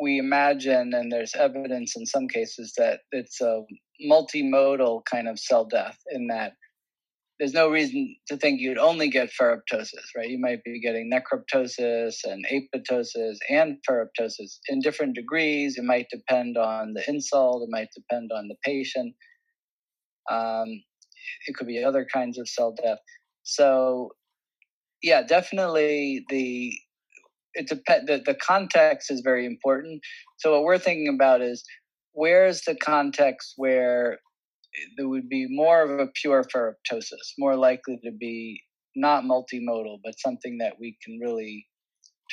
we 0.00 0.18
imagine, 0.18 0.94
and 0.94 1.12
there's 1.12 1.34
evidence 1.34 1.94
in 1.94 2.06
some 2.06 2.26
cases 2.26 2.72
that 2.78 3.00
it's 3.12 3.42
a 3.42 3.62
multimodal 4.10 5.04
kind 5.04 5.28
of 5.28 5.38
cell 5.38 5.66
death 5.66 5.98
in 6.10 6.28
that 6.28 6.54
there's 7.38 7.52
no 7.52 7.68
reason 7.68 8.14
to 8.28 8.36
think 8.36 8.60
you'd 8.60 8.78
only 8.78 9.08
get 9.08 9.30
ferroptosis, 9.30 10.14
right? 10.16 10.28
You 10.28 10.38
might 10.38 10.62
be 10.62 10.80
getting 10.80 11.10
necroptosis 11.10 12.16
and 12.24 12.46
apoptosis 12.46 13.36
and 13.50 13.78
ferroptosis 13.88 14.58
in 14.68 14.80
different 14.80 15.16
degrees. 15.16 15.76
It 15.76 15.84
might 15.84 16.06
depend 16.10 16.56
on 16.56 16.92
the 16.94 17.02
insult, 17.08 17.64
it 17.64 17.72
might 17.72 17.88
depend 17.94 18.30
on 18.34 18.48
the 18.48 18.56
patient. 18.64 19.14
Um, 20.30 20.68
it 21.46 21.56
could 21.56 21.66
be 21.66 21.82
other 21.82 22.06
kinds 22.12 22.38
of 22.38 22.48
cell 22.48 22.74
death. 22.82 22.98
So, 23.42 24.10
yeah, 25.02 25.22
definitely 25.22 26.24
the 26.28 26.72
it 27.54 27.68
depend 27.68 28.08
the, 28.08 28.22
the 28.24 28.34
context 28.34 29.10
is 29.10 29.20
very 29.22 29.46
important. 29.46 30.02
So 30.38 30.52
what 30.52 30.62
we're 30.62 30.78
thinking 30.78 31.12
about 31.14 31.40
is 31.40 31.64
where's 32.12 32.62
the 32.62 32.76
context 32.76 33.54
where 33.56 34.18
there 34.96 35.08
would 35.08 35.28
be 35.28 35.46
more 35.48 35.82
of 35.82 36.00
a 36.00 36.08
pure 36.20 36.44
ferroptosis, 36.44 37.32
more 37.38 37.56
likely 37.56 37.98
to 38.04 38.10
be 38.12 38.60
not 38.96 39.24
multimodal, 39.24 39.98
but 40.04 40.18
something 40.18 40.58
that 40.58 40.74
we 40.78 40.96
can 41.02 41.18
really 41.18 41.66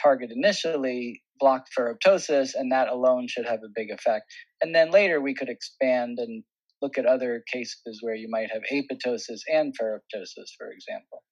target 0.02 0.32
initially, 0.32 1.22
block 1.40 1.66
ferroptosis, 1.78 2.52
and 2.56 2.72
that 2.72 2.88
alone 2.88 3.28
should 3.28 3.46
have 3.46 3.60
a 3.66 3.72
big 3.76 3.90
effect. 3.92 4.26
And 4.62 4.74
then 4.74 4.92
later 4.92 5.22
we 5.22 5.34
could 5.34 5.50
expand 5.50 6.20
and 6.20 6.44
look 6.82 6.98
at 6.98 7.06
other 7.06 7.44
cases 7.52 8.00
where 8.02 8.16
you 8.16 8.28
might 8.30 8.50
have 8.52 8.62
apoptosis 8.72 9.42
and 9.52 9.74
ferroptosis, 9.80 10.50
for 10.58 10.72
example. 10.72 11.24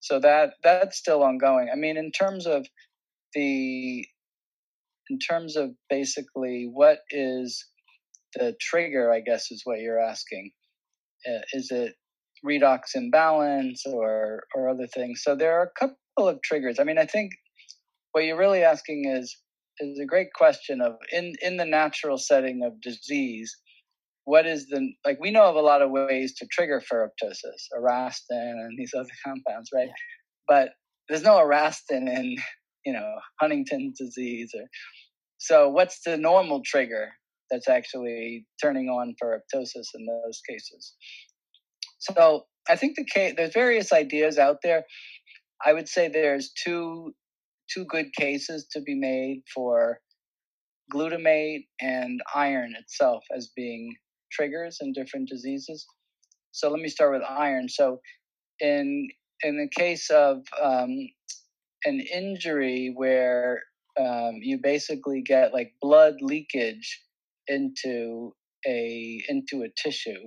So 0.00 0.20
that 0.20 0.54
that's 0.62 0.98
still 0.98 1.22
ongoing. 1.22 1.68
I 1.72 1.76
mean, 1.76 1.96
in 1.96 2.12
terms 2.12 2.46
of 2.46 2.66
the 3.34 4.04
in 5.08 5.18
terms 5.18 5.56
of 5.56 5.70
basically 5.88 6.68
what 6.72 6.98
is 7.10 7.64
the 8.36 8.54
trigger, 8.60 9.12
I 9.12 9.20
guess, 9.20 9.50
is 9.50 9.62
what 9.64 9.80
you're 9.80 10.00
asking. 10.00 10.50
Uh, 11.26 11.40
is 11.52 11.70
it 11.70 11.94
redox 12.44 12.94
imbalance 12.94 13.84
or 13.86 14.44
or 14.54 14.68
other 14.68 14.86
things? 14.86 15.22
So 15.22 15.34
there 15.34 15.58
are 15.58 15.64
a 15.64 15.78
couple 15.78 16.28
of 16.28 16.40
triggers. 16.42 16.78
I 16.78 16.84
mean, 16.84 16.98
I 16.98 17.06
think 17.06 17.32
what 18.12 18.24
you're 18.24 18.38
really 18.38 18.62
asking 18.62 19.04
is 19.06 19.36
is 19.78 19.98
a 19.98 20.06
great 20.06 20.32
question 20.34 20.80
of 20.80 20.94
in 21.12 21.34
in 21.42 21.56
the 21.56 21.64
natural 21.64 22.18
setting 22.18 22.62
of 22.64 22.80
disease 22.80 23.54
what 24.24 24.46
is 24.46 24.66
the 24.68 24.90
like 25.04 25.18
we 25.20 25.30
know 25.30 25.44
of 25.44 25.54
a 25.54 25.60
lot 25.60 25.82
of 25.82 25.90
ways 25.90 26.34
to 26.34 26.46
trigger 26.50 26.82
ferroptosis 26.90 27.68
Avastin 27.78 28.16
and 28.30 28.78
these 28.78 28.92
other 28.96 29.10
compounds 29.24 29.68
right 29.74 29.88
yeah. 29.88 29.92
but 30.48 30.70
there's 31.08 31.22
no 31.22 31.34
Arastin 31.34 32.08
in 32.08 32.36
you 32.84 32.92
know 32.92 33.14
Huntington's 33.40 33.98
disease 33.98 34.52
or 34.54 34.64
so. 35.38 35.68
What's 35.68 36.00
the 36.04 36.16
normal 36.16 36.62
trigger 36.64 37.10
that's 37.50 37.68
actually 37.68 38.46
turning 38.62 38.88
on 38.88 39.14
ferroptosis 39.22 39.86
in 39.94 40.06
those 40.06 40.40
cases? 40.48 40.94
So 41.98 42.44
I 42.68 42.76
think 42.76 42.96
the 42.96 43.04
case 43.04 43.34
there's 43.36 43.54
various 43.54 43.92
ideas 43.92 44.38
out 44.38 44.58
there. 44.62 44.84
I 45.64 45.72
would 45.72 45.88
say 45.88 46.08
there's 46.08 46.52
two 46.64 47.12
two 47.72 47.84
good 47.86 48.12
cases 48.18 48.66
to 48.72 48.80
be 48.80 48.94
made 48.94 49.42
for 49.54 49.98
glutamate 50.92 51.66
and 51.80 52.20
iron 52.34 52.74
itself 52.78 53.24
as 53.36 53.50
being 53.56 53.96
triggers 54.32 54.78
in 54.80 54.92
different 54.92 55.28
diseases. 55.28 55.84
So 56.52 56.70
let 56.70 56.80
me 56.80 56.88
start 56.88 57.12
with 57.12 57.22
iron. 57.28 57.68
So 57.68 58.00
in 58.60 59.08
in 59.42 59.58
the 59.58 59.68
case 59.78 60.10
of 60.10 60.38
um, 60.62 60.90
an 61.84 62.00
injury 62.00 62.92
where 62.94 63.62
um, 63.98 64.38
you 64.40 64.58
basically 64.62 65.22
get 65.22 65.52
like 65.52 65.72
blood 65.80 66.14
leakage 66.20 67.00
into 67.48 68.34
a 68.66 69.22
into 69.28 69.62
a 69.62 69.68
tissue, 69.76 70.26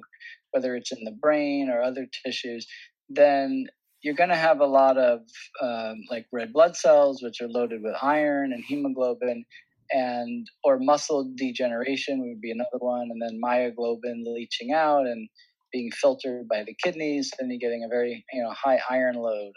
whether 0.51 0.76
it's 0.76 0.91
in 0.91 1.03
the 1.03 1.15
brain 1.22 1.70
or 1.70 1.82
other 1.82 2.07
tissues, 2.26 2.67
then 3.09 3.65
you're 4.01 4.15
going 4.15 4.30
to 4.30 4.36
have 4.36 4.61
a 4.61 4.65
lot 4.65 4.97
of 4.97 5.20
um, 5.61 5.97
like 6.09 6.26
red 6.32 6.53
blood 6.53 6.76
cells, 6.76 7.22
which 7.22 7.41
are 7.41 7.49
loaded 7.49 7.82
with 7.84 7.95
iron 8.01 8.53
and 8.53 8.63
hemoglobin, 8.65 9.43
and 9.91 10.47
or 10.63 10.80
muscle 10.80 11.32
degeneration 11.36 12.22
would 12.22 12.41
be 12.41 12.51
another 12.51 12.78
one, 12.80 13.09
and 13.11 13.22
then 13.22 13.41
myoglobin 13.43 14.24
leaching 14.26 14.72
out 14.72 15.05
and 15.05 15.28
being 15.72 15.91
filtered 15.91 16.47
by 16.47 16.63
the 16.63 16.76
kidneys, 16.84 17.32
and 17.39 17.51
you're 17.51 17.59
getting 17.59 17.84
a 17.84 17.89
very 17.89 18.26
you 18.34 18.41
know 18.41 18.51
high 18.51 18.80
iron 18.89 19.15
load, 19.15 19.51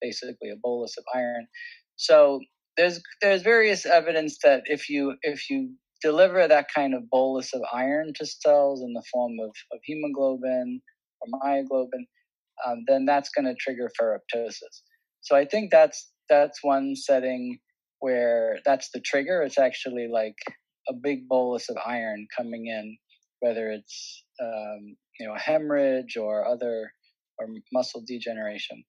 basically 0.00 0.50
a 0.50 0.56
bolus 0.62 0.96
of 0.98 1.04
iron. 1.14 1.46
So 1.96 2.40
there's 2.76 3.00
there's 3.22 3.42
various 3.42 3.86
evidence 3.86 4.38
that 4.44 4.62
if 4.66 4.88
you 4.88 5.16
if 5.22 5.50
you 5.50 5.72
deliver 6.02 6.46
that 6.46 6.66
kind 6.74 6.94
of 6.94 7.08
bolus 7.10 7.52
of 7.54 7.62
iron 7.72 8.12
to 8.16 8.26
cells 8.26 8.82
in 8.82 8.92
the 8.92 9.02
form 9.12 9.32
of, 9.42 9.50
of 9.72 9.80
hemoglobin 9.84 10.80
or 11.20 11.40
myoglobin, 11.40 12.04
um, 12.66 12.84
then 12.86 13.04
that's 13.04 13.30
going 13.30 13.46
to 13.46 13.54
trigger 13.54 13.90
ferroptosis. 14.00 14.82
So 15.20 15.36
I 15.36 15.44
think 15.44 15.70
that's 15.70 16.10
that's 16.28 16.58
one 16.62 16.94
setting 16.94 17.58
where 18.00 18.58
that's 18.64 18.90
the 18.92 19.00
trigger. 19.00 19.42
It's 19.42 19.58
actually 19.58 20.08
like 20.08 20.36
a 20.88 20.92
big 20.94 21.28
bolus 21.28 21.68
of 21.68 21.76
iron 21.84 22.26
coming 22.36 22.66
in, 22.66 22.96
whether 23.40 23.70
it's 23.70 24.24
um, 24.40 24.96
you 25.18 25.26
know 25.26 25.34
a 25.34 25.38
hemorrhage 25.38 26.16
or 26.16 26.46
other 26.46 26.92
or 27.38 27.46
muscle 27.72 28.02
degeneration. 28.06 28.84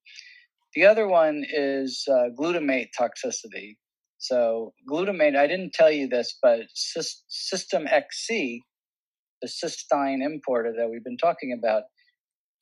The 0.76 0.86
other 0.86 1.07
one 1.07 1.43
is 1.51 2.05
uh, 2.10 2.30
glutamate 2.39 2.89
toxicity. 2.99 3.78
So 4.20 4.74
glutamate, 4.89 5.36
I 5.38 5.47
didn't 5.47 5.74
tell 5.74 5.91
you 5.91 6.07
this, 6.07 6.38
but 6.41 6.67
System 6.74 7.88
XC, 7.88 8.61
the 9.41 9.47
cystine 9.47 10.24
importer 10.24 10.74
that 10.78 10.89
we've 10.89 11.03
been 11.03 11.17
talking 11.17 11.57
about, 11.57 11.84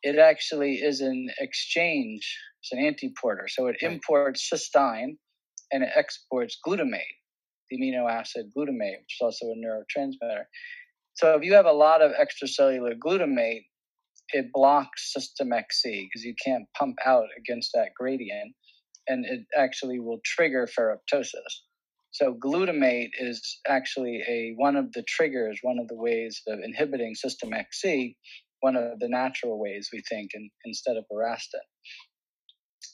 it 0.03 0.20
actually 0.20 0.76
is 0.76 1.01
an 1.01 1.30
exchange. 1.39 2.38
It's 2.62 2.72
an 2.72 2.80
antiporter. 2.80 3.49
So 3.49 3.68
it 3.68 3.78
imports 3.82 4.47
cystine 4.51 5.18
and 5.72 5.84
it 5.84 5.89
exports 5.95 6.60
glutamate, 6.66 7.01
the 7.70 7.78
amino 7.78 8.10
acid 8.10 8.51
glutamate, 8.55 8.99
which 8.99 9.18
is 9.20 9.22
also 9.22 9.47
a 9.47 9.55
neurotransmitter. 9.55 10.43
So 11.16 11.36
if 11.36 11.43
you 11.43 11.55
have 11.55 11.66
a 11.66 11.72
lot 11.72 12.03
of 12.03 12.12
extracellular 12.12 12.93
glutamate, 13.03 13.66
it 14.30 14.51
blocks 14.53 15.12
system 15.12 15.51
XC 15.51 16.08
because 16.08 16.24
you 16.24 16.36
can't 16.43 16.66
pump 16.78 16.97
out 17.03 17.26
against 17.39 17.72
that 17.74 17.89
gradient, 17.97 18.53
and 19.08 19.26
it 19.26 19.45
actually 19.58 19.99
will 19.99 20.20
trigger 20.26 20.68
ferroptosis. 20.68 21.64
So 22.12 22.34
glutamate 22.34 23.10
is 23.20 23.60
actually 23.68 24.24
a 24.28 24.53
one 24.55 24.76
of 24.76 24.91
the 24.93 25.03
triggers, 25.03 25.60
one 25.62 25.78
of 25.80 25.88
the 25.88 25.95
ways 25.95 26.41
of 26.47 26.60
inhibiting 26.64 27.16
system 27.16 27.53
XC, 27.53 28.16
one 28.62 28.76
of 28.76 28.99
the 28.99 29.10
natural 29.10 29.60
ways 29.60 29.89
we 29.93 30.01
think 30.10 30.32
in, 30.34 30.49
instead 30.66 30.97
of 30.97 31.05
Arastin. 31.12 31.66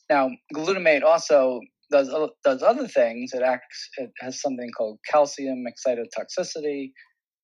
Now, 0.10 0.30
glutamate 0.54 1.04
also 1.04 1.62
does 1.92 2.10
uh, 2.10 2.28
does 2.44 2.64
other 2.64 2.88
things. 2.88 3.32
It 3.34 3.44
acts. 3.44 3.90
It 3.98 4.12
has 4.20 4.42
something 4.42 4.70
called 4.78 5.00
calcium 5.10 5.64
excitotoxicity 5.66 6.92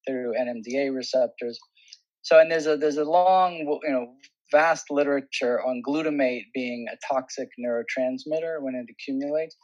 through 0.08 0.34
NMDA 0.34 0.94
receptors. 0.94 1.58
So, 2.24 2.40
and 2.40 2.52
there's 2.52 2.68
a 2.68 2.76
there's 2.76 2.98
a 2.98 3.06
long, 3.06 3.80
you 3.84 3.92
know, 3.92 4.08
vast 4.52 4.86
literature 4.90 5.62
on 5.62 5.82
glutamate 5.88 6.46
being 6.54 6.86
a 6.92 7.14
toxic 7.14 7.50
neurotransmitter 7.60 8.62
when 8.62 8.76
it 8.76 8.86
accumulates, 8.92 9.56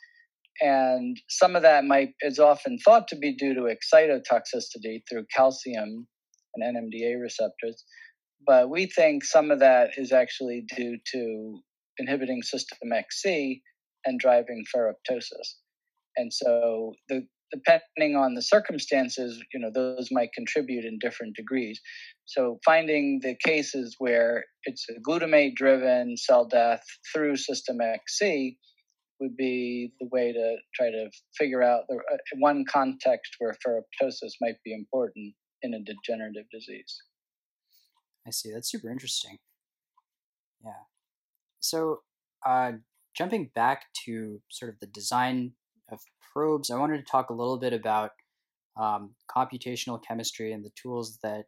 and 0.62 1.20
some 1.30 1.56
of 1.56 1.62
that 1.64 1.86
might 1.86 2.10
is 2.22 2.40
often 2.40 2.78
thought 2.80 3.08
to 3.10 3.16
be 3.16 3.36
due 3.36 3.54
to 3.54 3.62
excitotoxicity 3.62 5.02
through 5.10 5.26
calcium 5.36 6.08
and 6.56 6.76
NMDA 6.76 7.22
receptors, 7.22 7.84
but 8.46 8.70
we 8.70 8.86
think 8.86 9.24
some 9.24 9.52
of 9.52 9.60
that 9.60 9.92
is 9.98 10.12
actually 10.12 10.66
due 10.76 10.98
to 11.14 11.60
inhibiting 11.98 12.42
system 12.42 12.92
XC 12.94 13.62
and 14.06 14.20
driving 14.20 14.64
ferroptosis. 14.74 15.56
And 16.18 16.32
so, 16.32 16.94
the, 17.10 17.26
depending 17.52 18.16
on 18.16 18.34
the 18.34 18.42
circumstances, 18.42 19.42
you 19.54 19.60
know, 19.60 19.72
those 19.74 20.10
might 20.12 20.34
contribute 20.34 20.86
in 20.86 20.98
different 21.00 21.36
degrees. 21.36 21.80
So, 22.26 22.60
finding 22.66 23.20
the 23.22 23.36
cases 23.44 23.96
where 24.00 24.46
it's 24.64 24.86
a 24.90 25.00
glutamate 25.08 25.56
driven 25.56 26.18
cell 26.18 26.48
death 26.48 26.84
through 27.14 27.38
system 27.38 27.78
XC 27.82 28.58
would 29.20 29.38
be 29.38 29.94
the 30.00 30.08
way 30.12 30.34
to 30.34 30.56
try 30.76 30.90
to 30.90 31.10
figure 31.38 31.64
out 31.64 31.82
the 31.88 31.96
uh, 31.96 32.18
one 32.40 32.66
context 32.70 33.36
where 33.40 33.56
ferroptosis 33.66 34.34
might 34.42 34.58
be 34.64 34.74
important 34.74 35.34
in 35.62 35.74
a 35.74 35.80
degenerative 35.80 36.46
disease. 36.52 37.02
I 38.28 38.32
see. 38.32 38.52
That's 38.52 38.70
super 38.70 38.90
interesting. 38.90 39.38
Yeah. 40.64 40.72
So, 41.60 42.00
uh, 42.46 42.74
jumping 43.16 43.52
back 43.56 43.86
to 44.06 44.42
sort 44.50 44.74
of 44.74 44.80
the 44.80 44.88
design 44.88 45.54
of 45.92 46.00
probes, 46.36 46.70
I 46.70 46.78
wanted 46.78 46.98
to 46.98 47.12
talk 47.12 47.30
a 47.30 47.34
little 47.34 47.58
bit 47.58 47.74
about 47.74 48.12
um, 48.78 49.16
computational 49.34 50.02
chemistry 50.06 50.52
and 50.52 50.64
the 50.64 50.72
tools 50.82 51.18
that 51.24 51.46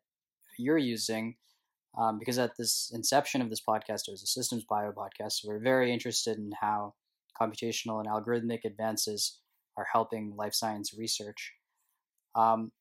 you're 0.58 0.78
using. 0.78 1.36
Um, 1.98 2.20
because 2.20 2.38
at 2.38 2.52
this 2.58 2.92
inception 2.94 3.42
of 3.42 3.50
this 3.50 3.62
podcast, 3.68 4.08
it 4.08 4.12
was 4.12 4.24
a 4.24 4.28
systems 4.28 4.64
bio 4.70 4.92
podcast. 4.92 5.34
So 5.34 5.48
we're 5.48 5.60
very 5.60 5.92
interested 5.92 6.38
in 6.38 6.52
how 6.62 6.94
computational 7.40 8.00
and 8.00 8.08
algorithmic 8.08 8.66
advances 8.66 9.40
are 9.78 9.88
helping 9.92 10.36
life 10.36 10.54
science 10.54 10.94
research. 10.98 11.54
Um, 12.36 12.72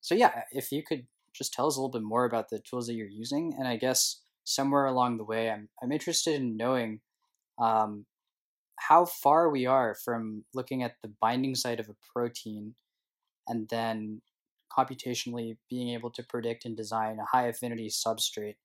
so, 0.00 0.14
yeah, 0.14 0.42
if 0.52 0.72
you 0.72 0.82
could 0.86 1.06
just 1.34 1.52
tell 1.52 1.66
us 1.66 1.76
a 1.76 1.80
little 1.80 1.90
bit 1.90 2.02
more 2.02 2.24
about 2.24 2.48
the 2.48 2.60
tools 2.60 2.86
that 2.86 2.94
you're 2.94 3.06
using. 3.06 3.54
And 3.58 3.66
I 3.66 3.76
guess 3.76 4.20
somewhere 4.44 4.86
along 4.86 5.18
the 5.18 5.24
way, 5.24 5.50
I'm, 5.50 5.68
I'm 5.82 5.92
interested 5.92 6.34
in 6.36 6.56
knowing 6.56 7.00
um, 7.58 8.06
how 8.80 9.04
far 9.04 9.50
we 9.50 9.66
are 9.66 9.94
from 9.94 10.44
looking 10.54 10.82
at 10.82 10.94
the 11.02 11.12
binding 11.20 11.54
site 11.54 11.80
of 11.80 11.88
a 11.88 11.96
protein 12.12 12.74
and 13.46 13.68
then 13.68 14.22
computationally 14.76 15.56
being 15.68 15.90
able 15.90 16.10
to 16.10 16.22
predict 16.22 16.64
and 16.64 16.76
design 16.76 17.18
a 17.18 17.36
high 17.36 17.46
affinity 17.48 17.88
substrate 17.88 18.56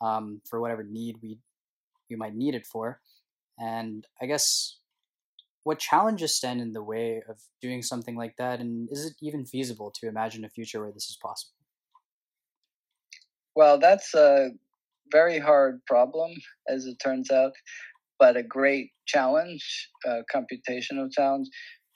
um, 0.00 0.40
for 0.48 0.60
whatever 0.60 0.82
need 0.82 1.16
we 1.22 1.38
we 2.08 2.16
might 2.16 2.34
need 2.34 2.54
it 2.54 2.66
for. 2.66 3.00
And 3.58 4.06
I 4.20 4.26
guess 4.26 4.76
what 5.64 5.78
challenges 5.78 6.34
stand 6.34 6.60
in 6.60 6.72
the 6.72 6.82
way 6.82 7.22
of 7.28 7.38
doing 7.60 7.82
something 7.82 8.16
like 8.16 8.36
that, 8.36 8.60
and 8.60 8.88
is 8.90 9.06
it 9.06 9.14
even 9.22 9.44
feasible 9.44 9.90
to 10.00 10.08
imagine 10.08 10.44
a 10.44 10.48
future 10.48 10.80
where 10.80 10.92
this 10.92 11.08
is 11.08 11.18
possible? 11.22 11.54
Well, 13.54 13.78
that's 13.78 14.14
a 14.14 14.50
very 15.10 15.38
hard 15.38 15.80
problem, 15.86 16.32
as 16.68 16.86
it 16.86 16.98
turns 16.98 17.30
out 17.30 17.52
but 18.22 18.36
a 18.36 18.42
great 18.44 18.90
challenge, 19.04 19.88
computational 20.32 21.10
challenge. 21.10 21.48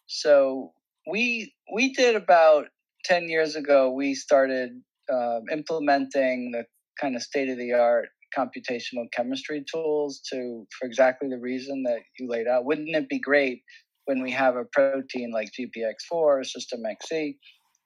So 0.09 0.73
we 1.09 1.55
we 1.73 1.93
did 1.93 2.17
about 2.17 2.65
ten 3.05 3.29
years 3.29 3.55
ago. 3.55 3.93
We 3.93 4.17
started 4.17 4.71
uh, 5.09 5.39
implementing 5.53 6.51
the 6.51 6.65
kind 7.01 7.15
of 7.15 7.23
state 7.23 7.49
of 7.49 7.59
the 7.59 7.75
art 7.75 8.09
computational 8.37 9.07
chemistry 9.13 9.65
tools 9.73 10.21
to 10.33 10.67
for 10.77 10.87
exactly 10.89 11.29
the 11.29 11.39
reason 11.39 11.85
that 11.85 12.01
you 12.19 12.29
laid 12.29 12.49
out. 12.49 12.65
Wouldn't 12.65 12.97
it 12.97 13.09
be 13.09 13.21
great 13.21 13.63
when 14.07 14.21
we 14.21 14.33
have 14.33 14.57
a 14.57 14.65
protein 14.73 15.31
like 15.33 15.51
GPX4 15.57 15.95
or 16.11 16.43
System 16.43 16.81
XC 16.91 17.39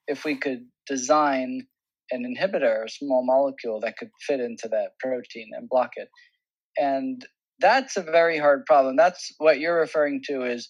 if 0.07 0.25
we 0.25 0.35
could 0.35 0.65
design 0.87 1.67
an 2.09 2.23
inhibitor, 2.25 2.85
a 2.85 2.89
small 2.89 3.23
molecule 3.23 3.79
that 3.81 3.97
could 3.97 4.09
fit 4.27 4.39
into 4.39 4.67
that 4.69 4.97
protein 4.99 5.51
and 5.55 5.69
block 5.69 5.91
it? 5.95 6.09
And 6.79 7.23
that's 7.61 7.97
a 7.97 8.01
very 8.01 8.37
hard 8.37 8.65
problem. 8.65 8.95
That's 8.95 9.33
what 9.37 9.59
you're 9.59 9.79
referring 9.79 10.21
to 10.27 10.43
is 10.43 10.69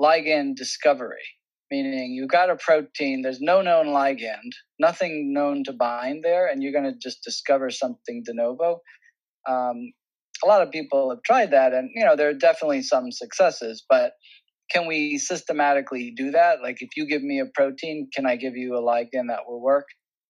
ligand 0.00 0.56
discovery, 0.56 1.24
meaning 1.70 2.12
you've 2.12 2.30
got 2.30 2.50
a 2.50 2.56
protein, 2.56 3.22
there's 3.22 3.40
no 3.40 3.62
known 3.62 3.86
ligand, 3.86 4.52
nothing 4.78 5.32
known 5.32 5.64
to 5.64 5.72
bind 5.72 6.22
there, 6.24 6.46
and 6.46 6.62
you're 6.62 6.72
going 6.72 6.92
to 6.92 6.98
just 6.98 7.22
discover 7.24 7.70
something 7.70 8.22
de 8.24 8.34
novo. 8.34 8.80
Um, 9.48 9.92
a 10.44 10.46
lot 10.46 10.62
of 10.62 10.70
people 10.70 11.10
have 11.10 11.22
tried 11.24 11.52
that, 11.52 11.72
and 11.72 11.90
you 11.94 12.04
know 12.04 12.16
there 12.16 12.28
are 12.28 12.34
definitely 12.34 12.82
some 12.82 13.10
successes, 13.10 13.84
but 13.88 14.12
can 14.70 14.86
we 14.86 15.18
systematically 15.18 16.12
do 16.16 16.32
that? 16.32 16.60
Like, 16.62 16.78
if 16.80 16.90
you 16.96 17.06
give 17.06 17.22
me 17.22 17.40
a 17.40 17.46
protein, 17.54 18.08
can 18.14 18.26
I 18.26 18.36
give 18.36 18.56
you 18.56 18.76
a 18.76 18.82
ligand 18.82 19.28
that 19.28 19.46
will 19.46 19.62
work? 19.62 19.86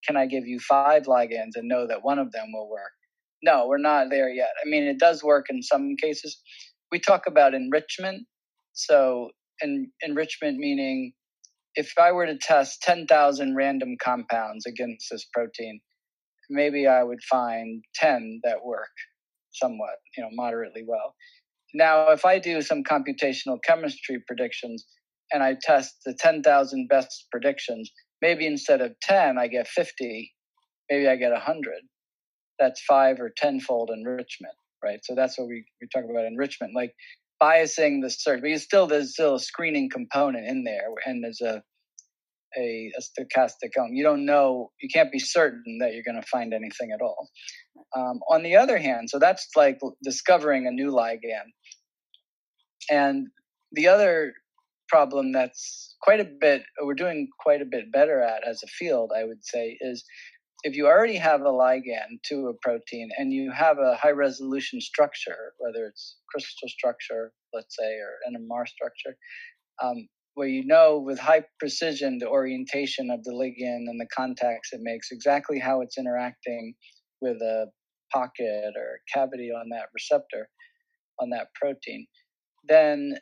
Can 0.06 0.16
I 0.16 0.26
give 0.26 0.46
you 0.46 0.60
five 0.60 1.04
ligands 1.04 1.56
and 1.56 1.68
know 1.68 1.86
that 1.88 2.04
one 2.04 2.18
of 2.18 2.32
them 2.32 2.52
will 2.52 2.70
work? 2.70 2.92
No, 3.42 3.66
we're 3.68 3.78
not 3.78 4.08
there 4.10 4.28
yet. 4.30 4.50
I 4.64 4.68
mean, 4.68 4.84
it 4.84 4.98
does 4.98 5.22
work 5.22 5.46
in 5.50 5.62
some 5.62 5.96
cases. 6.00 6.40
We 6.92 6.98
talk 6.98 7.22
about 7.26 7.54
enrichment. 7.54 8.26
So, 8.72 9.30
en- 9.62 9.92
enrichment 10.02 10.58
meaning 10.58 11.12
if 11.76 11.92
I 11.98 12.12
were 12.12 12.26
to 12.26 12.38
test 12.38 12.82
10,000 12.82 13.54
random 13.56 13.96
compounds 14.02 14.66
against 14.66 15.08
this 15.10 15.26
protein, 15.32 15.80
maybe 16.50 16.86
I 16.86 17.02
would 17.02 17.22
find 17.30 17.82
10 17.96 18.40
that 18.44 18.64
work 18.64 18.90
somewhat, 19.52 19.96
you 20.16 20.22
know, 20.22 20.30
moderately 20.32 20.84
well. 20.86 21.14
Now, 21.74 22.10
if 22.10 22.24
I 22.24 22.38
do 22.38 22.62
some 22.62 22.82
computational 22.82 23.58
chemistry 23.64 24.22
predictions 24.26 24.86
and 25.32 25.42
I 25.42 25.56
test 25.62 25.96
the 26.06 26.14
10,000 26.18 26.88
best 26.88 27.26
predictions, 27.30 27.90
maybe 28.22 28.46
instead 28.46 28.80
of 28.80 28.92
10, 29.02 29.38
I 29.38 29.48
get 29.48 29.68
50, 29.68 30.32
maybe 30.90 31.08
I 31.08 31.16
get 31.16 31.32
100. 31.32 31.72
That's 32.58 32.82
five 32.84 33.20
or 33.20 33.30
tenfold 33.36 33.90
enrichment, 33.90 34.54
right? 34.82 35.00
So 35.02 35.14
that's 35.14 35.38
what 35.38 35.48
we, 35.48 35.64
we 35.80 35.88
talk 35.94 36.04
about 36.08 36.24
enrichment, 36.24 36.72
like 36.74 36.94
biasing 37.42 38.02
the 38.02 38.10
search, 38.10 38.40
but 38.40 38.50
you 38.50 38.58
still, 38.58 38.86
there's 38.86 39.12
still 39.12 39.34
a 39.34 39.40
screening 39.40 39.90
component 39.90 40.46
in 40.48 40.64
there 40.64 40.88
and 41.04 41.22
there's 41.22 41.40
a, 41.40 41.62
a, 42.56 42.92
a 42.96 43.00
stochastic 43.00 43.70
element. 43.76 43.96
You 43.96 44.04
don't 44.04 44.24
know, 44.24 44.70
you 44.80 44.88
can't 44.92 45.12
be 45.12 45.18
certain 45.18 45.78
that 45.80 45.92
you're 45.92 46.02
going 46.02 46.20
to 46.20 46.28
find 46.28 46.54
anything 46.54 46.92
at 46.94 47.02
all. 47.02 47.28
Um, 47.94 48.20
on 48.30 48.42
the 48.42 48.56
other 48.56 48.78
hand, 48.78 49.10
so 49.10 49.18
that's 49.18 49.48
like 49.54 49.78
discovering 50.02 50.66
a 50.66 50.70
new 50.70 50.90
ligand. 50.90 51.52
And 52.90 53.28
the 53.72 53.88
other 53.88 54.32
problem 54.88 55.32
that's 55.32 55.96
quite 56.00 56.20
a 56.20 56.24
bit, 56.40 56.62
we're 56.82 56.94
doing 56.94 57.28
quite 57.40 57.60
a 57.60 57.66
bit 57.66 57.92
better 57.92 58.22
at 58.22 58.46
as 58.46 58.62
a 58.62 58.68
field, 58.68 59.12
I 59.14 59.24
would 59.24 59.44
say, 59.44 59.76
is 59.80 60.04
if 60.66 60.74
you 60.74 60.88
already 60.88 61.16
have 61.16 61.42
a 61.42 61.44
ligand 61.44 62.20
to 62.24 62.48
a 62.48 62.54
protein 62.60 63.08
and 63.16 63.32
you 63.32 63.52
have 63.52 63.78
a 63.78 63.94
high 63.94 64.10
resolution 64.10 64.80
structure, 64.80 65.52
whether 65.58 65.86
it's 65.86 66.16
crystal 66.28 66.68
structure, 66.68 67.32
let's 67.52 67.76
say, 67.78 67.98
or 67.98 68.18
NMR 68.28 68.66
structure, 68.66 69.16
um, 69.80 70.08
where 70.34 70.48
you 70.48 70.66
know 70.66 70.98
with 70.98 71.20
high 71.20 71.44
precision 71.60 72.18
the 72.18 72.28
orientation 72.28 73.12
of 73.12 73.22
the 73.22 73.30
ligand 73.30 73.88
and 73.88 74.00
the 74.00 74.08
contacts 74.12 74.70
it 74.72 74.80
makes, 74.82 75.12
exactly 75.12 75.60
how 75.60 75.82
it's 75.82 75.98
interacting 75.98 76.74
with 77.20 77.36
a 77.42 77.66
pocket 78.12 78.72
or 78.76 78.98
cavity 79.14 79.52
on 79.52 79.68
that 79.68 79.86
receptor, 79.94 80.48
on 81.20 81.30
that 81.30 81.46
protein, 81.54 82.08
then 82.68 83.16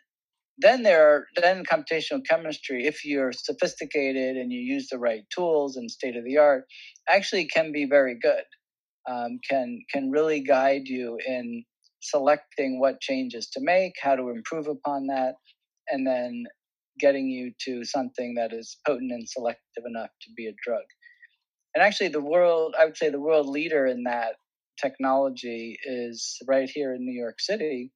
then 0.59 0.82
there 0.82 1.09
are 1.09 1.26
then 1.36 1.64
computational 1.64 2.24
chemistry 2.28 2.86
if 2.86 3.05
you're 3.05 3.32
sophisticated 3.32 4.36
and 4.36 4.52
you 4.52 4.61
use 4.61 4.88
the 4.88 4.98
right 4.98 5.24
tools 5.34 5.76
and 5.76 5.90
state 5.90 6.16
of 6.16 6.24
the 6.24 6.38
art 6.38 6.64
actually 7.09 7.46
can 7.46 7.72
be 7.72 7.86
very 7.86 8.16
good 8.20 8.44
um, 9.11 9.38
can 9.48 9.80
can 9.92 10.11
really 10.11 10.40
guide 10.40 10.86
you 10.86 11.18
in 11.26 11.64
selecting 12.00 12.80
what 12.80 13.00
changes 13.00 13.48
to 13.50 13.61
make 13.62 13.94
how 14.02 14.14
to 14.14 14.30
improve 14.30 14.68
upon 14.68 15.07
that 15.09 15.34
and 15.88 16.07
then 16.07 16.44
getting 17.00 17.28
you 17.28 17.52
to 17.61 17.84
something 17.84 18.34
that 18.36 18.52
is 18.52 18.78
potent 18.86 19.11
and 19.11 19.28
selective 19.28 19.84
enough 19.86 20.11
to 20.22 20.30
be 20.36 20.46
a 20.46 20.55
drug. 20.64 20.84
And 21.74 21.82
actually 21.82 22.09
the 22.09 22.20
world 22.20 22.74
i 22.78 22.84
would 22.84 22.96
say 22.96 23.11
the 23.11 23.20
world 23.20 23.48
leader 23.48 23.86
in 23.86 24.05
that 24.05 24.36
technology 24.80 25.76
is 25.84 26.36
right 26.46 26.70
here 26.72 26.94
in 26.94 27.05
new 27.05 27.18
york 27.20 27.40
city 27.40 27.90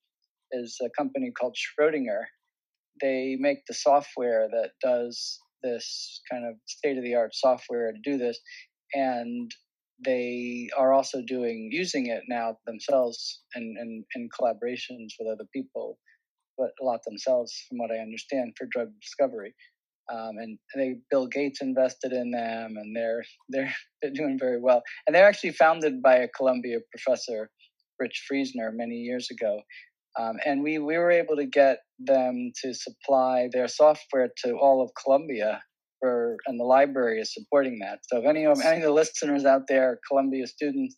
is 0.53 0.79
a 0.83 0.91
company 0.97 1.31
called 1.31 1.57
Schrodinger, 1.57 2.23
they 3.01 3.37
make 3.39 3.59
the 3.67 3.75
software 3.75 4.49
that 4.51 4.71
does 4.83 5.41
this 5.63 6.21
kind 6.31 6.47
of 6.47 6.55
state 6.67 6.97
of 6.97 7.05
the 7.05 7.15
art 7.15 7.35
software 7.35 7.93
to 7.93 7.99
do 8.03 8.17
this 8.17 8.39
and 8.95 9.51
they 10.05 10.69
are 10.79 10.93
also 10.93 11.21
doing 11.27 11.69
using 11.73 12.07
it 12.07 12.23
now 12.29 12.57
themselves 12.67 13.43
and 13.55 13.77
in, 13.79 14.29
collaborations 14.41 15.09
with 15.19 15.29
other 15.33 15.49
people 15.53 15.99
but 16.57 16.71
a 16.81 16.85
lot 16.85 17.01
themselves 17.05 17.53
from 17.69 17.79
what 17.79 17.91
i 17.91 17.99
understand 17.99 18.53
for 18.57 18.67
drug 18.67 18.89
discovery. 19.01 19.55
Um, 20.11 20.39
and 20.39 20.59
they 20.75 20.97
bill 21.11 21.27
gates 21.27 21.61
invested 21.61 22.13
in 22.13 22.31
them 22.31 22.77
and 22.79 22.97
they're 22.97 23.25
they're 23.51 23.75
they're 24.01 24.11
doing 24.11 24.39
very 24.39 24.61
well. 24.61 24.83
And 25.07 25.15
they're 25.15 25.29
actually 25.29 25.53
founded 25.53 26.03
by 26.03 26.17
a 26.17 26.29
columbia 26.29 26.79
professor 26.91 27.51
rich 28.01 28.25
friesner 28.31 28.71
many 28.73 28.95
years 28.95 29.29
ago 29.31 29.61
um, 30.19 30.37
and 30.45 30.63
we, 30.63 30.79
we 30.79 30.97
were 30.99 31.11
able 31.11 31.37
to 31.37 31.47
get 31.47 31.79
them 31.99 32.53
to 32.63 32.75
supply 32.75 33.49
their 33.53 33.69
software 33.69 34.29
to 34.45 34.57
all 34.59 34.83
of 34.83 34.91
Columbia, 35.03 35.63
for, 36.01 36.37
and 36.47 36.59
the 36.59 36.65
library 36.65 37.21
is 37.21 37.33
supporting 37.33 37.79
that. 37.81 38.01
So 38.09 38.19
if 38.19 38.25
any 38.27 38.45
of, 38.45 38.61
any 38.61 38.79
of 38.79 38.83
the 38.83 38.93
listeners 38.93 39.45
out 39.45 39.63
there, 39.69 39.99
Columbia 40.09 40.47
students, 40.47 40.97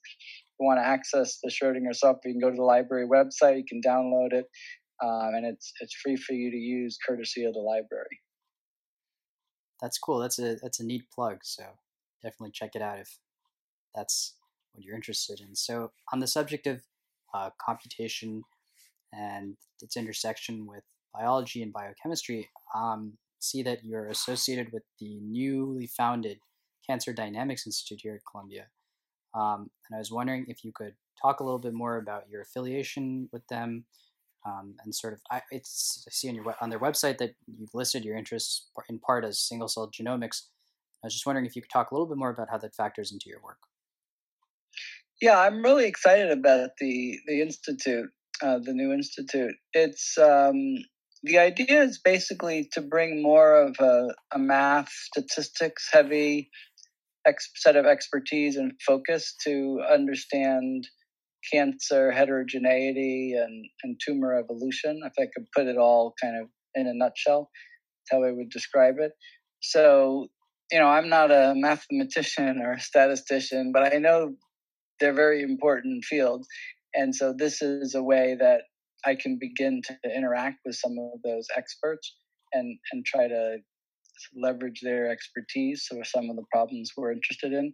who 0.58 0.66
want 0.66 0.78
to 0.78 0.86
access 0.86 1.38
the 1.42 1.50
Schrodinger 1.50 1.94
software, 1.94 2.32
you 2.32 2.34
can 2.34 2.40
go 2.40 2.50
to 2.50 2.56
the 2.56 2.62
library 2.62 3.06
website, 3.06 3.56
you 3.56 3.64
can 3.68 3.80
download 3.86 4.32
it, 4.32 4.46
um, 5.02 5.34
and 5.34 5.46
it's 5.46 5.72
it's 5.80 5.94
free 6.02 6.16
for 6.16 6.34
you 6.34 6.50
to 6.50 6.56
use, 6.56 6.98
courtesy 7.06 7.44
of 7.44 7.54
the 7.54 7.60
library. 7.60 8.20
That's 9.80 9.98
cool. 9.98 10.18
That's 10.18 10.38
a 10.38 10.56
that's 10.62 10.80
a 10.80 10.84
neat 10.84 11.04
plug. 11.14 11.38
So 11.42 11.64
definitely 12.22 12.52
check 12.52 12.72
it 12.74 12.82
out 12.82 12.98
if 12.98 13.18
that's 13.94 14.34
what 14.72 14.84
you're 14.84 14.94
interested 14.94 15.40
in. 15.40 15.56
So 15.56 15.92
on 16.12 16.20
the 16.20 16.26
subject 16.26 16.66
of 16.66 16.82
uh, 17.32 17.50
computation 17.58 18.44
and 19.12 19.56
its 19.80 19.96
intersection 19.96 20.66
with 20.66 20.84
biology 21.12 21.62
and 21.62 21.72
biochemistry, 21.72 22.48
um, 22.74 23.14
see 23.40 23.62
that 23.62 23.84
you're 23.84 24.06
associated 24.06 24.72
with 24.72 24.82
the 25.00 25.18
newly 25.22 25.86
founded 25.86 26.38
Cancer 26.86 27.12
Dynamics 27.12 27.66
Institute 27.66 28.00
here 28.02 28.14
at 28.14 28.20
Columbia. 28.30 28.66
Um, 29.34 29.70
and 29.88 29.96
I 29.96 29.98
was 29.98 30.10
wondering 30.10 30.46
if 30.48 30.64
you 30.64 30.72
could 30.74 30.94
talk 31.20 31.40
a 31.40 31.44
little 31.44 31.58
bit 31.58 31.72
more 31.72 31.98
about 31.98 32.28
your 32.28 32.42
affiliation 32.42 33.28
with 33.32 33.46
them, 33.48 33.84
um, 34.46 34.74
and 34.82 34.94
sort 34.94 35.12
of 35.12 35.20
I, 35.30 35.42
it's 35.50 36.04
I 36.08 36.10
see 36.10 36.28
on 36.28 36.34
your 36.34 36.54
on 36.60 36.70
their 36.70 36.80
website 36.80 37.18
that 37.18 37.34
you've 37.46 37.74
listed 37.74 38.04
your 38.04 38.16
interests 38.16 38.70
in 38.88 38.98
part 38.98 39.24
as 39.24 39.38
single 39.38 39.68
cell 39.68 39.90
genomics. 39.90 40.46
I 41.02 41.06
was 41.06 41.14
just 41.14 41.26
wondering 41.26 41.46
if 41.46 41.54
you 41.54 41.62
could 41.62 41.70
talk 41.70 41.90
a 41.90 41.94
little 41.94 42.08
bit 42.08 42.18
more 42.18 42.30
about 42.30 42.48
how 42.50 42.58
that 42.58 42.74
factors 42.74 43.12
into 43.12 43.28
your 43.28 43.40
work. 43.42 43.58
Yeah, 45.20 45.38
I'm 45.38 45.62
really 45.62 45.86
excited 45.86 46.30
about 46.30 46.70
the 46.78 47.18
the 47.26 47.40
institute 47.40 48.10
uh, 48.42 48.58
the 48.62 48.72
new 48.72 48.92
institute. 48.92 49.54
It's 49.72 50.16
um, 50.18 50.76
the 51.22 51.38
idea 51.38 51.82
is 51.82 52.00
basically 52.02 52.68
to 52.72 52.80
bring 52.80 53.22
more 53.22 53.62
of 53.62 53.76
a, 53.80 54.08
a 54.34 54.38
math, 54.38 54.90
statistics 54.90 55.88
heavy 55.92 56.50
ex- 57.26 57.50
set 57.56 57.76
of 57.76 57.86
expertise 57.86 58.56
and 58.56 58.72
focus 58.86 59.34
to 59.44 59.82
understand 59.90 60.86
cancer 61.52 62.10
heterogeneity 62.10 63.34
and, 63.34 63.66
and 63.82 64.00
tumor 64.04 64.38
evolution. 64.38 65.00
If 65.04 65.12
I 65.18 65.26
could 65.34 65.46
put 65.54 65.66
it 65.66 65.76
all 65.76 66.14
kind 66.20 66.40
of 66.40 66.48
in 66.74 66.86
a 66.86 66.94
nutshell, 66.94 67.50
that's 68.10 68.20
how 68.20 68.26
I 68.26 68.32
would 68.32 68.50
describe 68.50 68.96
it. 68.98 69.12
So, 69.60 70.28
you 70.70 70.78
know, 70.78 70.88
I'm 70.88 71.08
not 71.08 71.30
a 71.30 71.54
mathematician 71.56 72.60
or 72.64 72.72
a 72.74 72.80
statistician, 72.80 73.72
but 73.72 73.94
I 73.94 73.98
know 73.98 74.34
they're 75.00 75.14
very 75.14 75.42
important 75.42 76.04
fields. 76.04 76.46
And 76.94 77.14
so 77.14 77.34
this 77.36 77.62
is 77.62 77.94
a 77.94 78.02
way 78.02 78.36
that 78.38 78.62
I 79.04 79.14
can 79.14 79.38
begin 79.40 79.80
to 79.84 79.94
interact 80.14 80.58
with 80.64 80.76
some 80.76 80.96
of 80.98 81.22
those 81.22 81.46
experts 81.56 82.14
and, 82.52 82.78
and 82.92 83.04
try 83.04 83.28
to 83.28 83.58
leverage 84.34 84.80
their 84.82 85.10
expertise 85.10 85.86
for 85.88 86.04
some 86.04 86.28
of 86.28 86.36
the 86.36 86.44
problems 86.52 86.92
we're 86.96 87.12
interested 87.12 87.52
in. 87.52 87.72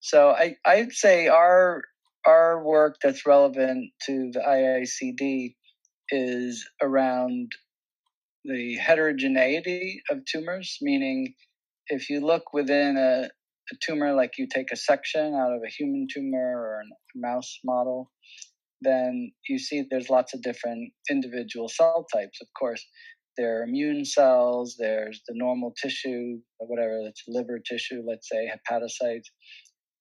So 0.00 0.30
I, 0.30 0.56
I'd 0.64 0.92
say 0.92 1.28
our 1.28 1.82
our 2.26 2.62
work 2.62 2.96
that's 3.02 3.26
relevant 3.26 3.90
to 4.06 4.30
the 4.32 4.40
IICD 4.40 5.54
is 6.10 6.66
around 6.82 7.52
the 8.44 8.76
heterogeneity 8.76 10.02
of 10.10 10.24
tumors, 10.24 10.78
meaning 10.80 11.34
if 11.88 12.08
you 12.08 12.20
look 12.20 12.52
within 12.52 12.96
a, 12.96 13.28
a 13.28 13.76
tumor, 13.82 14.14
like 14.14 14.38
you 14.38 14.46
take 14.46 14.72
a 14.72 14.76
section 14.76 15.34
out 15.34 15.52
of 15.52 15.62
a 15.66 15.70
human 15.70 16.06
tumor 16.12 16.38
or 16.38 16.80
a 16.80 17.18
mouse 17.18 17.58
model, 17.64 18.10
then 18.84 19.32
you 19.48 19.58
see 19.58 19.84
there's 19.90 20.10
lots 20.10 20.34
of 20.34 20.42
different 20.42 20.92
individual 21.10 21.68
cell 21.68 22.06
types. 22.12 22.38
Of 22.40 22.48
course, 22.58 22.84
there 23.36 23.60
are 23.60 23.64
immune 23.64 24.04
cells, 24.04 24.76
there's 24.78 25.20
the 25.26 25.34
normal 25.36 25.72
tissue, 25.80 26.38
whatever, 26.58 27.00
that's 27.04 27.22
liver 27.26 27.58
tissue, 27.58 28.02
let's 28.06 28.28
say 28.30 28.48
hepatocytes. 28.48 29.24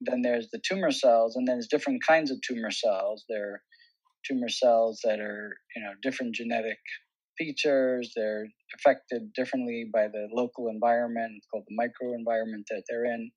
Then 0.01 0.21
there's 0.21 0.49
the 0.51 0.61
tumor 0.67 0.91
cells, 0.91 1.35
and 1.35 1.47
then 1.47 1.55
there's 1.55 1.67
different 1.67 2.03
kinds 2.05 2.29
of 2.29 2.37
tumor 2.47 2.71
cells. 2.71 3.23
There 3.29 3.53
are 3.53 3.61
tumor 4.27 4.49
cells 4.49 4.99
that 5.03 5.19
are, 5.19 5.55
you 5.75 5.83
know, 5.83 5.91
different 6.01 6.35
genetic 6.35 6.77
features. 7.37 8.11
They're 8.15 8.45
affected 8.75 9.33
differently 9.33 9.89
by 9.91 10.07
the 10.07 10.27
local 10.31 10.67
environment, 10.67 11.33
it's 11.37 11.47
called 11.51 11.65
the 11.67 11.77
microenvironment 11.77 12.65
that 12.69 12.83
they're 12.89 13.05
in. 13.05 13.31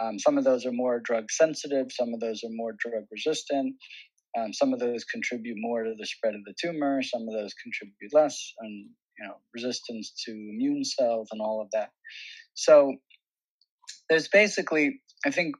Um, 0.00 0.18
some 0.18 0.38
of 0.38 0.44
those 0.44 0.64
are 0.64 0.72
more 0.72 1.00
drug 1.00 1.30
sensitive, 1.30 1.88
some 1.90 2.14
of 2.14 2.20
those 2.20 2.42
are 2.44 2.50
more 2.50 2.74
drug 2.78 3.04
resistant. 3.10 3.74
Um, 4.38 4.52
some 4.52 4.72
of 4.72 4.78
those 4.78 5.04
contribute 5.04 5.56
more 5.58 5.82
to 5.82 5.94
the 5.98 6.06
spread 6.06 6.34
of 6.34 6.44
the 6.44 6.54
tumor. 6.60 7.02
Some 7.02 7.22
of 7.22 7.34
those 7.34 7.52
contribute 7.62 8.12
less, 8.12 8.52
and 8.60 8.88
you 9.18 9.26
know, 9.26 9.34
resistance 9.54 10.12
to 10.26 10.30
immune 10.30 10.84
cells 10.84 11.28
and 11.32 11.40
all 11.40 11.60
of 11.60 11.68
that. 11.72 11.90
So 12.54 12.94
there's 14.08 14.28
basically, 14.28 15.00
I 15.24 15.30
think, 15.30 15.54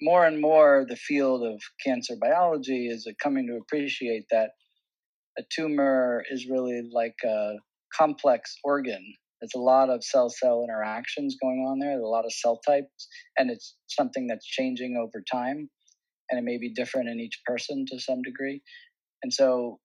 more 0.00 0.26
and 0.26 0.40
more 0.40 0.86
the 0.88 0.96
field 0.96 1.42
of 1.42 1.60
cancer 1.84 2.14
biology 2.20 2.88
is 2.88 3.06
coming 3.22 3.46
to 3.48 3.56
appreciate 3.56 4.26
that 4.30 4.50
a 5.38 5.42
tumor 5.54 6.24
is 6.30 6.48
really 6.48 6.82
like 6.92 7.16
a 7.24 7.54
complex 7.96 8.56
organ. 8.64 9.14
There's 9.40 9.54
a 9.54 9.60
lot 9.60 9.88
of 9.88 10.02
cell 10.04 10.30
cell 10.30 10.64
interactions 10.64 11.36
going 11.40 11.64
on 11.68 11.78
there, 11.78 11.90
There's 11.90 12.02
a 12.02 12.06
lot 12.06 12.24
of 12.24 12.32
cell 12.32 12.60
types, 12.66 13.08
and 13.36 13.50
it's 13.50 13.76
something 13.88 14.26
that's 14.26 14.46
changing 14.46 14.96
over 14.96 15.22
time, 15.30 15.68
and 16.30 16.38
it 16.38 16.44
may 16.44 16.58
be 16.58 16.72
different 16.72 17.08
in 17.08 17.20
each 17.20 17.40
person 17.46 17.84
to 17.88 18.00
some 18.00 18.22
degree. 18.22 18.62
And 19.22 19.32
so, 19.32 19.78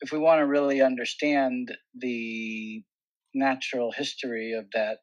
if 0.00 0.10
we 0.10 0.18
want 0.18 0.40
to 0.40 0.46
really 0.46 0.82
understand 0.82 1.70
the 1.98 2.82
natural 3.34 3.92
history 3.92 4.52
of 4.52 4.66
that 4.74 4.98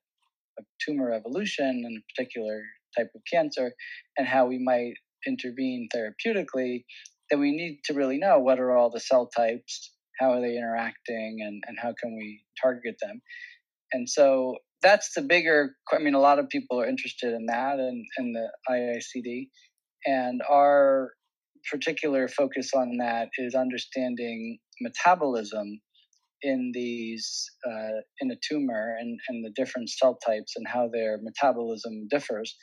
of 0.57 0.65
tumor 0.85 1.11
evolution 1.11 1.83
and 1.85 1.97
a 1.97 2.05
particular 2.13 2.61
type 2.97 3.09
of 3.15 3.21
cancer 3.31 3.71
and 4.17 4.27
how 4.27 4.45
we 4.45 4.59
might 4.59 4.93
intervene 5.25 5.87
therapeutically, 5.95 6.83
then 7.29 7.39
we 7.39 7.51
need 7.51 7.79
to 7.85 7.93
really 7.93 8.17
know 8.17 8.39
what 8.39 8.59
are 8.59 8.75
all 8.75 8.89
the 8.89 8.99
cell 8.99 9.29
types, 9.35 9.93
how 10.19 10.31
are 10.33 10.41
they 10.41 10.57
interacting, 10.57 11.37
and, 11.41 11.63
and 11.67 11.77
how 11.81 11.93
can 12.01 12.15
we 12.15 12.41
target 12.61 12.95
them. 13.01 13.21
And 13.91 14.09
so 14.09 14.57
that's 14.81 15.13
the 15.13 15.21
bigger, 15.21 15.75
I 15.91 15.99
mean, 15.99 16.13
a 16.13 16.19
lot 16.19 16.39
of 16.39 16.49
people 16.49 16.79
are 16.79 16.87
interested 16.87 17.33
in 17.33 17.45
that 17.47 17.79
and, 17.79 18.05
and 18.17 18.35
the 18.35 18.49
IICD. 18.69 19.49
And 20.05 20.41
our 20.49 21.11
particular 21.71 22.27
focus 22.27 22.71
on 22.73 22.97
that 22.97 23.29
is 23.37 23.53
understanding 23.53 24.59
metabolism 24.81 25.79
in 26.41 26.71
these 26.73 27.45
uh, 27.67 27.99
in 28.21 28.31
a 28.31 28.35
tumor 28.49 28.95
and, 28.99 29.19
and 29.27 29.43
the 29.43 29.51
different 29.55 29.89
cell 29.89 30.17
types 30.25 30.53
and 30.55 30.65
how 30.67 30.87
their 30.87 31.19
metabolism 31.21 32.07
differs 32.09 32.55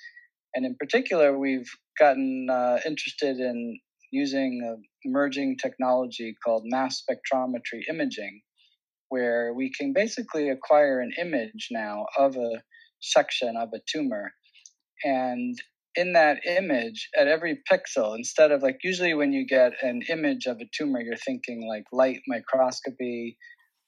and 0.56 0.64
in 0.64 0.74
particular, 0.80 1.38
we've 1.38 1.68
gotten 1.98 2.48
uh, 2.50 2.78
interested 2.86 3.38
in 3.38 3.78
using 4.10 4.82
emerging 5.04 5.58
technology 5.62 6.34
called 6.42 6.62
mass 6.64 7.02
spectrometry 7.02 7.82
imaging, 7.90 8.40
where 9.10 9.52
we 9.52 9.70
can 9.78 9.92
basically 9.92 10.48
acquire 10.48 11.00
an 11.00 11.12
image 11.20 11.68
now 11.70 12.06
of 12.18 12.36
a 12.36 12.62
section 13.02 13.54
of 13.58 13.68
a 13.74 13.80
tumor. 13.86 14.32
And 15.04 15.60
in 15.96 16.12
that 16.12 16.46
image, 16.46 17.08
at 17.18 17.26
every 17.26 17.58
pixel, 17.70 18.16
instead 18.16 18.52
of 18.52 18.62
like 18.62 18.78
usually 18.84 19.14
when 19.14 19.32
you 19.32 19.46
get 19.46 19.72
an 19.82 20.02
image 20.08 20.46
of 20.46 20.58
a 20.60 20.68
tumor, 20.76 21.00
you're 21.00 21.16
thinking 21.16 21.66
like 21.68 21.84
light 21.92 22.20
microscopy 22.28 23.36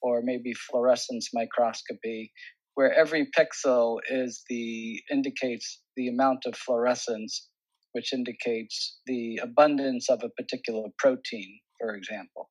or 0.00 0.22
maybe 0.22 0.52
fluorescence 0.54 1.28
microscopy, 1.34 2.32
where 2.74 2.92
every 2.92 3.28
pixel 3.36 3.98
is 4.09 4.42
the 4.48 5.00
indicates 5.11 5.82
the 5.96 6.09
amount 6.09 6.46
of 6.46 6.56
fluorescence, 6.56 7.48
which 7.92 8.12
indicates 8.12 8.98
the 9.06 9.40
abundance 9.42 10.09
of 10.09 10.22
a 10.22 10.30
particular 10.30 10.88
protein, 10.98 11.59
for 11.80 11.94
example. 11.94 12.48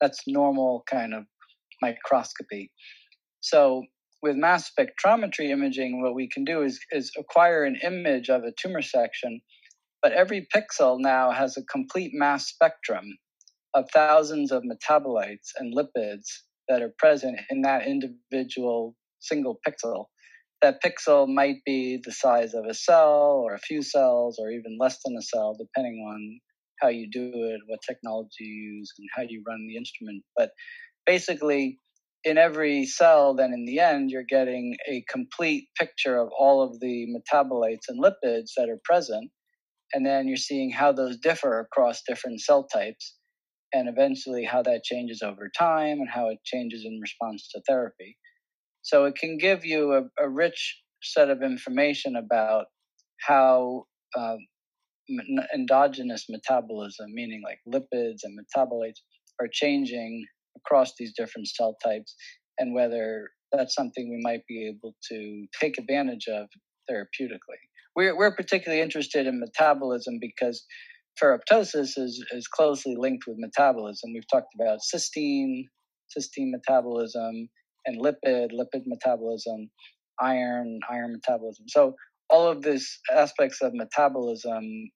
That's 0.00 0.22
normal 0.26 0.84
kind 0.88 1.14
of 1.14 1.24
microscopy. 1.82 2.70
So 3.40 3.82
with 4.22 4.36
mass 4.36 4.70
spectrometry 4.70 5.50
imaging, 5.50 6.02
what 6.02 6.14
we 6.14 6.28
can 6.28 6.44
do 6.44 6.62
is, 6.62 6.80
is 6.90 7.10
acquire 7.18 7.64
an 7.64 7.78
image 7.82 8.28
of 8.28 8.42
a 8.42 8.52
tumor 8.60 8.82
section, 8.82 9.40
but 10.02 10.12
every 10.12 10.46
pixel 10.54 10.98
now 10.98 11.30
has 11.30 11.56
a 11.56 11.64
complete 11.64 12.12
mass 12.14 12.48
spectrum 12.48 13.04
of 13.74 13.84
thousands 13.92 14.52
of 14.52 14.62
metabolites 14.62 15.50
and 15.58 15.76
lipids 15.76 16.26
that 16.68 16.82
are 16.82 16.92
present 16.98 17.38
in 17.50 17.62
that 17.62 17.86
individual 17.86 18.96
single 19.20 19.58
pixel. 19.66 20.06
That 20.62 20.82
pixel 20.82 21.28
might 21.28 21.56
be 21.66 22.00
the 22.02 22.12
size 22.12 22.54
of 22.54 22.64
a 22.64 22.74
cell 22.74 23.42
or 23.44 23.54
a 23.54 23.58
few 23.58 23.82
cells 23.82 24.38
or 24.40 24.50
even 24.50 24.78
less 24.80 24.98
than 25.04 25.14
a 25.16 25.22
cell, 25.22 25.54
depending 25.58 25.98
on 26.08 26.40
how 26.80 26.88
you 26.88 27.08
do 27.10 27.30
it, 27.34 27.60
what 27.66 27.80
technology 27.86 28.30
you 28.40 28.74
use, 28.78 28.92
and 28.98 29.08
how 29.14 29.22
you 29.22 29.42
run 29.46 29.66
the 29.68 29.76
instrument. 29.76 30.22
But 30.36 30.50
basically, 31.04 31.78
in 32.26 32.38
every 32.38 32.84
cell, 32.84 33.34
then 33.34 33.52
in 33.52 33.64
the 33.64 33.78
end, 33.78 34.10
you're 34.10 34.24
getting 34.28 34.76
a 34.90 35.04
complete 35.08 35.68
picture 35.78 36.18
of 36.18 36.28
all 36.36 36.60
of 36.60 36.80
the 36.80 37.06
metabolites 37.06 37.88
and 37.88 38.02
lipids 38.02 38.50
that 38.56 38.68
are 38.68 38.80
present. 38.84 39.30
And 39.94 40.04
then 40.04 40.26
you're 40.26 40.36
seeing 40.36 40.72
how 40.72 40.90
those 40.90 41.16
differ 41.18 41.60
across 41.60 42.02
different 42.06 42.40
cell 42.40 42.66
types 42.66 43.14
and 43.72 43.88
eventually 43.88 44.44
how 44.44 44.60
that 44.62 44.82
changes 44.82 45.22
over 45.22 45.48
time 45.56 46.00
and 46.00 46.08
how 46.10 46.28
it 46.28 46.38
changes 46.44 46.84
in 46.84 46.98
response 47.00 47.48
to 47.54 47.62
therapy. 47.68 48.18
So 48.82 49.04
it 49.04 49.14
can 49.14 49.38
give 49.38 49.64
you 49.64 49.92
a, 49.92 50.24
a 50.24 50.28
rich 50.28 50.82
set 51.04 51.30
of 51.30 51.42
information 51.44 52.16
about 52.16 52.66
how 53.20 53.84
uh, 54.18 54.36
endogenous 55.54 56.26
metabolism, 56.28 57.06
meaning 57.14 57.40
like 57.44 57.60
lipids 57.68 58.20
and 58.24 58.36
metabolites, 58.36 59.00
are 59.40 59.48
changing 59.52 60.26
across 60.66 60.92
these 60.98 61.12
different 61.16 61.48
cell 61.48 61.76
types 61.82 62.14
and 62.58 62.74
whether 62.74 63.28
that's 63.52 63.74
something 63.74 64.10
we 64.10 64.20
might 64.22 64.46
be 64.48 64.68
able 64.68 64.94
to 65.10 65.46
take 65.60 65.78
advantage 65.78 66.26
of 66.28 66.48
therapeutically. 66.90 67.60
We're, 67.94 68.16
we're 68.16 68.34
particularly 68.34 68.82
interested 68.82 69.26
in 69.26 69.40
metabolism 69.40 70.18
because 70.20 70.64
ferroptosis 71.22 71.96
is, 71.96 72.24
is 72.32 72.46
closely 72.48 72.94
linked 72.96 73.24
with 73.26 73.36
metabolism. 73.38 74.12
We've 74.12 74.28
talked 74.30 74.54
about 74.60 74.80
cysteine, 74.94 75.64
cysteine 76.16 76.50
metabolism, 76.50 77.48
and 77.86 78.00
lipid, 78.00 78.48
lipid 78.52 78.82
metabolism, 78.86 79.70
iron, 80.20 80.80
iron 80.90 81.12
metabolism. 81.12 81.66
So 81.68 81.94
all 82.28 82.48
of 82.48 82.62
these 82.62 82.98
aspects 83.14 83.62
of 83.62 83.72
metabolism 83.74 84.90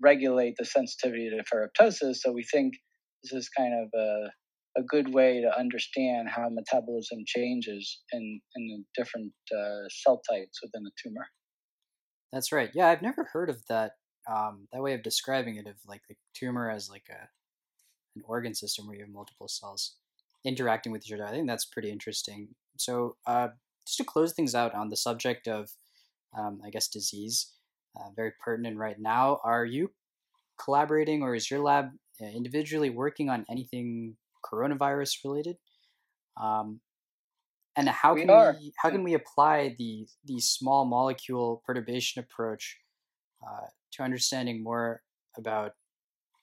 regulate 0.00 0.54
the 0.58 0.64
sensitivity 0.64 1.30
to 1.30 1.42
ferroptosis. 1.44 2.16
So 2.16 2.32
we 2.32 2.42
think 2.42 2.74
this 3.22 3.32
is 3.32 3.48
kind 3.56 3.72
of 3.74 3.88
a, 3.98 4.30
a 4.76 4.82
good 4.82 5.12
way 5.12 5.40
to 5.40 5.58
understand 5.58 6.28
how 6.28 6.48
metabolism 6.48 7.24
changes 7.26 8.00
in, 8.12 8.40
in 8.56 8.66
the 8.66 9.02
different 9.02 9.32
uh, 9.52 9.88
cell 9.90 10.20
types 10.30 10.60
within 10.62 10.86
a 10.86 10.90
tumor. 11.02 11.26
That's 12.32 12.52
right. 12.52 12.70
Yeah, 12.74 12.88
I've 12.88 13.02
never 13.02 13.28
heard 13.32 13.50
of 13.50 13.62
that 13.68 13.92
um, 14.30 14.68
that 14.72 14.80
way 14.80 14.94
of 14.94 15.02
describing 15.02 15.56
it 15.56 15.66
of 15.66 15.74
like 15.86 16.02
the 16.08 16.14
tumor 16.34 16.70
as 16.70 16.88
like 16.88 17.06
a 17.10 17.28
an 18.14 18.22
organ 18.24 18.54
system 18.54 18.86
where 18.86 18.96
you 18.96 19.02
have 19.02 19.12
multiple 19.12 19.48
cells 19.48 19.96
interacting 20.44 20.92
with 20.92 21.04
each 21.06 21.12
other. 21.12 21.26
I 21.26 21.30
think 21.32 21.48
that's 21.48 21.64
pretty 21.64 21.90
interesting. 21.90 22.48
So 22.78 23.16
uh, 23.26 23.48
just 23.86 23.98
to 23.98 24.04
close 24.04 24.32
things 24.32 24.54
out 24.54 24.74
on 24.74 24.88
the 24.88 24.96
subject 24.96 25.48
of 25.48 25.70
um, 26.36 26.60
I 26.64 26.70
guess 26.70 26.88
disease, 26.88 27.52
uh, 27.96 28.08
very 28.16 28.32
pertinent 28.42 28.78
right 28.78 28.98
now. 28.98 29.40
Are 29.44 29.64
you 29.64 29.90
collaborating 30.62 31.22
or 31.22 31.34
is 31.34 31.50
your 31.50 31.60
lab 31.60 31.90
uh, 32.20 32.26
individually 32.26 32.90
working 32.90 33.28
on 33.28 33.44
anything 33.50 34.16
coronavirus 34.44 35.16
related? 35.24 35.56
Um, 36.40 36.80
and 37.76 37.88
how 37.88 38.14
we 38.14 38.22
can 38.22 38.30
are. 38.30 38.56
we 38.58 38.72
how 38.78 38.90
can 38.90 39.02
we 39.02 39.14
apply 39.14 39.74
the 39.78 40.06
the 40.24 40.40
small 40.40 40.84
molecule 40.84 41.62
perturbation 41.66 42.20
approach 42.20 42.78
uh, 43.42 43.66
to 43.92 44.02
understanding 44.02 44.62
more 44.62 45.02
about 45.38 45.72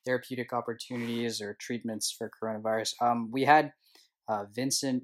therapeutic 0.06 0.54
opportunities 0.54 1.42
or 1.42 1.56
treatments 1.60 2.12
for 2.12 2.32
coronavirus. 2.42 2.94
Um, 3.02 3.30
we 3.32 3.44
had 3.44 3.74
uh, 4.28 4.46
Vincent 4.54 5.04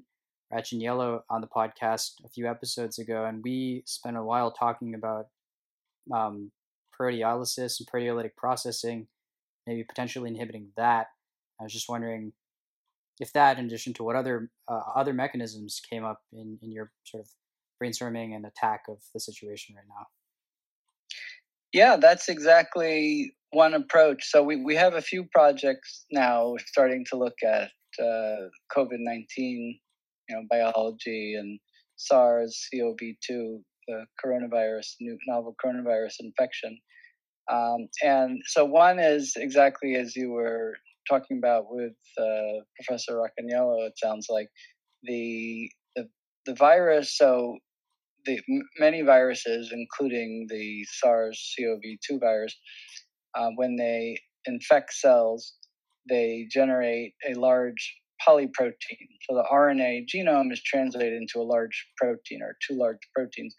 Racaniello 0.52 1.20
on 1.30 1.40
the 1.40 1.46
podcast 1.46 2.12
a 2.24 2.28
few 2.28 2.48
episodes 2.48 2.98
ago, 2.98 3.24
and 3.24 3.42
we 3.42 3.82
spent 3.86 4.16
a 4.16 4.22
while 4.22 4.50
talking 4.50 4.94
about 4.94 5.26
um, 6.12 6.50
proteolysis 6.98 7.78
and 7.78 7.88
proteolytic 7.88 8.36
processing, 8.36 9.06
maybe 9.66 9.84
potentially 9.84 10.30
inhibiting 10.30 10.68
that. 10.76 11.08
I 11.60 11.64
was 11.64 11.72
just 11.72 11.88
wondering 11.88 12.32
if 13.20 13.32
that, 13.32 13.58
in 13.58 13.66
addition 13.66 13.94
to 13.94 14.04
what 14.04 14.16
other 14.16 14.50
uh, 14.68 14.80
other 14.94 15.12
mechanisms 15.12 15.80
came 15.88 16.04
up 16.04 16.20
in, 16.32 16.58
in 16.62 16.72
your 16.72 16.90
sort 17.04 17.22
of 17.22 17.30
brainstorming 17.82 18.34
and 18.34 18.46
attack 18.46 18.82
of 18.88 18.98
the 19.12 19.20
situation 19.20 19.74
right 19.74 19.84
now. 19.88 20.06
Yeah, 21.72 21.96
that's 21.96 22.28
exactly 22.28 23.34
one 23.50 23.74
approach. 23.74 24.30
So 24.30 24.42
we, 24.42 24.56
we 24.56 24.74
have 24.76 24.94
a 24.94 25.02
few 25.02 25.24
projects 25.34 26.04
now 26.10 26.54
starting 26.66 27.04
to 27.10 27.16
look 27.16 27.36
at 27.44 27.70
uh, 27.98 28.48
COVID 28.76 28.98
19, 28.98 29.78
you 30.28 30.36
know, 30.36 30.42
biology 30.50 31.34
and 31.34 31.58
SARS 31.96 32.68
CoV 32.72 32.98
2, 33.26 33.60
the 33.88 34.04
coronavirus, 34.24 34.86
new 35.00 35.16
novel 35.26 35.54
coronavirus 35.64 36.14
infection. 36.20 36.78
Um, 37.50 37.88
and 38.02 38.40
so 38.46 38.64
one 38.64 38.98
is 38.98 39.34
exactly 39.36 39.94
as 39.94 40.16
you 40.16 40.30
were 40.32 40.74
talking 41.08 41.38
about 41.38 41.64
with 41.68 41.94
uh, 42.18 42.62
Professor 42.76 43.14
Racaniello, 43.14 43.86
it 43.86 43.94
sounds 43.96 44.26
like 44.28 44.48
the, 45.02 45.70
the 45.94 46.08
the 46.44 46.54
virus. 46.54 47.16
So 47.16 47.58
the 48.24 48.40
many 48.78 49.02
viruses, 49.02 49.72
including 49.72 50.46
the 50.48 50.84
SARS-CoV-2 51.02 52.20
virus, 52.20 52.56
uh, 53.36 53.50
when 53.56 53.76
they 53.76 54.18
infect 54.46 54.92
cells, 54.92 55.54
they 56.08 56.48
generate 56.50 57.14
a 57.28 57.34
large 57.34 57.94
polyprotein. 58.26 59.06
So 59.28 59.36
the 59.36 59.44
RNA 59.52 60.06
genome 60.14 60.52
is 60.52 60.62
translated 60.62 61.14
into 61.14 61.38
a 61.38 61.46
large 61.46 61.86
protein 61.96 62.42
or 62.42 62.56
two 62.66 62.76
large 62.76 62.98
proteins, 63.14 63.54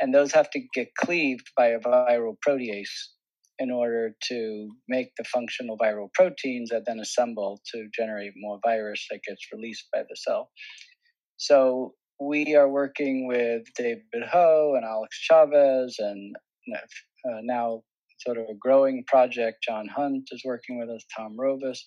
and 0.00 0.14
those 0.14 0.32
have 0.32 0.50
to 0.50 0.60
get 0.74 0.88
cleaved 0.98 1.50
by 1.56 1.68
a 1.68 1.80
viral 1.80 2.36
protease 2.46 2.86
in 3.58 3.70
order 3.70 4.12
to 4.28 4.68
make 4.88 5.10
the 5.16 5.24
functional 5.24 5.76
viral 5.76 6.12
proteins 6.14 6.70
that 6.70 6.84
then 6.86 7.00
assemble 7.00 7.60
to 7.74 7.88
generate 7.94 8.32
more 8.36 8.58
virus 8.64 9.06
that 9.10 9.20
gets 9.26 9.46
released 9.52 9.86
by 9.92 10.02
the 10.08 10.16
cell. 10.16 10.50
So 11.36 11.94
we 12.20 12.54
are 12.56 12.68
working 12.68 13.26
with 13.26 13.62
David 13.76 14.02
Ho 14.30 14.74
and 14.76 14.84
Alex 14.84 15.16
Chavez, 15.18 15.96
and 15.98 16.34
uh, 16.74 17.40
now 17.42 17.82
sort 18.20 18.38
of 18.38 18.44
a 18.50 18.54
growing 18.58 19.04
project. 19.06 19.58
John 19.62 19.86
Hunt 19.88 20.28
is 20.32 20.42
working 20.44 20.78
with 20.78 20.88
us, 20.88 21.04
Tom 21.16 21.36
Rovas, 21.38 21.78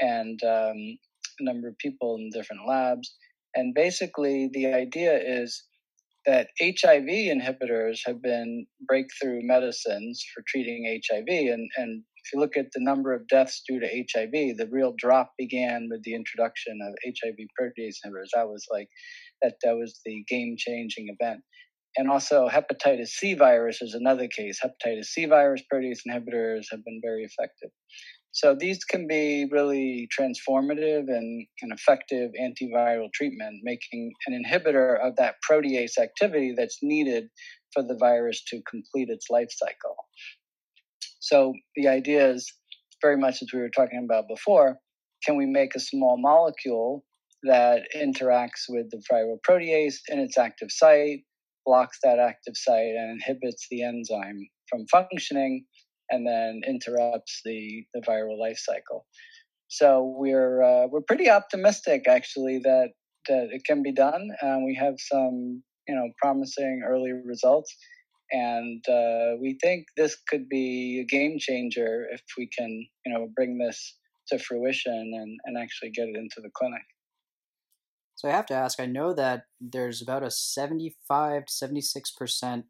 and 0.00 0.40
um, 0.42 0.98
a 1.40 1.44
number 1.44 1.68
of 1.68 1.78
people 1.78 2.16
in 2.16 2.30
different 2.30 2.62
labs. 2.66 3.14
And 3.54 3.74
basically, 3.74 4.50
the 4.52 4.66
idea 4.66 5.18
is 5.18 5.62
that 6.26 6.48
HIV 6.60 7.06
inhibitors 7.06 7.98
have 8.06 8.22
been 8.22 8.66
breakthrough 8.86 9.40
medicines 9.42 10.24
for 10.34 10.42
treating 10.46 11.00
HIV. 11.08 11.26
And, 11.28 11.68
and 11.76 12.02
if 12.24 12.32
you 12.32 12.40
look 12.40 12.56
at 12.56 12.66
the 12.72 12.82
number 12.82 13.12
of 13.12 13.26
deaths 13.28 13.62
due 13.68 13.80
to 13.80 13.86
HIV, 13.86 14.56
the 14.56 14.68
real 14.70 14.94
drop 14.96 15.32
began 15.36 15.88
with 15.90 16.02
the 16.04 16.14
introduction 16.14 16.78
of 16.82 16.94
HIV 17.04 17.36
protease 17.60 17.96
inhibitors. 18.06 18.30
That 18.34 18.48
was 18.48 18.64
like 18.70 18.88
that 19.42 19.54
that 19.64 19.76
was 19.76 20.00
the 20.04 20.24
game 20.28 20.54
changing 20.56 21.14
event. 21.18 21.40
And 21.96 22.10
also 22.10 22.48
hepatitis 22.48 23.08
C 23.08 23.34
virus 23.34 23.82
is 23.82 23.94
another 23.94 24.28
case. 24.28 24.60
Hepatitis 24.64 25.06
C 25.06 25.26
virus 25.26 25.62
protease 25.72 26.00
inhibitors 26.08 26.66
have 26.70 26.84
been 26.84 27.00
very 27.04 27.24
effective. 27.24 27.70
So 28.32 28.56
these 28.58 28.82
can 28.84 29.06
be 29.06 29.46
really 29.50 30.08
transformative 30.18 31.04
and 31.08 31.46
an 31.60 31.70
effective 31.70 32.30
antiviral 32.40 33.12
treatment, 33.12 33.60
making 33.62 34.10
an 34.26 34.42
inhibitor 34.42 34.98
of 35.06 35.16
that 35.16 35.34
protease 35.48 35.98
activity 36.00 36.54
that's 36.56 36.78
needed 36.82 37.28
for 37.74 37.82
the 37.82 37.96
virus 38.00 38.42
to 38.48 38.62
complete 38.68 39.10
its 39.10 39.26
life 39.28 39.50
cycle. 39.50 39.96
So 41.20 41.52
the 41.76 41.88
idea 41.88 42.30
is 42.30 42.50
very 43.02 43.18
much 43.18 43.42
as 43.42 43.52
we 43.52 43.60
were 43.60 43.68
talking 43.68 44.02
about 44.02 44.24
before, 44.28 44.78
can 45.24 45.36
we 45.36 45.46
make 45.46 45.74
a 45.74 45.80
small 45.80 46.16
molecule 46.18 47.04
that 47.44 47.82
interacts 47.94 48.64
with 48.68 48.90
the 48.90 49.02
viral 49.12 49.36
protease 49.46 49.96
in 50.08 50.18
its 50.18 50.38
active 50.38 50.68
site, 50.70 51.20
blocks 51.66 51.98
that 52.02 52.18
active 52.18 52.54
site, 52.56 52.94
and 52.96 53.20
inhibits 53.20 53.66
the 53.70 53.82
enzyme 53.82 54.48
from 54.70 54.86
functioning 54.90 55.66
and 56.12 56.26
then 56.26 56.60
interrupts 56.68 57.40
the, 57.44 57.84
the 57.94 58.02
viral 58.02 58.38
life 58.38 58.58
cycle. 58.58 59.06
So 59.68 60.14
we're 60.18 60.62
uh, 60.62 60.86
we're 60.88 61.00
pretty 61.00 61.30
optimistic 61.30 62.02
actually 62.06 62.58
that 62.58 62.90
that 63.28 63.48
it 63.50 63.62
can 63.64 63.82
be 63.82 63.92
done. 63.92 64.28
and 64.42 64.64
we 64.64 64.74
have 64.74 64.94
some 64.98 65.62
you 65.88 65.94
know 65.94 66.08
promising 66.20 66.82
early 66.86 67.12
results, 67.24 67.74
and 68.30 68.84
uh, 68.88 69.36
we 69.40 69.58
think 69.62 69.86
this 69.96 70.16
could 70.28 70.48
be 70.48 71.00
a 71.00 71.10
game 71.16 71.38
changer 71.38 72.06
if 72.12 72.20
we 72.36 72.48
can 72.56 72.86
you 73.06 73.12
know 73.12 73.28
bring 73.34 73.58
this 73.58 73.96
to 74.28 74.38
fruition 74.38 75.12
and, 75.14 75.38
and 75.44 75.56
actually 75.58 75.90
get 75.90 76.08
it 76.08 76.16
into 76.16 76.40
the 76.42 76.50
clinic. 76.54 76.82
So 78.14 78.28
I 78.28 78.32
have 78.32 78.46
to 78.46 78.54
ask. 78.54 78.78
I 78.78 78.86
know 78.86 79.14
that 79.14 79.44
there's 79.58 80.02
about 80.02 80.22
a 80.22 80.30
seventy-five 80.30 81.46
to 81.46 81.52
seventy-six 81.52 82.10
percent 82.10 82.66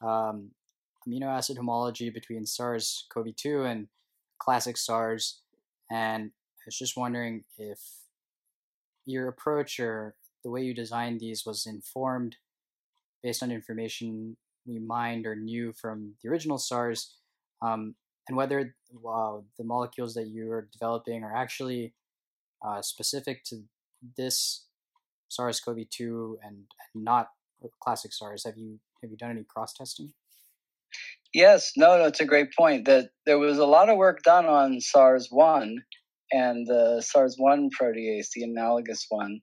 um, 0.00 0.52
amino 1.06 1.26
acid 1.26 1.56
homology 1.56 2.10
between 2.10 2.46
SARS-CoV-2 2.46 3.70
and 3.70 3.88
classic 4.38 4.76
SARS, 4.76 5.40
and 5.90 6.30
I 6.60 6.62
was 6.66 6.78
just 6.78 6.96
wondering 6.96 7.44
if 7.58 7.78
your 9.04 9.28
approach 9.28 9.78
or 9.78 10.14
the 10.42 10.50
way 10.50 10.62
you 10.62 10.74
designed 10.74 11.20
these 11.20 11.44
was 11.44 11.66
informed 11.66 12.36
based 13.22 13.42
on 13.42 13.50
information 13.50 14.36
we 14.66 14.78
mined 14.78 15.26
or 15.26 15.36
knew 15.36 15.72
from 15.72 16.14
the 16.22 16.30
original 16.30 16.58
SARS, 16.58 17.14
um, 17.62 17.94
and 18.28 18.36
whether 18.36 18.74
uh, 19.06 19.36
the 19.58 19.64
molecules 19.64 20.14
that 20.14 20.28
you 20.28 20.50
are 20.50 20.68
developing 20.72 21.22
are 21.22 21.34
actually 21.34 21.92
uh, 22.66 22.80
specific 22.80 23.44
to 23.44 23.62
this 24.16 24.66
SARS-CoV-2 25.28 26.36
and 26.42 26.64
not 26.94 27.28
classic 27.82 28.12
SARS. 28.12 28.44
Have 28.44 28.56
you 28.56 28.78
have 29.02 29.10
you 29.10 29.16
done 29.16 29.30
any 29.30 29.44
cross 29.44 29.74
testing? 29.74 30.12
Yes, 31.34 31.72
no, 31.76 31.98
no, 31.98 32.06
it's 32.06 32.20
a 32.20 32.26
great 32.26 32.54
point. 32.56 32.86
That 32.86 33.10
there 33.26 33.38
was 33.38 33.58
a 33.58 33.66
lot 33.66 33.88
of 33.90 33.96
work 33.96 34.22
done 34.22 34.46
on 34.46 34.80
SARS 34.80 35.28
one 35.30 35.78
and 36.32 36.66
the 36.66 37.02
SARS 37.04 37.34
one 37.38 37.70
protease, 37.80 38.28
the 38.34 38.44
analogous 38.44 39.06
one, 39.08 39.40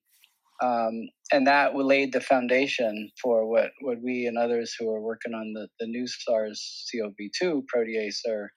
um, 0.64 1.10
and 1.34 1.48
that 1.48 1.76
laid 1.76 2.14
the 2.14 2.22
foundation 2.22 3.12
for 3.22 3.50
what 3.50 3.72
what 3.82 3.98
we 4.02 4.26
and 4.26 4.38
others 4.38 4.74
who 4.80 4.90
are 4.90 5.02
working 5.02 5.34
on 5.34 5.54
the 5.54 5.68
the 5.80 5.88
new 5.88 6.08
SARS 6.08 6.86
CoV 6.94 7.16
two 7.38 7.64
protease 7.74 8.20
are 8.28 8.52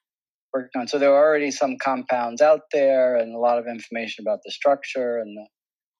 working 0.53 0.81
on. 0.81 0.87
So 0.87 0.97
there 0.97 1.13
are 1.13 1.27
already 1.27 1.51
some 1.51 1.77
compounds 1.77 2.41
out 2.41 2.61
there, 2.71 3.17
and 3.17 3.35
a 3.35 3.39
lot 3.39 3.59
of 3.59 3.67
information 3.67 4.23
about 4.25 4.39
the 4.45 4.51
structure 4.51 5.19
and 5.19 5.37
the 5.37 5.47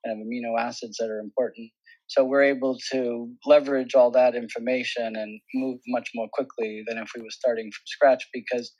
kind 0.05 0.21
of 0.21 0.25
amino 0.25 0.57
acids 0.59 0.97
that 0.99 1.09
are 1.09 1.19
important. 1.19 1.69
So 2.07 2.23
we're 2.23 2.43
able 2.43 2.77
to 2.91 3.29
leverage 3.45 3.95
all 3.95 4.11
that 4.11 4.35
information 4.35 5.15
and 5.15 5.39
move 5.55 5.79
much 5.87 6.09
more 6.13 6.27
quickly 6.33 6.83
than 6.87 6.97
if 6.97 7.09
we 7.15 7.21
were 7.21 7.31
starting 7.31 7.65
from 7.71 7.83
scratch 7.85 8.23
because 8.33 8.71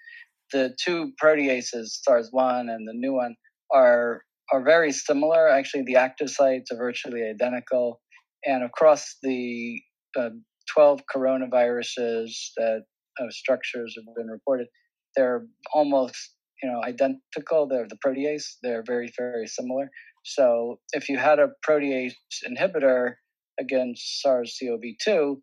the 0.54 0.76
two 0.84 1.12
proteases, 1.22 1.88
SARS-1 2.04 2.62
and 2.70 2.88
the 2.88 2.94
new 2.94 3.14
one, 3.14 3.36
are 3.74 4.22
are 4.54 4.64
very 4.64 4.92
similar. 4.92 5.50
Actually, 5.50 5.84
the 5.86 5.96
active 5.96 6.30
sites 6.30 6.72
are 6.72 6.78
virtually 6.78 7.24
identical, 7.24 8.00
and 8.46 8.64
across 8.64 9.16
the 9.24 9.82
uh, 10.18 10.30
12 10.74 11.02
coronaviruses 11.14 12.32
that 12.58 12.82
uh, 13.20 13.26
structures 13.32 13.96
have 13.98 14.16
been 14.16 14.28
reported, 14.28 14.68
they're 15.16 15.46
almost 15.74 16.16
you 16.62 16.72
know 16.72 16.82
identical. 16.84 17.68
They're 17.68 17.88
the 17.88 17.98
protease. 18.06 18.46
They're 18.62 18.84
very 18.86 19.12
very 19.18 19.48
similar. 19.48 19.90
So 20.26 20.80
if 20.92 21.08
you 21.08 21.20
had 21.20 21.38
a 21.38 21.50
protease 21.64 22.14
inhibitor 22.50 23.14
against 23.60 24.22
SARS-CoV-2, 24.22 25.36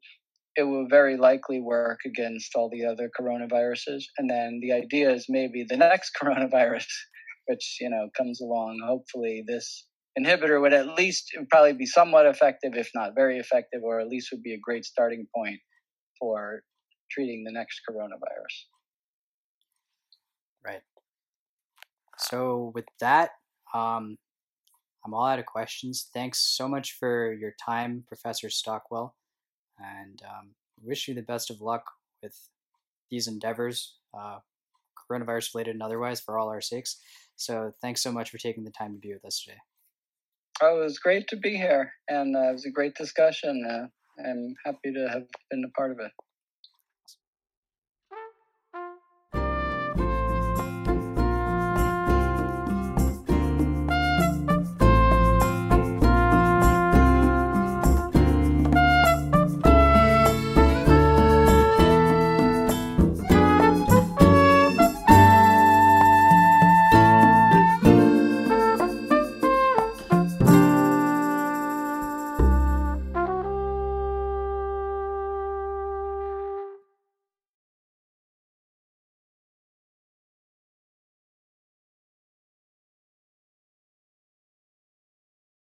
it 0.57 0.65
will 0.65 0.87
very 0.91 1.17
likely 1.17 1.61
work 1.61 2.01
against 2.05 2.51
all 2.57 2.69
the 2.69 2.85
other 2.85 3.09
coronaviruses. 3.19 4.03
And 4.19 4.29
then 4.29 4.59
the 4.61 4.73
idea 4.73 5.13
is 5.13 5.27
maybe 5.29 5.65
the 5.67 5.77
next 5.77 6.11
coronavirus, 6.23 6.87
which 7.47 7.79
you 7.81 7.89
know 7.89 8.09
comes 8.17 8.41
along, 8.41 8.81
hopefully 8.85 9.45
this 9.47 9.87
inhibitor 10.19 10.61
would 10.61 10.75
at 10.75 10.99
least 10.99 11.31
probably 11.49 11.75
be 11.75 11.87
somewhat 11.87 12.27
effective, 12.27 12.73
if 12.75 12.91
not 12.93 13.15
very 13.15 13.39
effective, 13.39 13.83
or 13.85 14.01
at 14.01 14.09
least 14.09 14.31
would 14.33 14.43
be 14.43 14.53
a 14.53 14.61
great 14.61 14.85
starting 14.85 15.27
point 15.35 15.61
for 16.19 16.63
treating 17.11 17.45
the 17.45 17.53
next 17.53 17.81
coronavirus. 17.89 18.67
Right. 20.67 20.83
So 22.19 22.73
with 22.75 22.85
that, 23.01 23.31
um, 23.73 24.17
I'm 25.05 25.15
all 25.15 25.27
out 25.27 25.39
of 25.39 25.47
questions. 25.47 26.09
Thanks 26.15 26.39
so 26.39 26.69
much 26.69 26.97
for 26.99 27.33
your 27.33 27.55
time, 27.65 28.05
Professor 28.07 28.49
Stockwell, 28.49 29.15
and 29.79 30.23
um, 30.29 30.51
wish 30.83 31.09
you 31.09 31.15
the 31.15 31.23
best 31.23 31.51
of 31.51 31.61
luck 31.61 31.85
with 32.23 32.37
these 33.11 33.27
endeavors, 33.27 33.97
uh, 34.17 34.39
coronavirus 35.11 35.55
related 35.55 35.75
and 35.75 35.83
otherwise, 35.83 36.21
for 36.21 36.39
all 36.39 36.49
our 36.49 36.61
sakes. 36.61 36.99
So 37.37 37.73
thanks 37.83 38.03
so 38.03 38.13
much 38.13 38.31
for 38.31 38.39
taking 38.39 38.65
the 38.65 38.71
time 38.71 38.93
to 38.93 39.01
be 39.01 39.13
with 39.13 39.25
us 39.25 39.43
today. 39.43 39.59
Oh, 40.61 40.81
it 40.81 40.85
was 40.85 40.99
great 40.99 41.27
to 41.29 41.37
be 41.37 41.57
here, 41.57 41.93
and 42.09 42.37
uh, 42.37 42.51
it 42.51 42.53
was 42.53 42.67
a 42.67 42.71
great 42.71 42.95
discussion. 42.95 43.65
Uh, 43.69 44.23
I'm 44.25 44.55
happy 44.65 44.93
to 44.93 45.09
have 45.09 45.25
been 45.51 45.65
a 45.65 45.71
part 45.71 45.91
of 45.91 45.99
it. 45.99 46.13